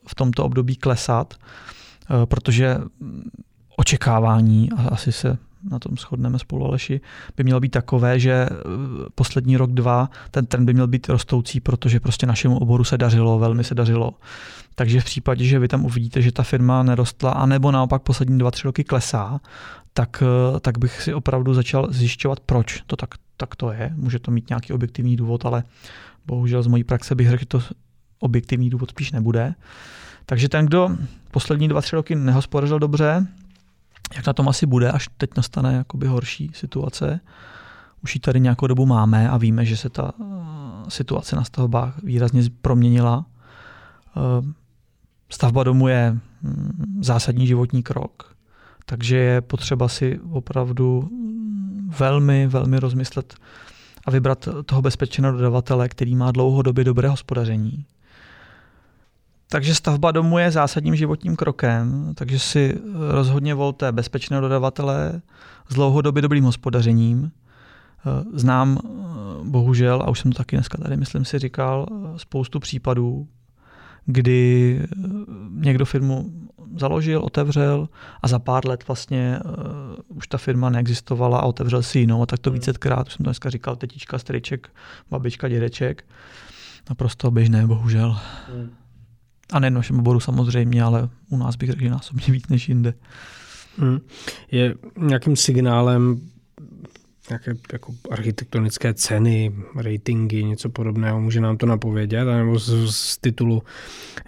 v 0.09 0.15
tomto 0.15 0.45
období 0.45 0.77
klesat, 0.77 1.35
protože 2.25 2.79
očekávání, 3.77 4.71
a 4.77 4.89
asi 4.89 5.13
se 5.13 5.39
na 5.71 5.79
tom 5.79 5.97
shodneme 5.97 6.39
spolu 6.39 6.67
Aleši, 6.67 7.01
by 7.37 7.45
mělo 7.45 7.61
být 7.61 7.69
takové, 7.69 8.21
že 8.21 8.33
eh, 8.33 8.57
poslední 9.15 9.57
rok, 9.57 9.71
dva, 9.71 10.11
ten 10.31 10.47
trend 10.47 10.67
by 10.67 10.75
měl 10.75 10.87
být 10.87 11.09
rostoucí, 11.09 11.61
protože 11.61 12.01
prostě 12.01 12.27
našemu 12.27 12.59
oboru 12.59 12.85
se 12.85 12.99
dařilo, 12.99 13.39
velmi 13.39 13.65
se 13.65 13.75
dařilo. 13.75 14.15
Takže 14.75 15.01
v 15.01 15.05
případě, 15.05 15.45
že 15.45 15.59
vy 15.59 15.69
tam 15.69 15.85
uvidíte, 15.85 16.23
že 16.23 16.33
ta 16.33 16.43
firma 16.43 16.83
nerostla, 16.83 17.31
anebo 17.31 17.71
naopak 17.71 18.03
poslední 18.03 18.39
dva, 18.39 18.51
tři 18.51 18.67
roky 18.67 18.85
klesá, 18.85 19.41
tak, 19.95 20.23
eh, 20.23 20.61
tak 20.61 20.79
bych 20.79 21.03
si 21.03 21.15
opravdu 21.15 21.55
začal 21.55 21.87
zjišťovat, 21.91 22.41
proč 22.41 22.83
to 22.87 22.97
tak, 22.97 23.11
tak 23.37 23.57
to 23.57 23.73
je. 23.73 23.93
Může 23.97 24.19
to 24.19 24.31
mít 24.31 24.49
nějaký 24.49 24.73
objektivní 24.73 25.17
důvod, 25.17 25.47
ale 25.47 25.65
bohužel 26.27 26.63
z 26.63 26.67
mojí 26.67 26.85
praxe 26.85 27.15
bych 27.15 27.29
řekl, 27.29 27.41
že 27.41 27.47
to 27.47 27.63
objektivní 28.19 28.71
důvod 28.71 28.91
spíš 28.91 29.13
nebude. 29.13 29.55
Takže 30.27 30.49
ten, 30.49 30.67
kdo 30.67 30.91
poslední 31.31 31.69
dva, 31.69 31.81
tři 31.81 31.97
roky 31.97 32.15
nehospodařil 32.15 32.79
dobře, 32.79 33.27
jak 34.15 34.27
na 34.27 34.33
tom 34.33 34.49
asi 34.49 34.67
bude, 34.67 34.93
až 34.93 35.09
teď 35.17 35.31
nastane 35.37 35.75
jakoby 35.75 36.07
horší 36.07 36.51
situace. 36.55 37.21
Už 38.03 38.15
ji 38.15 38.21
tady 38.21 38.41
nějakou 38.41 38.67
dobu 38.67 38.87
máme 38.87 39.31
a 39.31 39.37
víme, 39.37 39.65
že 39.65 39.77
se 39.77 39.89
ta 39.89 40.13
eh, 40.21 40.25
situace 40.89 41.37
na 41.37 41.45
stavbách 41.45 42.03
výrazně 42.03 42.43
proměnila. 42.63 43.27
Eh, 44.17 44.21
stavba 45.29 45.65
domu 45.65 45.89
je 45.89 46.19
hm, 46.43 46.99
zásadní 47.01 47.47
životní 47.47 47.83
krok, 47.83 48.37
takže 48.87 49.17
je 49.17 49.41
potřeba 49.41 49.89
si 49.89 50.21
opravdu 50.31 51.09
hm, 51.13 51.91
velmi, 51.99 52.47
velmi 52.47 52.81
rozmyslet 52.81 53.35
a 54.07 54.11
vybrat 54.11 54.49
toho 54.67 54.83
bezpečného 54.83 55.33
dodavatele, 55.33 55.89
který 55.89 56.17
má 56.17 56.33
dlouhodobě 56.33 56.85
dobré 56.85 57.09
hospodaření, 57.09 57.85
takže 59.53 59.75
stavba 59.75 60.13
domu 60.13 60.39
je 60.39 60.51
zásadním 60.51 60.97
životním 60.97 61.37
krokem, 61.37 62.13
takže 62.15 62.39
si 62.39 62.79
rozhodně 63.11 63.55
volte 63.55 63.93
bezpečné 63.93 64.41
dodavatele 64.41 65.23
s 65.69 65.75
dlouhodobě 65.75 66.23
dobrým 66.23 66.45
hospodařením. 66.45 67.31
Znám 68.35 68.79
bohužel, 69.45 70.03
a 70.03 70.11
už 70.11 70.21
jsem 70.21 70.33
to 70.33 70.39
taky 70.39 70.57
dneska 70.57 70.79
tady, 70.79 70.97
myslím 70.97 71.25
si, 71.25 71.39
říkal, 71.39 71.87
spoustu 72.17 72.61
případů, 72.61 73.29
kdy 74.07 74.81
někdo 75.51 75.85
firmu 75.85 76.31
založil, 76.77 77.21
otevřel 77.21 77.89
a 78.23 78.29
za 78.29 78.39
pár 78.39 78.69
let 78.69 78.85
vlastně 78.89 79.41
uh, 79.45 80.17
už 80.17 80.29
ta 80.29 80.39
firma 80.39 80.71
neexistovala 80.71 81.39
a 81.39 81.45
otevřel 81.45 81.83
si 81.83 81.99
jinou. 81.99 82.23
A 82.23 82.27
tak 82.27 82.39
to 82.39 82.51
hmm. 82.51 82.59
vícekrát, 82.59 83.07
už 83.07 83.13
jsem 83.13 83.25
to 83.25 83.29
dneska 83.29 83.51
říkal, 83.51 83.77
tetička, 83.77 84.19
striček, 84.19 84.71
babička, 85.11 85.49
dědeček. 85.49 86.05
Naprosto 86.89 87.31
běžné, 87.31 87.67
bohužel. 87.67 88.19
Hmm. 88.55 88.80
A 89.53 89.61
nejen 89.61 89.75
v 89.75 89.77
našem 89.77 89.99
oboru 89.99 90.21
samozřejmě, 90.21 90.83
ale 90.83 91.09
u 91.29 91.37
nás 91.37 91.57
bych 91.57 91.71
řekl, 91.71 91.83
že 91.83 91.91
násobně 91.91 92.33
víc 92.33 92.49
než 92.49 92.69
jinde. 92.69 92.95
Hmm. 93.79 93.99
Je 94.51 94.75
nějakým 94.99 95.37
signálem 95.37 96.21
nějaké 97.31 97.55
jako 97.73 97.95
architektonické 98.11 98.95
ceny, 98.95 99.53
ratingy, 99.77 100.45
něco 100.45 100.69
podobného, 100.69 101.21
může 101.21 101.41
nám 101.41 101.57
to 101.57 101.67
napovědět, 101.67 102.25
nebo 102.25 102.59
z, 102.59 102.95
z 102.95 103.19
titulu 103.19 103.63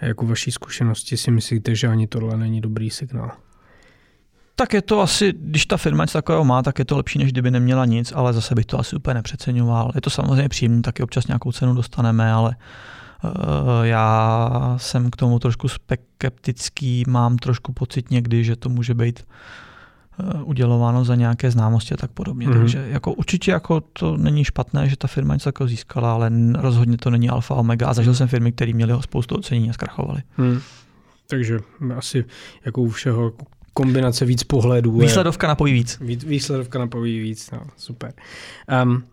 jako 0.01 0.25
vaší 0.25 0.51
zkušenosti 0.51 1.17
si 1.17 1.31
myslíte, 1.31 1.75
že 1.75 1.87
ani 1.87 2.07
tohle 2.07 2.37
není 2.37 2.61
dobrý 2.61 2.89
signál? 2.89 3.31
Tak 4.55 4.73
je 4.73 4.81
to 4.81 5.01
asi, 5.01 5.33
když 5.37 5.65
ta 5.65 5.77
firma 5.77 6.03
něco 6.03 6.17
takového 6.17 6.45
má, 6.45 6.63
tak 6.63 6.79
je 6.79 6.85
to 6.85 6.97
lepší, 6.97 7.19
než 7.19 7.31
kdyby 7.31 7.51
neměla 7.51 7.85
nic, 7.85 8.13
ale 8.15 8.33
zase 8.33 8.55
bych 8.55 8.65
to 8.65 8.79
asi 8.79 8.95
úplně 8.95 9.13
nepřeceňoval. 9.13 9.91
Je 9.95 10.01
to 10.01 10.09
samozřejmě 10.09 10.49
příjemné, 10.49 10.81
taky 10.81 11.03
občas 11.03 11.27
nějakou 11.27 11.51
cenu 11.51 11.73
dostaneme, 11.73 12.33
ale 12.33 12.55
Eh, 12.55 12.59
já 13.83 14.75
jsem 14.77 15.11
k 15.11 15.15
tomu 15.15 15.39
trošku 15.39 15.67
skeptický, 15.67 17.03
mám 17.07 17.37
trošku 17.37 17.73
pocit 17.73 18.11
někdy, 18.11 18.43
že 18.43 18.55
to 18.55 18.69
může 18.69 18.93
být 18.93 19.19
eh, 20.19 20.43
udělováno 20.43 21.05
za 21.05 21.15
nějaké 21.15 21.51
známosti 21.51 21.93
a 21.93 21.97
tak 21.97 22.11
podobně. 22.11 22.47
Mm-hmm. 22.47 22.59
Takže 22.59 22.87
jako 22.89 23.13
určitě 23.13 23.51
jako 23.51 23.81
to 23.81 24.17
není 24.17 24.43
špatné, 24.43 24.89
že 24.89 24.97
ta 24.97 25.07
firma 25.07 25.33
něco 25.33 25.49
jako 25.49 25.67
získala, 25.67 26.13
ale 26.13 26.31
rozhodně 26.55 26.97
to 26.97 27.09
není 27.09 27.29
alfa 27.29 27.55
omega. 27.55 27.87
A 27.87 27.93
zažil 27.93 28.15
jsem 28.15 28.27
firmy, 28.27 28.51
které 28.51 28.73
měly 28.73 28.93
spoustu 29.01 29.35
ocenění 29.35 29.69
a 29.69 29.73
zkrachovaly. 29.73 30.21
Mm. 30.37 30.59
Takže 31.27 31.59
asi 31.97 32.25
jako 32.65 32.81
u 32.81 32.89
všeho 32.89 33.31
kombinace 33.73 34.25
víc 34.25 34.43
pohledů. 34.43 34.97
Výsledovka 34.97 35.47
napoví 35.47 35.73
víc. 35.73 35.99
Výsledovka 36.01 36.79
napoví 36.79 37.19
víc, 37.19 37.51
no, 37.51 37.61
super. 37.77 38.13
Um, 38.83 39.03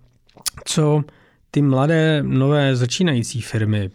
co 0.65 1.05
ty 1.51 1.63
mladé, 1.63 2.23
nové 2.23 2.77
začínající 2.77 3.41
firmy, 3.41 3.91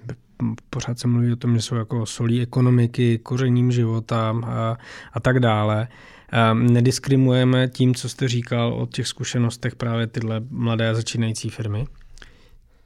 pořád 0.70 1.00
se 1.00 1.08
mluví 1.08 1.34
o 1.34 1.36
tom, 1.36 1.56
že 1.56 1.62
jsou 1.62 1.76
jako 1.76 2.06
solí 2.06 2.42
ekonomiky, 2.42 3.18
kořením 3.18 3.72
života 3.72 4.36
a, 4.46 4.78
a 5.14 5.20
tak 5.20 5.40
dále. 5.40 5.88
Nediskrimujeme 6.54 7.68
tím, 7.68 7.96
co 7.96 8.10
jste 8.10 8.28
říkal 8.28 8.74
o 8.74 8.86
těch 8.86 9.08
zkušenostech 9.08 9.76
právě 9.76 10.08
tyhle 10.08 10.42
mladé 10.50 10.96
začínající 10.96 11.50
firmy? 11.50 11.88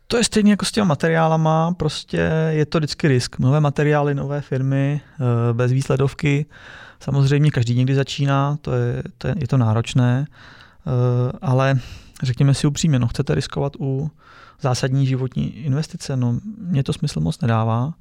To 0.07 0.17
je 0.17 0.23
stejně 0.23 0.51
jako 0.51 0.65
s 0.65 0.71
těmi 0.71 0.87
materiálama, 0.87 1.73
prostě 1.77 2.31
je 2.49 2.65
to 2.65 2.77
vždycky 2.77 3.07
risk. 3.07 3.39
Nové 3.39 3.59
materiály, 3.59 4.15
nové 4.15 4.41
firmy, 4.41 5.01
eh, 5.03 5.53
bez 5.53 5.71
výsledovky. 5.71 6.45
Samozřejmě 6.99 7.51
každý 7.51 7.75
někdy 7.75 7.95
začíná, 7.95 8.57
to 8.61 8.73
je 8.73 9.03
to, 9.17 9.27
je, 9.27 9.35
je 9.37 9.47
to 9.47 9.57
náročné, 9.57 10.27
eh, 10.27 11.31
ale 11.41 11.79
řekněme 12.23 12.53
si 12.53 12.67
upřímně, 12.67 12.99
no 12.99 13.07
chcete 13.07 13.35
riskovat 13.35 13.73
u 13.79 14.11
zásadní 14.61 15.07
životní 15.07 15.55
investice, 15.55 16.17
no 16.17 16.39
mě 16.57 16.83
to 16.83 16.93
smysl 16.93 17.19
moc 17.19 17.41
nedává. 17.41 17.93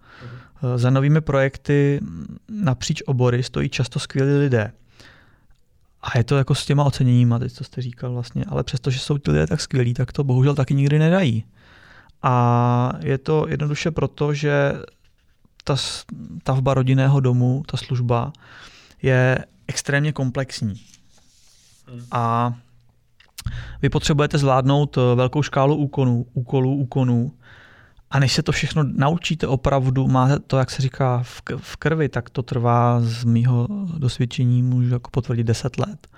Uh-huh. 0.63 0.79
Za 0.79 0.91
novými 0.91 1.21
projekty 1.21 2.01
napříč 2.49 3.03
obory 3.07 3.43
stojí 3.43 3.69
často 3.69 3.99
skvělí 3.99 4.39
lidé. 4.39 4.73
A 6.03 6.19
je 6.19 6.25
to 6.25 6.37
jako 6.37 6.55
s 6.55 6.67
těma 6.67 6.85
oceněníma, 6.85 7.39
teď 7.39 7.53
co 7.53 7.65
jste 7.65 7.83
říkal 7.83 8.13
vlastně, 8.13 8.45
ale 8.49 8.65
přestože 8.65 8.99
jsou 8.99 9.19
ti 9.19 9.31
lidé 9.31 9.47
tak 9.47 9.61
skvělí, 9.61 9.95
tak 9.95 10.13
to 10.13 10.25
bohužel 10.25 10.55
taky 10.55 10.75
nikdy 10.75 10.99
nedají. 10.99 11.45
A 12.23 12.93
je 13.01 13.19
to 13.19 13.47
jednoduše 13.49 13.91
proto, 13.91 14.35
že 14.35 14.73
ta 15.65 15.77
stavba 15.77 16.75
rodinného 16.75 17.21
domu, 17.21 17.63
ta 17.67 17.77
služba, 17.77 18.33
je 19.03 19.45
extrémně 19.69 20.13
komplexní. 20.13 20.75
Hmm. 21.87 22.05
A 22.11 22.55
vy 23.83 23.89
potřebujete 23.89 24.39
zvládnout 24.39 24.99
eh, 24.99 25.15
velkou 25.15 25.43
škálu 25.43 25.77
úkonů, 25.77 26.27
úkolů, 26.35 26.75
úkonů 26.75 27.33
a 28.11 28.19
než 28.19 28.33
se 28.33 28.43
to 28.43 28.53
všechno 28.53 28.85
naučíte 28.85 29.47
opravdu, 29.47 30.09
máte 30.09 30.39
to, 30.39 30.59
jak 30.59 30.71
se 30.71 30.83
říká, 30.83 31.23
v 31.57 31.77
krvi, 31.77 32.09
tak 32.09 32.31
to 32.31 32.43
trvá 32.43 33.01
z 33.01 33.25
mýho 33.25 33.69
dosvědčení, 33.99 34.63
můžu 34.63 34.93
jako 34.93 35.11
potvrdit 35.11 35.45
10 35.45 35.79
let. 35.79 36.09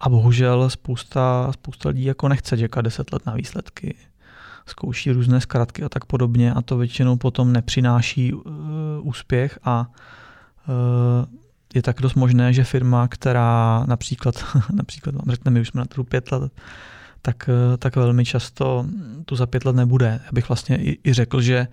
A 0.00 0.08
bohužel 0.08 0.70
spousta, 0.70 1.52
spousta 1.52 1.88
lidí 1.88 2.04
jako 2.04 2.28
nechce 2.28 2.58
čekat 2.58 2.80
10 2.80 3.12
let 3.12 3.26
na 3.26 3.34
výsledky. 3.34 3.94
zkouší 4.66 5.12
různé 5.12 5.40
zkratky 5.40 5.82
a 5.82 5.88
tak 5.88 6.04
podobně 6.04 6.54
a 6.54 6.62
to 6.62 6.76
většinou 6.76 7.16
potom 7.16 7.52
nepřináší 7.52 8.32
uh, 8.32 8.42
úspěch 9.02 9.58
a 9.64 9.86
uh, 10.68 11.41
je 11.74 11.82
tak 11.82 12.00
dost 12.00 12.14
možné, 12.14 12.52
že 12.52 12.64
firma, 12.64 13.08
která 13.08 13.84
například, 13.88 14.44
například 14.72 15.14
vám 15.14 15.30
řekne, 15.30 15.50
my 15.50 15.60
už 15.60 15.68
jsme 15.68 15.78
na 15.78 15.84
trhu 15.84 16.04
pět 16.04 16.32
let, 16.32 16.52
tak, 17.22 17.48
eh, 17.48 17.76
tak 17.76 17.96
velmi 17.96 18.24
často 18.24 18.86
tu 19.24 19.36
za 19.36 19.46
pět 19.46 19.64
let 19.64 19.76
nebude. 19.76 20.20
Já 20.24 20.30
bych 20.32 20.48
vlastně 20.48 20.76
i, 20.76 20.98
i 21.04 21.12
řekl, 21.12 21.40
že 21.40 21.66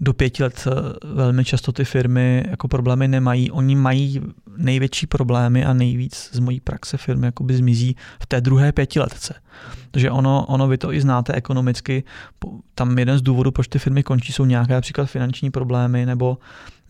do 0.00 0.12
pěti 0.12 0.42
let 0.42 0.66
eh, 0.66 1.06
velmi 1.14 1.44
často 1.44 1.72
ty 1.72 1.84
firmy 1.84 2.44
jako 2.50 2.68
problémy 2.68 3.08
nemají. 3.08 3.50
Oni 3.50 3.74
mají 3.74 4.20
největší 4.56 5.06
problémy 5.06 5.64
a 5.64 5.72
nejvíc 5.72 6.30
z 6.32 6.38
mojí 6.38 6.60
praxe 6.60 6.96
firmy 6.96 7.26
jakoby 7.26 7.56
zmizí 7.56 7.96
v 8.22 8.26
té 8.26 8.40
druhé 8.40 8.72
pětiletce. 8.72 9.34
Takže 9.90 10.10
ono, 10.10 10.46
ono 10.46 10.68
vy 10.68 10.78
to 10.78 10.92
i 10.92 11.00
znáte 11.00 11.32
ekonomicky. 11.32 12.04
Tam 12.74 12.98
jeden 12.98 13.18
z 13.18 13.22
důvodů, 13.22 13.50
proč 13.50 13.68
ty 13.68 13.78
firmy 13.78 14.02
končí, 14.02 14.32
jsou 14.32 14.44
nějaké 14.44 14.74
například 14.74 15.06
finanční 15.06 15.50
problémy 15.50 16.06
nebo 16.06 16.38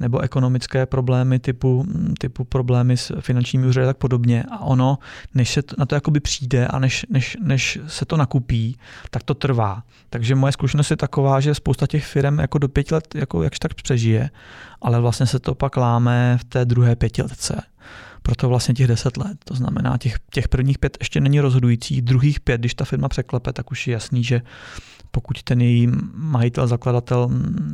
nebo 0.01 0.20
ekonomické 0.20 0.86
problémy 0.86 1.38
typu, 1.38 1.86
typu 2.18 2.45
problémy 2.45 2.97
s 2.97 3.20
finančními 3.20 3.66
úřady 3.66 3.84
a 3.84 3.88
tak 3.88 3.97
podobně. 3.97 4.45
A 4.51 4.59
ono, 4.59 4.99
než 5.34 5.51
se 5.51 5.62
na 5.78 5.86
to 5.86 5.95
jakoby 5.95 6.20
přijde 6.20 6.66
a 6.66 6.78
než, 6.78 7.07
než, 7.11 7.36
než 7.42 7.78
se 7.86 8.05
to 8.05 8.16
nakupí, 8.16 8.76
tak 9.11 9.22
to 9.22 9.34
trvá. 9.34 9.82
Takže 10.11 10.34
moje 10.34 10.53
zkušenost 10.53 10.90
je 10.90 10.97
taková, 10.97 11.40
že 11.40 11.55
spousta 11.55 11.86
těch 11.86 12.07
firm 12.07 12.38
jako 12.38 12.59
do 12.59 12.68
pěti 12.68 12.95
let 12.95 13.14
jako 13.14 13.42
jakž 13.42 13.59
tak 13.59 13.74
přežije, 13.74 14.30
ale 14.82 15.01
vlastně 15.01 15.26
se 15.26 15.38
to 15.38 15.55
pak 15.55 15.76
láme 15.76 16.38
v 16.40 16.45
té 16.45 16.64
druhé 16.64 16.97
pětiletce. 16.97 17.62
Proto 18.22 18.49
vlastně 18.49 18.74
těch 18.74 18.86
deset 18.86 19.16
let. 19.16 19.38
To 19.45 19.55
znamená, 19.55 19.99
těch, 19.99 20.18
těch 20.32 20.49
prvních 20.49 20.78
pět 20.78 20.97
ještě 21.01 21.20
není 21.20 21.40
rozhodujících, 21.40 22.03
druhých 22.03 22.40
pět, 22.40 22.61
když 22.61 22.74
ta 22.74 22.84
firma 22.84 23.09
překlepe, 23.09 23.53
tak 23.53 23.70
už 23.70 23.86
je 23.86 23.92
jasný, 23.92 24.24
že 24.24 24.42
pokud 25.14 25.42
ten 25.42 25.60
její 25.60 25.88
majitel, 26.14 26.66
zakladatel 26.66 27.30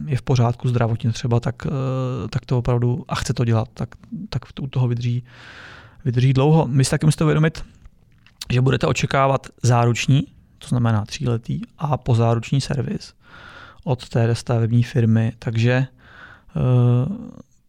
je 0.06 0.16
v 0.16 0.22
pořádku 0.22 0.68
zdravotně 0.68 1.12
třeba, 1.12 1.40
tak, 1.40 1.54
eh, 1.66 2.28
tak 2.30 2.46
to 2.46 2.58
opravdu 2.58 3.04
a 3.08 3.14
chce 3.14 3.34
to 3.34 3.44
dělat, 3.44 3.68
tak, 3.74 3.88
tak 4.28 4.42
u 4.60 4.66
toho 4.66 4.88
vydrží, 4.88 5.24
vydrží 6.04 6.32
dlouho. 6.32 6.66
My 6.68 6.84
si 6.84 6.90
taky 6.90 7.06
musíte 7.06 7.24
uvědomit, 7.24 7.64
že 8.50 8.60
budete 8.60 8.86
očekávat 8.86 9.46
záruční, 9.62 10.22
to 10.58 10.68
znamená 10.68 11.04
tříletý, 11.04 11.60
a 11.78 11.96
pozáruční 11.96 12.60
servis 12.60 13.14
od 13.84 14.08
té 14.08 14.34
stavební 14.34 14.82
firmy, 14.82 15.32
takže 15.38 15.72
eh, 15.72 15.86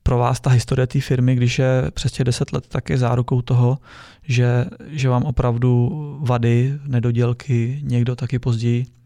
pro 0.03 0.17
vás 0.17 0.39
ta 0.39 0.49
historie 0.49 0.87
té 0.87 1.01
firmy, 1.01 1.35
když 1.35 1.59
je 1.59 1.91
přes 1.93 2.11
těch 2.11 2.23
10 2.23 2.53
let, 2.53 2.67
tak 2.67 2.89
je 2.89 2.97
zárukou 2.97 3.41
toho, 3.41 3.77
že, 4.23 4.65
že 4.87 5.09
vám 5.09 5.23
opravdu 5.23 5.91
vady, 6.21 6.79
nedodělky 6.87 7.79
někdo 7.83 8.15
taky 8.15 8.39
později 8.39 9.00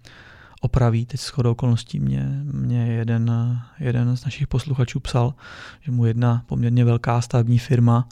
opraví. 0.65 1.05
Teď 1.05 1.19
shodou 1.19 1.51
okolností 1.51 1.99
mě, 1.99 2.41
mě 2.43 2.87
jeden, 2.87 3.31
jeden 3.79 4.17
z 4.17 4.25
našich 4.25 4.47
posluchačů 4.47 4.99
psal, 4.99 5.33
že 5.81 5.91
mu 5.91 6.05
jedna 6.05 6.43
poměrně 6.45 6.85
velká 6.85 7.21
stavební 7.21 7.59
firma 7.59 8.07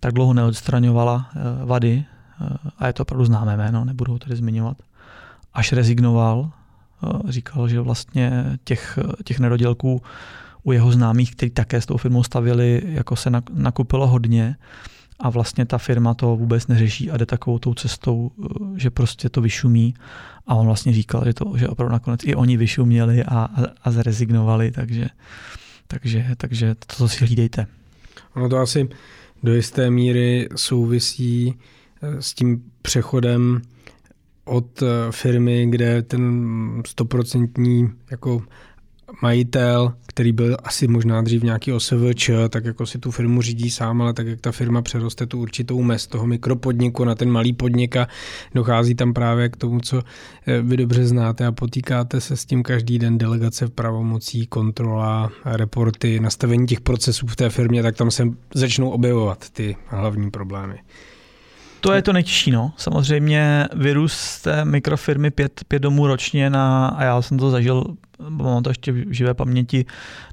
tak 0.00 0.14
dlouho 0.14 0.34
neodstraňovala 0.34 1.30
eh, 1.30 1.64
vady, 1.64 2.04
eh, 2.04 2.56
a 2.78 2.86
je 2.86 2.92
to 2.92 3.02
opravdu 3.02 3.24
známé 3.24 3.56
jméno, 3.56 3.84
nebudu 3.84 4.12
ho 4.12 4.18
tady 4.18 4.36
zmiňovat, 4.36 4.76
až 5.54 5.72
rezignoval, 5.72 6.50
eh, 6.50 7.32
říkal, 7.32 7.68
že 7.68 7.80
vlastně 7.80 8.58
těch, 8.64 8.98
těch 9.24 9.40
nedodělků 9.40 10.02
u 10.62 10.72
jeho 10.72 10.92
známých, 10.92 11.36
kteří 11.36 11.50
také 11.50 11.80
s 11.80 11.86
tou 11.86 11.96
firmou 11.96 12.22
stavili, 12.22 12.82
jako 12.84 13.16
se 13.16 13.30
nakupilo 13.52 14.06
hodně 14.06 14.56
a 15.22 15.30
vlastně 15.30 15.66
ta 15.66 15.78
firma 15.78 16.14
to 16.14 16.36
vůbec 16.36 16.66
neřeší 16.66 17.10
a 17.10 17.16
jde 17.16 17.26
takovou 17.26 17.58
tou 17.58 17.74
cestou, 17.74 18.30
že 18.76 18.90
prostě 18.90 19.28
to 19.28 19.40
vyšumí 19.40 19.94
a 20.46 20.54
on 20.54 20.66
vlastně 20.66 20.92
říkal, 20.92 21.22
že, 21.24 21.34
to, 21.34 21.52
že 21.56 21.68
opravdu 21.68 21.92
nakonec 21.92 22.20
i 22.24 22.34
oni 22.34 22.56
vyšuměli 22.56 23.24
a, 23.24 23.38
a, 23.38 23.50
a 23.82 23.90
zrezignovali, 23.90 24.70
takže, 24.70 25.06
takže, 25.86 26.26
takže 26.36 26.74
to 26.96 27.08
si 27.08 27.24
hlídejte. 27.24 27.66
Ono 28.34 28.48
to 28.48 28.58
asi 28.58 28.88
do 29.42 29.54
jisté 29.54 29.90
míry 29.90 30.48
souvisí 30.56 31.54
eh, 32.02 32.22
s 32.22 32.34
tím 32.34 32.62
přechodem 32.82 33.62
od 34.44 34.82
eh, 34.82 34.86
firmy, 35.10 35.66
kde 35.70 36.02
ten 36.02 36.82
stoprocentní 36.86 37.90
jako 38.10 38.42
majitel, 39.22 39.92
který 40.06 40.32
byl 40.32 40.56
asi 40.64 40.88
možná 40.88 41.22
dřív 41.22 41.42
nějaký 41.42 41.72
OSVČ, 41.72 42.30
tak 42.48 42.64
jako 42.64 42.86
si 42.86 42.98
tu 42.98 43.10
firmu 43.10 43.42
řídí 43.42 43.70
sám, 43.70 44.02
ale 44.02 44.12
tak 44.12 44.26
jak 44.26 44.40
ta 44.40 44.52
firma 44.52 44.82
přeroste 44.82 45.26
tu 45.26 45.40
určitou 45.40 45.82
mez 45.82 46.06
toho 46.06 46.26
mikropodniku 46.26 47.04
na 47.04 47.14
ten 47.14 47.30
malý 47.30 47.52
podnik 47.52 47.96
a 47.96 48.08
dochází 48.54 48.94
tam 48.94 49.12
právě 49.12 49.48
k 49.48 49.56
tomu, 49.56 49.80
co 49.80 50.02
eh, 50.46 50.62
vy 50.62 50.76
dobře 50.76 51.06
znáte 51.06 51.46
a 51.46 51.52
potýkáte 51.52 52.20
se 52.20 52.36
s 52.36 52.44
tím 52.44 52.62
každý 52.62 52.98
den 52.98 53.18
delegace 53.18 53.66
v 53.66 53.70
pravomocí, 53.70 54.46
kontrola, 54.46 55.30
reporty, 55.44 56.20
nastavení 56.20 56.66
těch 56.66 56.80
procesů 56.80 57.26
v 57.26 57.36
té 57.36 57.50
firmě, 57.50 57.82
tak 57.82 57.96
tam 57.96 58.10
se 58.10 58.28
začnou 58.54 58.90
objevovat 58.90 59.50
ty 59.50 59.76
hlavní 59.86 60.30
problémy. 60.30 60.78
To 61.82 61.92
je 61.92 62.02
to 62.02 62.12
nejtěžší, 62.12 62.50
no. 62.50 62.72
Samozřejmě 62.76 63.68
vyrůst 63.74 64.42
té 64.42 64.64
mikrofirmy 64.64 65.30
pět, 65.30 65.60
pět 65.68 65.82
domů 65.82 66.06
ročně 66.06 66.50
na, 66.50 66.86
a 66.86 67.04
já 67.04 67.22
jsem 67.22 67.38
to 67.38 67.50
zažil, 67.50 67.84
mám 68.28 68.62
to 68.62 68.70
ještě 68.70 68.92
v 68.92 69.12
živé 69.12 69.34
paměti, 69.34 69.84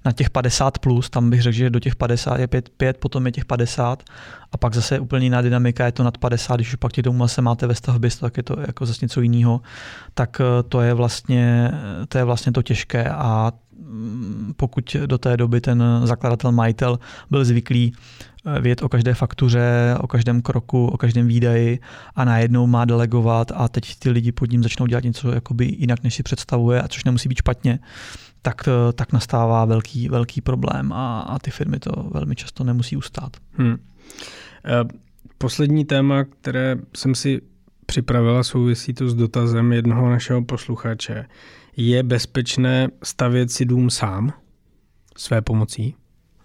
na 0.06 0.12
těch 0.12 0.30
50 0.30 0.80
plus, 0.80 1.10
tam 1.10 1.30
bych 1.30 1.42
řekl, 1.42 1.56
že 1.56 1.70
do 1.70 1.80
těch 1.80 1.96
50 1.96 2.40
je 2.40 2.48
5, 2.48 2.70
5 2.70 2.98
potom 2.98 3.26
je 3.26 3.32
těch 3.32 3.46
50 3.46 4.04
a 4.52 4.58
pak 4.58 4.74
zase 4.74 4.96
je 4.96 5.00
úplně 5.00 5.26
jiná 5.26 5.42
dynamika, 5.42 5.86
je 5.86 5.92
to 5.92 6.04
nad 6.04 6.18
50, 6.18 6.56
když 6.56 6.68
už 6.68 6.76
pak 6.76 6.92
těch 6.92 7.04
domů 7.04 7.28
se 7.28 7.42
máte 7.42 7.68
ve 7.68 7.76
stavbě, 7.76 8.10
tak 8.20 8.38
je 8.38 8.44
to 8.44 8.56
jako 8.68 8.86
zase 8.86 9.00
něco 9.02 9.22
jiného, 9.22 9.62
tak 10.14 10.42
eh, 10.42 10.64
to 10.64 10.82
je 10.82 10.94
vlastně 10.94 11.72
to, 12.08 12.18
je 12.18 12.24
vlastně 12.24 12.52
to 12.52 12.62
těžké. 12.62 13.10
A 13.10 13.52
mm, 13.80 14.54
pokud 14.58 14.96
do 15.06 15.18
té 15.18 15.38
doby 15.38 15.62
ten 15.62 15.84
zakladatel, 16.04 16.52
majitel 16.52 17.00
byl 17.30 17.46
zvyklý 17.46 17.94
vědět 18.46 18.82
o 18.82 18.90
každé 18.90 19.14
faktuře, 19.14 19.96
o 20.00 20.08
každém 20.08 20.42
kroku, 20.42 20.88
o 20.88 20.98
každém 20.98 21.28
výdaji 21.28 21.80
a 22.16 22.26
najednou 22.26 22.68
má 22.68 22.86
delegovat 22.86 23.52
a 23.56 23.68
teď 23.68 23.96
ty 24.00 24.10
lidi 24.10 24.32
pod 24.32 24.52
ním 24.52 24.64
začnou 24.64 24.86
dělat 24.86 25.04
něco 25.04 25.32
jakoby 25.32 25.76
jinak, 25.78 26.04
než 26.04 26.16
si 26.16 26.24
představuje, 26.24 26.82
a 26.82 26.88
což 26.88 27.04
nemusí 27.04 27.30
být 27.30 27.38
špatně, 27.38 27.80
tak, 28.42 28.68
eh, 28.68 28.94
tak 28.94 29.14
nastává 29.14 29.66
velký, 29.66 30.10
velký 30.10 30.42
problém 30.42 30.94
a, 30.94 31.20
a 31.20 31.40
ty 31.40 31.52
firmy 31.52 31.80
to 31.80 31.92
velmi 32.14 32.36
často 32.36 32.64
nemusí 32.64 32.98
ustát. 32.98 33.38
Hmm. 33.52 33.78
Poslední 35.38 35.86
téma, 35.86 36.24
které 36.24 36.76
jsem 36.96 37.16
si 37.16 37.42
připravila, 37.86 38.44
souvisí 38.44 38.94
to 38.94 39.10
s 39.10 39.16
dotazem 39.16 39.74
jednoho 39.74 40.10
našeho 40.10 40.42
posluchače. 40.44 41.26
Je 41.78 42.04
bezpečné 42.04 42.88
stavět 43.04 43.52
si 43.52 43.66
dům 43.66 43.90
sám 43.90 44.34
své 45.18 45.42
pomocí? 45.42 45.96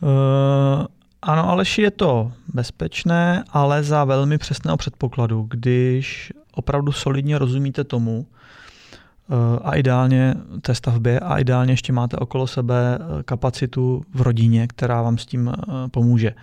Uh, 0.02 0.86
ano, 1.24 1.50
Aleši, 1.50 1.82
je 1.82 1.90
to 1.90 2.32
bezpečné, 2.54 3.44
ale 3.48 3.82
za 3.82 4.04
velmi 4.04 4.38
přesného 4.38 4.76
předpokladu, 4.76 5.46
když 5.50 6.32
opravdu 6.52 6.92
solidně 6.92 7.38
rozumíte 7.38 7.84
tomu 7.84 8.26
eh, 8.26 9.58
a 9.62 9.74
ideálně 9.74 10.34
té 10.60 10.74
stavbě 10.74 11.20
a 11.20 11.38
ideálně 11.38 11.72
ještě 11.72 11.92
máte 11.92 12.16
okolo 12.16 12.46
sebe 12.46 12.98
eh, 13.00 13.22
kapacitu 13.22 14.04
v 14.14 14.22
rodině, 14.22 14.66
která 14.66 15.02
vám 15.02 15.18
s 15.18 15.26
tím 15.26 15.48
eh, 15.48 15.88
pomůže. 15.88 16.34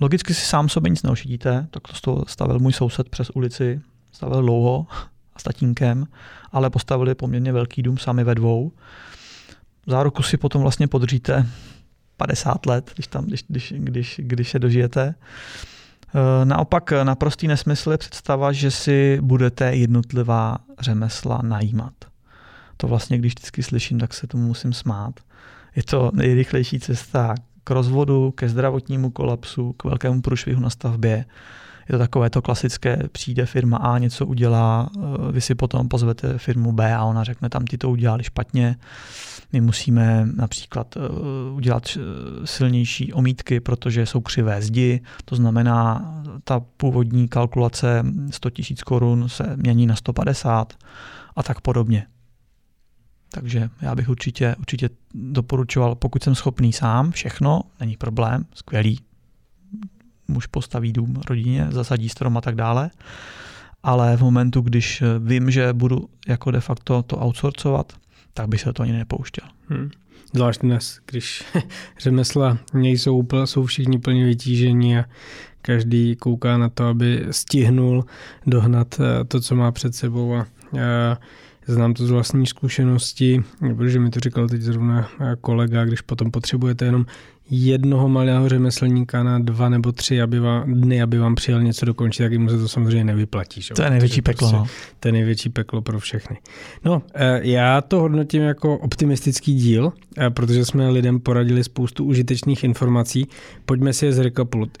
Logicky 0.00 0.34
si 0.34 0.46
sám 0.46 0.68
sobě 0.68 0.90
nic 0.90 1.02
neošidíte, 1.02 1.66
tak 1.70 1.82
to 2.00 2.24
stavil 2.26 2.58
můj 2.58 2.72
soused 2.72 3.08
přes 3.08 3.30
ulici, 3.30 3.80
stavil 4.12 4.42
dlouho 4.42 4.86
s 5.36 5.42
tatínkem, 5.42 6.06
ale 6.52 6.70
postavili 6.70 7.14
poměrně 7.14 7.52
velký 7.52 7.82
dům 7.82 7.98
sami 7.98 8.24
ve 8.24 8.34
dvou. 8.34 8.72
Záruku 9.86 10.22
si 10.22 10.36
potom 10.36 10.62
vlastně 10.62 10.88
podříte 10.88 11.46
50 12.16 12.66
let, 12.66 12.90
když, 12.94 13.06
tam, 13.06 13.24
když, 13.24 13.44
když, 13.48 13.74
když, 13.76 14.20
když 14.24 14.50
se 14.50 14.58
dožijete. 14.58 15.14
Eh, 16.14 16.44
naopak 16.44 16.92
naprostý 17.02 17.48
nesmysl 17.48 17.90
je 17.90 17.98
představa, 17.98 18.52
že 18.52 18.70
si 18.70 19.18
budete 19.20 19.76
jednotlivá 19.76 20.58
řemesla 20.80 21.40
najímat. 21.42 21.92
To 22.76 22.88
vlastně, 22.88 23.18
když 23.18 23.32
vždycky 23.32 23.62
slyším, 23.62 23.98
tak 23.98 24.14
se 24.14 24.26
tomu 24.26 24.46
musím 24.46 24.72
smát. 24.72 25.20
Je 25.76 25.82
to 25.82 26.10
nejrychlejší 26.14 26.80
cesta 26.80 27.34
k 27.64 27.70
rozvodu, 27.70 28.30
ke 28.30 28.48
zdravotnímu 28.48 29.10
kolapsu, 29.10 29.72
k 29.72 29.84
velkému 29.84 30.22
průšvihu 30.22 30.60
na 30.60 30.70
stavbě. 30.70 31.24
Je 31.88 31.92
to 31.92 31.98
takové 31.98 32.30
to 32.30 32.42
klasické, 32.42 32.98
přijde 33.12 33.46
firma 33.46 33.76
A, 33.76 33.98
něco 33.98 34.26
udělá, 34.26 34.90
eh, 34.96 35.32
vy 35.32 35.40
si 35.40 35.54
potom 35.54 35.88
pozvete 35.88 36.38
firmu 36.38 36.72
B 36.72 36.94
a 36.94 37.04
ona 37.04 37.24
řekne, 37.24 37.48
tam 37.48 37.64
ty 37.64 37.78
to 37.78 37.90
udělali 37.90 38.24
špatně 38.24 38.76
my 39.52 39.60
musíme 39.60 40.28
například 40.36 40.96
eh, 40.96 41.00
udělat 41.52 41.88
eh, 41.96 42.00
silnější 42.46 43.12
omítky, 43.12 43.60
protože 43.60 44.06
jsou 44.06 44.20
křivé 44.20 44.62
zdi, 44.62 45.00
to 45.24 45.36
znamená, 45.36 46.12
ta 46.44 46.60
původní 46.60 47.28
kalkulace 47.28 48.04
100 48.30 48.48
000 48.48 48.64
korun 48.86 49.28
se 49.28 49.56
mění 49.56 49.86
na 49.86 49.96
150 49.96 50.74
a 51.36 51.42
tak 51.42 51.60
podobně. 51.60 52.06
Takže 53.30 53.70
já 53.80 53.94
bych 53.94 54.08
určitě, 54.08 54.56
určitě 54.58 54.90
doporučoval, 55.14 55.94
pokud 55.94 56.22
jsem 56.22 56.34
schopný 56.34 56.72
sám, 56.72 57.10
všechno, 57.10 57.60
není 57.80 57.96
problém, 57.96 58.44
skvělý. 58.54 59.00
Muž 60.28 60.46
postaví 60.46 60.92
dům 60.92 61.20
rodině, 61.28 61.68
zasadí 61.70 62.08
strom 62.08 62.36
a 62.36 62.40
tak 62.40 62.54
dále. 62.54 62.90
Ale 63.82 64.16
v 64.16 64.20
momentu, 64.20 64.60
když 64.60 65.02
vím, 65.18 65.50
že 65.50 65.72
budu 65.72 66.08
jako 66.28 66.50
de 66.50 66.60
facto 66.60 67.02
to 67.02 67.24
outsourcovat, 67.24 67.92
tak 68.34 68.48
by 68.48 68.58
se 68.58 68.72
to 68.72 68.82
ani 68.82 68.92
nepouštěl. 68.92 69.48
Hmm. 69.68 69.90
Zvlášť 70.34 70.60
dnes, 70.60 71.00
když 71.10 71.44
řemesla 71.98 72.58
nejsou 72.74 73.18
úplně, 73.18 73.46
jsou 73.46 73.66
všichni 73.66 73.98
plně 73.98 74.24
vytížení 74.24 74.98
a 74.98 75.04
každý 75.62 76.16
kouká 76.16 76.58
na 76.58 76.68
to, 76.68 76.84
aby 76.84 77.26
stihnul 77.30 78.04
dohnat 78.46 79.00
eh, 79.00 79.24
to, 79.24 79.40
co 79.40 79.54
má 79.54 79.72
před 79.72 79.94
sebou 79.94 80.34
a 80.34 80.46
Znám 81.66 81.94
to 81.94 82.06
z 82.06 82.10
vlastní 82.10 82.46
zkušenosti, 82.46 83.42
protože 83.76 84.00
mi 84.00 84.10
to 84.10 84.20
říkal 84.20 84.48
teď 84.48 84.60
zrovna 84.60 85.08
kolega, 85.40 85.84
když 85.84 86.00
potom 86.00 86.30
potřebujete 86.30 86.84
jenom 86.84 87.06
jednoho 87.50 88.08
malého 88.08 88.48
řemeslníka 88.48 89.22
na 89.22 89.38
dva 89.38 89.68
nebo 89.68 89.92
tři 89.92 90.22
aby 90.22 90.40
vám, 90.40 90.74
dny, 90.74 91.02
aby 91.02 91.18
vám 91.18 91.34
přijel 91.34 91.62
něco 91.62 91.86
dokončit, 91.86 92.22
tak 92.22 92.32
jim 92.32 92.48
se 92.48 92.58
to 92.58 92.68
samozřejmě 92.68 93.04
nevyplatí. 93.04 93.62
Že? 93.62 93.74
To 93.74 93.82
je 93.82 93.90
největší 93.90 94.22
peklo. 94.22 94.50
Prostě, 94.50 94.56
no. 94.56 94.66
To 95.00 95.08
je 95.08 95.12
největší 95.12 95.48
peklo 95.48 95.82
pro 95.82 96.00
všechny. 96.00 96.36
No, 96.84 97.02
eh, 97.14 97.40
já 97.42 97.80
to 97.80 98.00
hodnotím 98.00 98.42
jako 98.42 98.78
optimistický 98.78 99.54
díl, 99.54 99.92
eh, 100.18 100.30
protože 100.30 100.64
jsme 100.64 100.90
lidem 100.90 101.20
poradili 101.20 101.64
spoustu 101.64 102.04
užitečných 102.04 102.64
informací. 102.64 103.28
Pojďme 103.64 103.92
si 103.92 104.06
je 104.06 104.12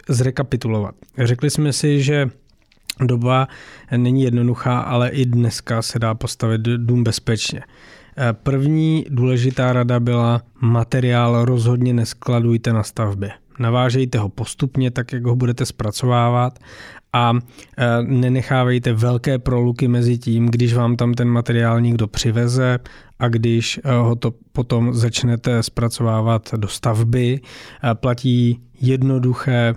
zrekapitulovat. 0.08 0.94
Řekli 1.18 1.50
jsme 1.50 1.72
si, 1.72 2.02
že 2.02 2.30
Doba 3.00 3.48
není 3.96 4.22
jednoduchá, 4.22 4.78
ale 4.78 5.08
i 5.08 5.24
dneska 5.24 5.82
se 5.82 5.98
dá 5.98 6.14
postavit 6.14 6.60
dům 6.60 7.04
bezpečně. 7.04 7.62
První 8.32 9.04
důležitá 9.08 9.72
rada 9.72 10.00
byla 10.00 10.42
materiál 10.60 11.44
rozhodně 11.44 11.94
neskladujte 11.94 12.72
na 12.72 12.82
stavbě. 12.82 13.30
Navážejte 13.58 14.18
ho 14.18 14.28
postupně, 14.28 14.90
tak 14.90 15.12
jak 15.12 15.24
ho 15.24 15.36
budete 15.36 15.66
zpracovávat 15.66 16.58
a 17.12 17.32
e, 17.78 18.02
nenechávejte 18.02 18.92
velké 18.92 19.38
proluky 19.38 19.88
mezi 19.88 20.18
tím, 20.18 20.46
když 20.46 20.74
vám 20.74 20.96
tam 20.96 21.14
ten 21.14 21.28
materiál 21.28 21.80
někdo 21.80 22.06
přiveze 22.06 22.78
a 23.18 23.28
když 23.28 23.80
e, 23.84 23.92
ho 23.92 24.16
to 24.16 24.34
potom 24.52 24.94
začnete 24.94 25.62
zpracovávat 25.62 26.54
do 26.56 26.68
stavby. 26.68 27.40
Platí 27.94 28.60
jednoduché 28.80 29.74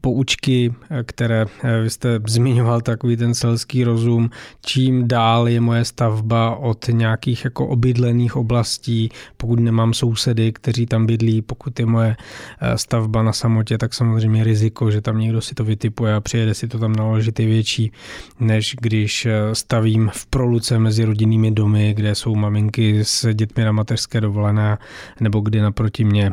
poučky, 0.00 0.74
které 1.02 1.46
eh, 1.64 1.80
vy 1.80 1.90
jste 1.90 2.20
zmiňoval, 2.26 2.80
takový 2.80 3.16
ten 3.16 3.34
selský 3.34 3.84
rozum, 3.84 4.30
čím 4.66 5.08
dál 5.08 5.48
je 5.48 5.60
moje 5.60 5.84
stavba 5.84 6.56
od 6.56 6.88
nějakých 6.88 7.44
jako 7.44 7.66
obydlených 7.66 8.36
oblastí, 8.36 9.08
pokud 9.36 9.60
nemám 9.60 9.94
sousedy, 9.94 10.52
kteří 10.52 10.86
tam 10.86 11.06
bydlí, 11.06 11.42
pokud 11.42 11.80
je 11.80 11.86
moje 11.86 12.16
eh, 12.60 12.78
stavba 12.78 13.22
na 13.22 13.32
samotě, 13.32 13.78
tak 13.78 13.94
samozřejmě 13.94 14.44
riziko, 14.44 14.90
že 14.90 15.00
tam 15.00 15.18
někdo 15.18 15.40
si 15.40 15.54
to 15.54 15.64
vytipuje 15.64 16.14
a 16.14 16.20
přijede 16.20 16.54
si 16.54 16.68
to 16.68 16.78
tam 16.78 16.92
naložit 16.92 17.40
je 17.40 17.46
větší, 17.46 17.92
než 18.40 18.76
když 18.80 19.26
eh, 19.26 19.54
stavím 19.54 20.10
v 20.14 20.26
proluce 20.26 20.78
mezi 20.78 21.04
rodinnými 21.04 21.50
domy, 21.50 21.94
kde 21.96 22.14
jsou 22.14 22.34
maminky 22.34 23.04
s 23.04 23.34
dětmi 23.34 23.64
na 23.64 23.72
mateřské 23.72 24.20
dovolené, 24.20 24.78
nebo 25.20 25.40
kdy 25.40 25.60
naproti 25.60 26.04
mě 26.04 26.32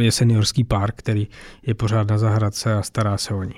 je 0.00 0.12
seniorský 0.12 0.64
park, 0.64 0.94
který 0.96 1.28
je 1.66 1.74
pořád 1.74 2.10
na 2.10 2.18
zahradce 2.18 2.61
se 2.62 2.74
a 2.74 2.82
stará 2.82 3.18
se 3.18 3.34
o 3.34 3.42
ní. 3.42 3.54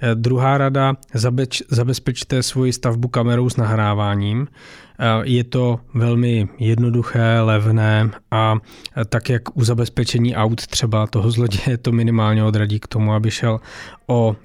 Eh, 0.00 0.14
druhá 0.14 0.58
rada, 0.58 0.94
zabeč, 1.14 1.62
zabezpečte 1.68 2.42
svoji 2.42 2.72
stavbu 2.72 3.08
kamerou 3.08 3.48
s 3.48 3.56
nahráváním. 3.56 4.46
Eh, 4.46 5.04
je 5.24 5.44
to 5.44 5.80
velmi 5.94 6.48
jednoduché, 6.58 7.40
levné 7.40 8.10
a 8.30 8.56
eh, 8.56 9.04
tak 9.04 9.30
jak 9.30 9.56
u 9.56 9.64
zabezpečení 9.64 10.36
aut 10.36 10.66
třeba 10.66 11.06
toho 11.06 11.30
zloděje 11.30 11.78
to 11.78 11.92
minimálně 11.92 12.44
odradí 12.44 12.80
k 12.80 12.88
tomu, 12.88 13.12
aby 13.12 13.30
šel 13.30 13.60
o 14.06 14.36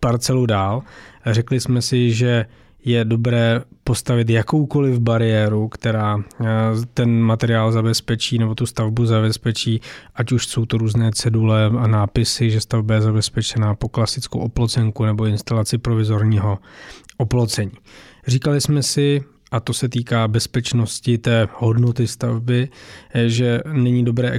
parcelu 0.00 0.46
dál. 0.46 0.82
Řekli 1.26 1.60
jsme 1.60 1.82
si, 1.82 2.12
že 2.12 2.46
je 2.84 3.04
dobré 3.04 3.60
postavit 3.84 4.30
jakoukoliv 4.30 4.98
bariéru, 4.98 5.68
která 5.68 6.18
eh, 6.18 6.46
ten 6.94 7.20
materiál 7.20 7.72
zabezpečí 7.72 8.38
nebo 8.38 8.54
tu 8.54 8.66
stavbu 8.66 9.06
zabezpečí, 9.06 9.80
ať 10.14 10.32
už 10.32 10.46
jsou 10.46 10.66
to 10.66 10.78
různé 10.78 11.10
cedule 11.12 11.66
a 11.66 11.86
nápisy, 11.86 12.50
že 12.50 12.60
stavba 12.60 12.94
je 12.94 13.00
zabezpečená 13.00 13.74
po 13.74 13.88
klasickou 13.88 14.38
oplocenku 14.38 15.04
nebo 15.04 15.26
instalaci 15.26 15.78
provizorního 15.78 16.58
oplocení. 17.16 17.72
Říkali 18.26 18.60
jsme 18.60 18.82
si, 18.82 19.24
a 19.50 19.60
to 19.60 19.72
se 19.72 19.88
týká 19.88 20.28
bezpečnosti 20.28 21.18
té 21.18 21.48
hodnoty 21.52 22.06
stavby, 22.06 22.68
eh, 23.14 23.28
že 23.28 23.60
není 23.72 24.04
dobré 24.04 24.30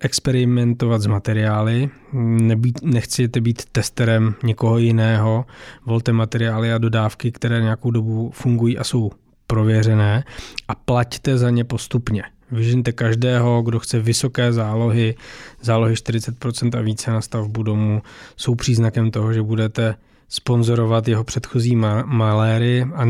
experimentovat 0.00 1.02
s 1.02 1.06
materiály, 1.06 1.90
nebýt, 2.22 2.82
nechcete 2.82 3.40
být 3.40 3.62
testerem 3.72 4.34
někoho 4.42 4.78
jiného, 4.78 5.44
volte 5.86 6.12
materiály 6.12 6.72
a 6.72 6.78
dodávky, 6.78 7.32
které 7.32 7.60
nějakou 7.60 7.90
dobu 7.90 8.30
fungují 8.34 8.78
a 8.78 8.84
jsou 8.84 9.10
prověřené. 9.46 10.24
A 10.68 10.74
plaťte 10.74 11.38
za 11.38 11.50
ně 11.50 11.64
postupně. 11.64 12.22
Vyžente 12.50 12.92
každého, 12.92 13.62
kdo 13.62 13.78
chce 13.78 14.00
vysoké 14.00 14.52
zálohy, 14.52 15.14
zálohy 15.60 15.94
40% 15.94 16.78
a 16.78 16.80
více 16.80 17.10
na 17.10 17.20
stavbu 17.20 17.62
domu, 17.62 18.02
jsou 18.36 18.54
příznakem 18.54 19.10
toho, 19.10 19.32
že 19.32 19.42
budete 19.42 19.94
sponzorovat 20.32 21.08
jeho 21.08 21.24
předchozí 21.24 21.76
maléry 22.04 22.86
a 22.94 23.04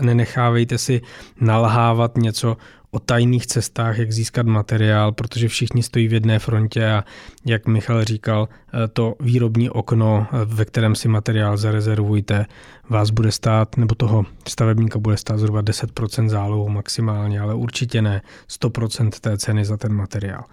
nenechávejte 0.00 0.78
si 0.78 1.00
nalhávat 1.40 2.16
něco 2.16 2.56
o 2.90 2.98
tajných 2.98 3.46
cestách, 3.46 3.98
jak 3.98 4.12
získat 4.12 4.46
materiál, 4.46 5.12
protože 5.12 5.48
všichni 5.48 5.82
stojí 5.82 6.08
v 6.08 6.12
jedné 6.12 6.38
frontě 6.38 6.90
a 6.90 7.04
jak 7.48 7.66
Michal 7.66 8.04
říkal, 8.04 8.48
eh, 8.48 8.88
to 8.88 9.14
výrobní 9.20 9.70
okno, 9.70 10.26
eh, 10.32 10.36
ve 10.44 10.64
kterém 10.64 10.94
si 10.94 11.08
materiál 11.08 11.56
zarezervujte, 11.56 12.46
vás 12.88 13.10
bude 13.10 13.32
stát, 13.32 13.76
nebo 13.76 13.94
toho 13.94 14.24
stavebníka 14.48 14.98
bude 14.98 15.16
stát 15.16 15.38
zhruba 15.38 15.60
10% 15.60 16.28
zálohu 16.28 16.68
maximálně, 16.68 17.40
ale 17.40 17.54
určitě 17.54 18.02
ne 18.02 18.22
100% 18.48 19.20
té 19.20 19.38
ceny 19.38 19.64
za 19.64 19.76
ten 19.76 19.92
materiál. 19.92 20.44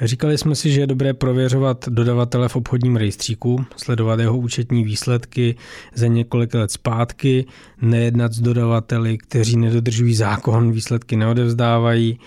Říkali 0.00 0.38
jsme 0.38 0.54
si, 0.54 0.70
že 0.70 0.80
je 0.80 0.86
dobré 0.86 1.14
prověřovat 1.14 1.88
dodavatele 1.88 2.48
v 2.48 2.56
obchodním 2.56 2.96
rejstříku, 2.96 3.64
sledovat 3.76 4.20
jeho 4.20 4.38
účetní 4.38 4.84
výsledky 4.84 5.56
za 5.94 6.06
několik 6.06 6.54
let 6.54 6.70
zpátky, 6.70 7.46
nejednat 7.82 8.32
s 8.32 8.40
dodavateli, 8.40 9.18
kteří 9.18 9.56
nedodržují 9.56 10.14
zákon, 10.14 10.72
výsledky 10.72 11.16
neodevzdávají 11.16 12.18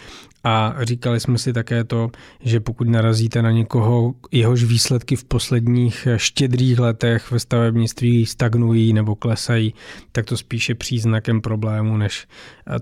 a 0.43 0.75
říkali 0.81 1.19
jsme 1.19 1.37
si 1.37 1.53
také 1.53 1.83
to, 1.83 2.09
že 2.41 2.59
pokud 2.59 2.87
narazíte 2.87 3.41
na 3.41 3.51
někoho, 3.51 4.13
jehož 4.31 4.63
výsledky 4.63 5.15
v 5.15 5.23
posledních 5.23 6.07
štědrých 6.15 6.79
letech 6.79 7.31
ve 7.31 7.39
stavebnictví 7.39 8.25
stagnují 8.25 8.93
nebo 8.93 9.15
klesají, 9.15 9.73
tak 10.11 10.25
to 10.25 10.37
spíše 10.37 10.75
příznakem 10.75 11.41
problému, 11.41 11.97
než 11.97 12.27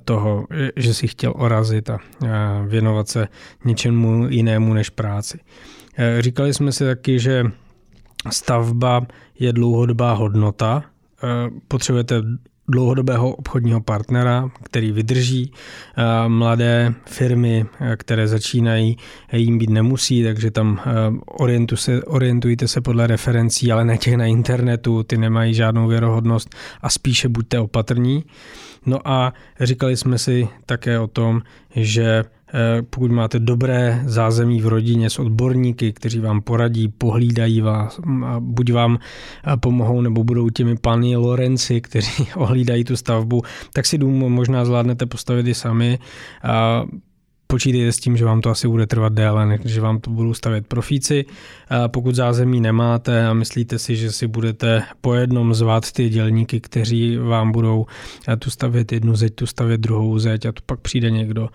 toho, 0.06 0.48
že 0.76 0.94
si 0.94 1.08
chtěl 1.08 1.34
orazit 1.36 1.90
a 1.90 2.00
věnovat 2.68 3.08
se 3.08 3.28
něčemu 3.66 4.28
jinému 4.30 4.74
než 4.74 4.90
práci. 4.90 5.40
Říkali 6.20 6.54
jsme 6.54 6.72
si 6.72 6.86
taky, 6.86 7.20
že 7.20 7.46
stavba 8.30 9.08
je 9.40 9.54
dlouhodobá 9.54 10.14
hodnota, 10.14 10.84
potřebujete 11.68 12.22
dlouhodobého 12.72 13.32
obchodního 13.32 13.82
partnera, 13.82 14.50
který 14.64 14.92
vydrží. 14.92 15.52
Eh, 15.98 16.30
mladé 16.30 16.94
firmy, 17.06 17.66
eh, 17.80 17.96
které 17.96 18.28
začínají, 18.28 18.98
jim 19.34 19.58
být 19.58 19.70
nemusí, 19.70 20.24
takže 20.24 20.52
tam 20.52 20.82
eh, 20.86 21.76
se, 21.76 22.04
orientujte 22.04 22.68
se 22.68 22.82
podle 22.82 23.08
referencí, 23.08 23.72
ale 23.72 23.86
ne 23.86 23.98
těch 23.98 24.16
na 24.16 24.26
internetu, 24.26 25.04
ty 25.04 25.18
nemají 25.18 25.54
žádnou 25.54 25.88
věrohodnost 25.88 26.56
a 26.82 26.90
spíše 26.90 27.30
buďte 27.30 27.60
opatrní. 27.60 28.24
No 28.86 29.08
a 29.08 29.34
říkali 29.60 29.98
jsme 29.98 30.18
si 30.18 30.48
také 30.66 31.00
o 31.00 31.08
tom, 31.08 31.42
že 31.76 32.24
Eh, 32.24 32.41
pokud 32.90 33.12
máte 33.12 33.40
dobré 33.40 34.02
zázemí 34.06 34.62
v 34.62 34.68
rodině 34.68 35.10
s 35.10 35.20
odborníky, 35.20 35.94
kteří 35.94 36.20
vám 36.20 36.42
poradí, 36.42 36.88
pohlídají 36.88 37.62
vás, 37.62 38.00
buď 38.40 38.72
vám 38.72 38.98
eh, 38.98 39.58
pomohou, 39.58 40.02
nebo 40.02 40.24
budou 40.24 40.50
těmi 40.50 40.76
pány 40.76 41.16
Lorenci, 41.16 41.82
kteří 41.92 42.28
ohlídají 42.36 42.84
tu 42.84 42.96
stavbu, 42.96 43.42
tak 43.74 43.86
si 43.86 43.98
dům 43.98 44.34
možná 44.34 44.66
zvládnete 44.66 45.06
postavit 45.06 45.48
i 45.48 45.54
sami 45.54 46.00
počítejte 47.52 47.92
s 47.92 48.00
tím, 48.00 48.18
že 48.18 48.26
vám 48.26 48.42
to 48.42 48.50
asi 48.50 48.68
bude 48.68 48.88
trvat 48.88 49.14
déle, 49.14 49.46
než 49.46 49.62
že 49.66 49.82
vám 49.82 50.00
to 50.00 50.10
budou 50.10 50.34
stavět 50.34 50.68
profíci. 50.68 51.26
Pokud 51.88 52.16
zázemí 52.16 52.62
nemáte 52.62 53.28
a 53.28 53.34
myslíte 53.34 53.80
si, 53.80 53.96
že 53.96 54.12
si 54.12 54.28
budete 54.28 54.84
po 55.02 55.14
jednom 55.14 55.54
zvát 55.54 55.92
ty 55.92 56.10
dělníky, 56.10 56.60
kteří 56.60 57.18
vám 57.18 57.52
budou 57.52 57.86
tu 58.40 58.50
stavět 58.50 58.92
jednu 58.92 59.16
zeď, 59.16 59.36
tu 59.36 59.46
stavět 59.46 59.82
druhou 59.82 60.20
zeď 60.20 60.46
a 60.46 60.52
tu 60.52 60.62
pak 60.66 60.80
přijde 60.80 61.12
někdo, 61.12 61.50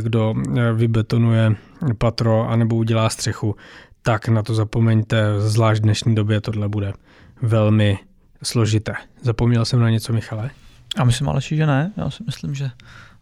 kdo 0.00 0.34
vybetonuje 0.74 1.56
patro 1.98 2.48
anebo 2.48 2.76
udělá 2.76 3.08
střechu, 3.08 3.56
tak 4.02 4.28
na 4.28 4.42
to 4.42 4.54
zapomeňte, 4.54 5.40
zvlášť 5.40 5.80
v 5.80 5.84
dnešní 5.84 6.14
době 6.14 6.40
tohle 6.40 6.68
bude 6.68 6.92
velmi 7.42 7.98
složité. 8.42 8.94
Zapomněl 9.22 9.64
jsem 9.64 9.80
na 9.80 9.90
něco, 9.90 10.12
Michale? 10.12 10.50
Já 10.98 11.04
myslím 11.04 11.28
ale, 11.28 11.40
že 11.40 11.66
ne. 11.66 11.92
Já 11.96 12.10
si 12.10 12.24
myslím, 12.26 12.54
že 12.54 12.70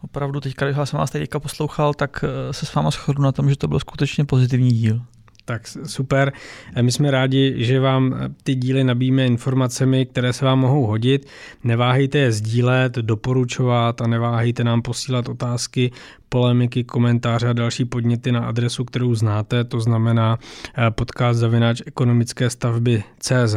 opravdu 0.03 0.41
teďka, 0.41 0.67
když 0.67 0.89
jsem 0.89 0.99
vás 0.99 1.11
teďka 1.11 1.41
poslouchal, 1.41 1.95
tak 1.95 2.25
eh, 2.25 2.53
se 2.53 2.67
s 2.67 2.75
váma 2.75 2.91
shodnu 2.91 3.25
na 3.25 3.33
tom, 3.33 3.51
že 3.51 3.57
to 3.57 3.69
byl 3.69 3.81
skutečně 3.81 4.25
pozitivní 4.25 4.71
díl. 4.71 5.01
Tak 5.45 5.63
super. 5.87 6.33
My 6.81 6.93
jsme 6.93 7.11
rádi, 7.11 7.55
že 7.57 7.81
vám 7.81 8.15
ty 8.43 8.55
díly 8.55 8.85
nabíjíme 8.85 9.27
informacemi, 9.27 10.07
které 10.07 10.33
se 10.33 10.45
vám 10.45 10.59
mohou 10.59 10.87
hodit. 10.87 11.27
Neváhejte 11.65 12.19
je 12.19 12.33
sdílet, 12.33 12.93
doporučovat 12.93 14.01
a 14.01 14.07
neváhejte 14.07 14.65
nám 14.65 14.83
posílat 14.83 15.29
otázky, 15.29 15.91
polemiky, 16.29 16.85
komentáře 16.85 17.49
a 17.49 17.53
další 17.53 17.85
podněty 17.85 18.33
na 18.33 18.41
adresu, 18.41 18.85
kterou 18.85 19.15
znáte, 19.15 19.65
to 19.65 19.81
znamená 19.81 20.39
eh, 20.39 20.91
podcast 20.91 21.41
zavináč 21.41 21.83
ekonomické 21.87 22.51
stavby 22.51 23.05
CZ. 23.19 23.57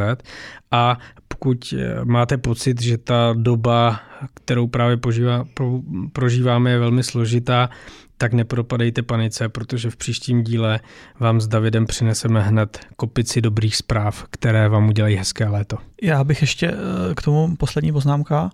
A 0.71 0.97
pokud 1.43 1.73
eh, 1.77 2.05
máte 2.05 2.37
pocit, 2.37 2.81
že 2.81 2.97
ta 2.97 3.33
doba, 3.37 3.99
kterou 4.33 4.67
právě 4.67 4.97
požívá, 4.97 5.45
pro, 5.53 5.79
prožíváme, 6.13 6.71
je 6.71 6.79
velmi 6.79 7.03
složitá, 7.03 7.69
tak 8.17 8.33
nepropadejte 8.33 9.01
panice, 9.01 9.49
protože 9.49 9.89
v 9.89 9.95
příštím 9.95 10.43
díle 10.43 10.79
vám 11.19 11.41
s 11.41 11.47
Davidem 11.47 11.85
přineseme 11.85 12.41
hned 12.41 12.79
kopici 12.95 13.41
dobrých 13.41 13.75
zpráv, 13.75 14.25
které 14.29 14.69
vám 14.69 14.87
udělají 14.87 15.15
hezké 15.15 15.47
léto. 15.47 15.77
Já 16.01 16.23
bych 16.23 16.41
ještě 16.41 16.67
eh, 16.67 17.15
k 17.15 17.21
tomu 17.21 17.55
poslední 17.55 17.91
poznámka. 17.91 18.49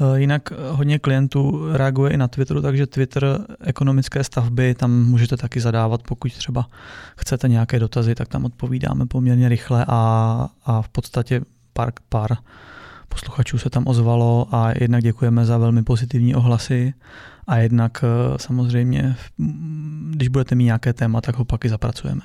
Eh, 0.00 0.20
jinak 0.20 0.52
hodně 0.70 0.98
klientů 0.98 1.68
reaguje 1.72 2.12
i 2.12 2.16
na 2.16 2.28
Twitteru, 2.28 2.62
takže 2.62 2.86
Twitter 2.86 3.38
ekonomické 3.60 4.24
stavby, 4.24 4.74
tam 4.74 5.04
můžete 5.04 5.36
taky 5.36 5.60
zadávat, 5.60 6.02
pokud 6.02 6.32
třeba 6.32 6.68
chcete 7.16 7.48
nějaké 7.48 7.78
dotazy, 7.78 8.14
tak 8.14 8.28
tam 8.28 8.44
odpovídáme 8.44 9.06
poměrně 9.06 9.48
rychle 9.48 9.84
a, 9.88 10.48
a 10.64 10.82
v 10.82 10.88
podstatě 10.88 11.40
pár, 11.76 11.92
pár 12.08 12.36
posluchačů 13.08 13.58
se 13.58 13.70
tam 13.70 13.86
ozvalo 13.86 14.48
a 14.52 14.72
jednak 14.80 15.02
děkujeme 15.02 15.44
za 15.44 15.58
velmi 15.58 15.82
pozitivní 15.82 16.34
ohlasy 16.34 16.94
a 17.46 17.56
jednak 17.56 18.04
eh, 18.04 18.38
samozřejmě, 18.38 19.16
když 20.10 20.28
budete 20.28 20.54
mít 20.54 20.64
nějaké 20.64 20.92
téma, 20.92 21.20
tak 21.20 21.36
ho 21.36 21.44
pak 21.44 21.64
i 21.64 21.68
zapracujeme. 21.68 22.22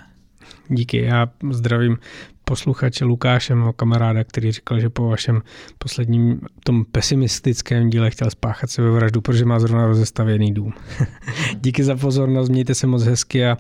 Díky, 0.68 0.98
já 1.02 1.28
zdravím 1.52 1.98
posluchače 2.46 3.06
Lukáše, 3.06 3.56
mého 3.56 3.74
kamaráda, 3.74 4.24
který 4.24 4.52
říkal, 4.52 4.80
že 4.80 4.90
po 4.90 5.10
vašem 5.10 5.42
posledním 5.78 6.42
tom 6.64 6.86
pesimistickém 6.92 7.90
díle 7.90 8.10
chtěl 8.10 8.30
spáchat 8.30 8.70
sebevraždu, 8.70 9.22
protože 9.22 9.46
má 9.46 9.60
zrovna 9.60 9.86
rozestavěný 9.86 10.54
dům. 10.54 10.74
Díky 11.62 11.84
za 11.84 11.96
pozornost, 11.96 12.50
mějte 12.50 12.76
se 12.76 12.88
moc 12.88 13.04
hezky 13.04 13.46
a 13.46 13.58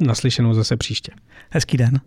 naslyšenou 0.00 0.54
zase 0.54 0.76
příště. 0.76 1.12
Hezký 1.50 1.76
den. 1.76 2.00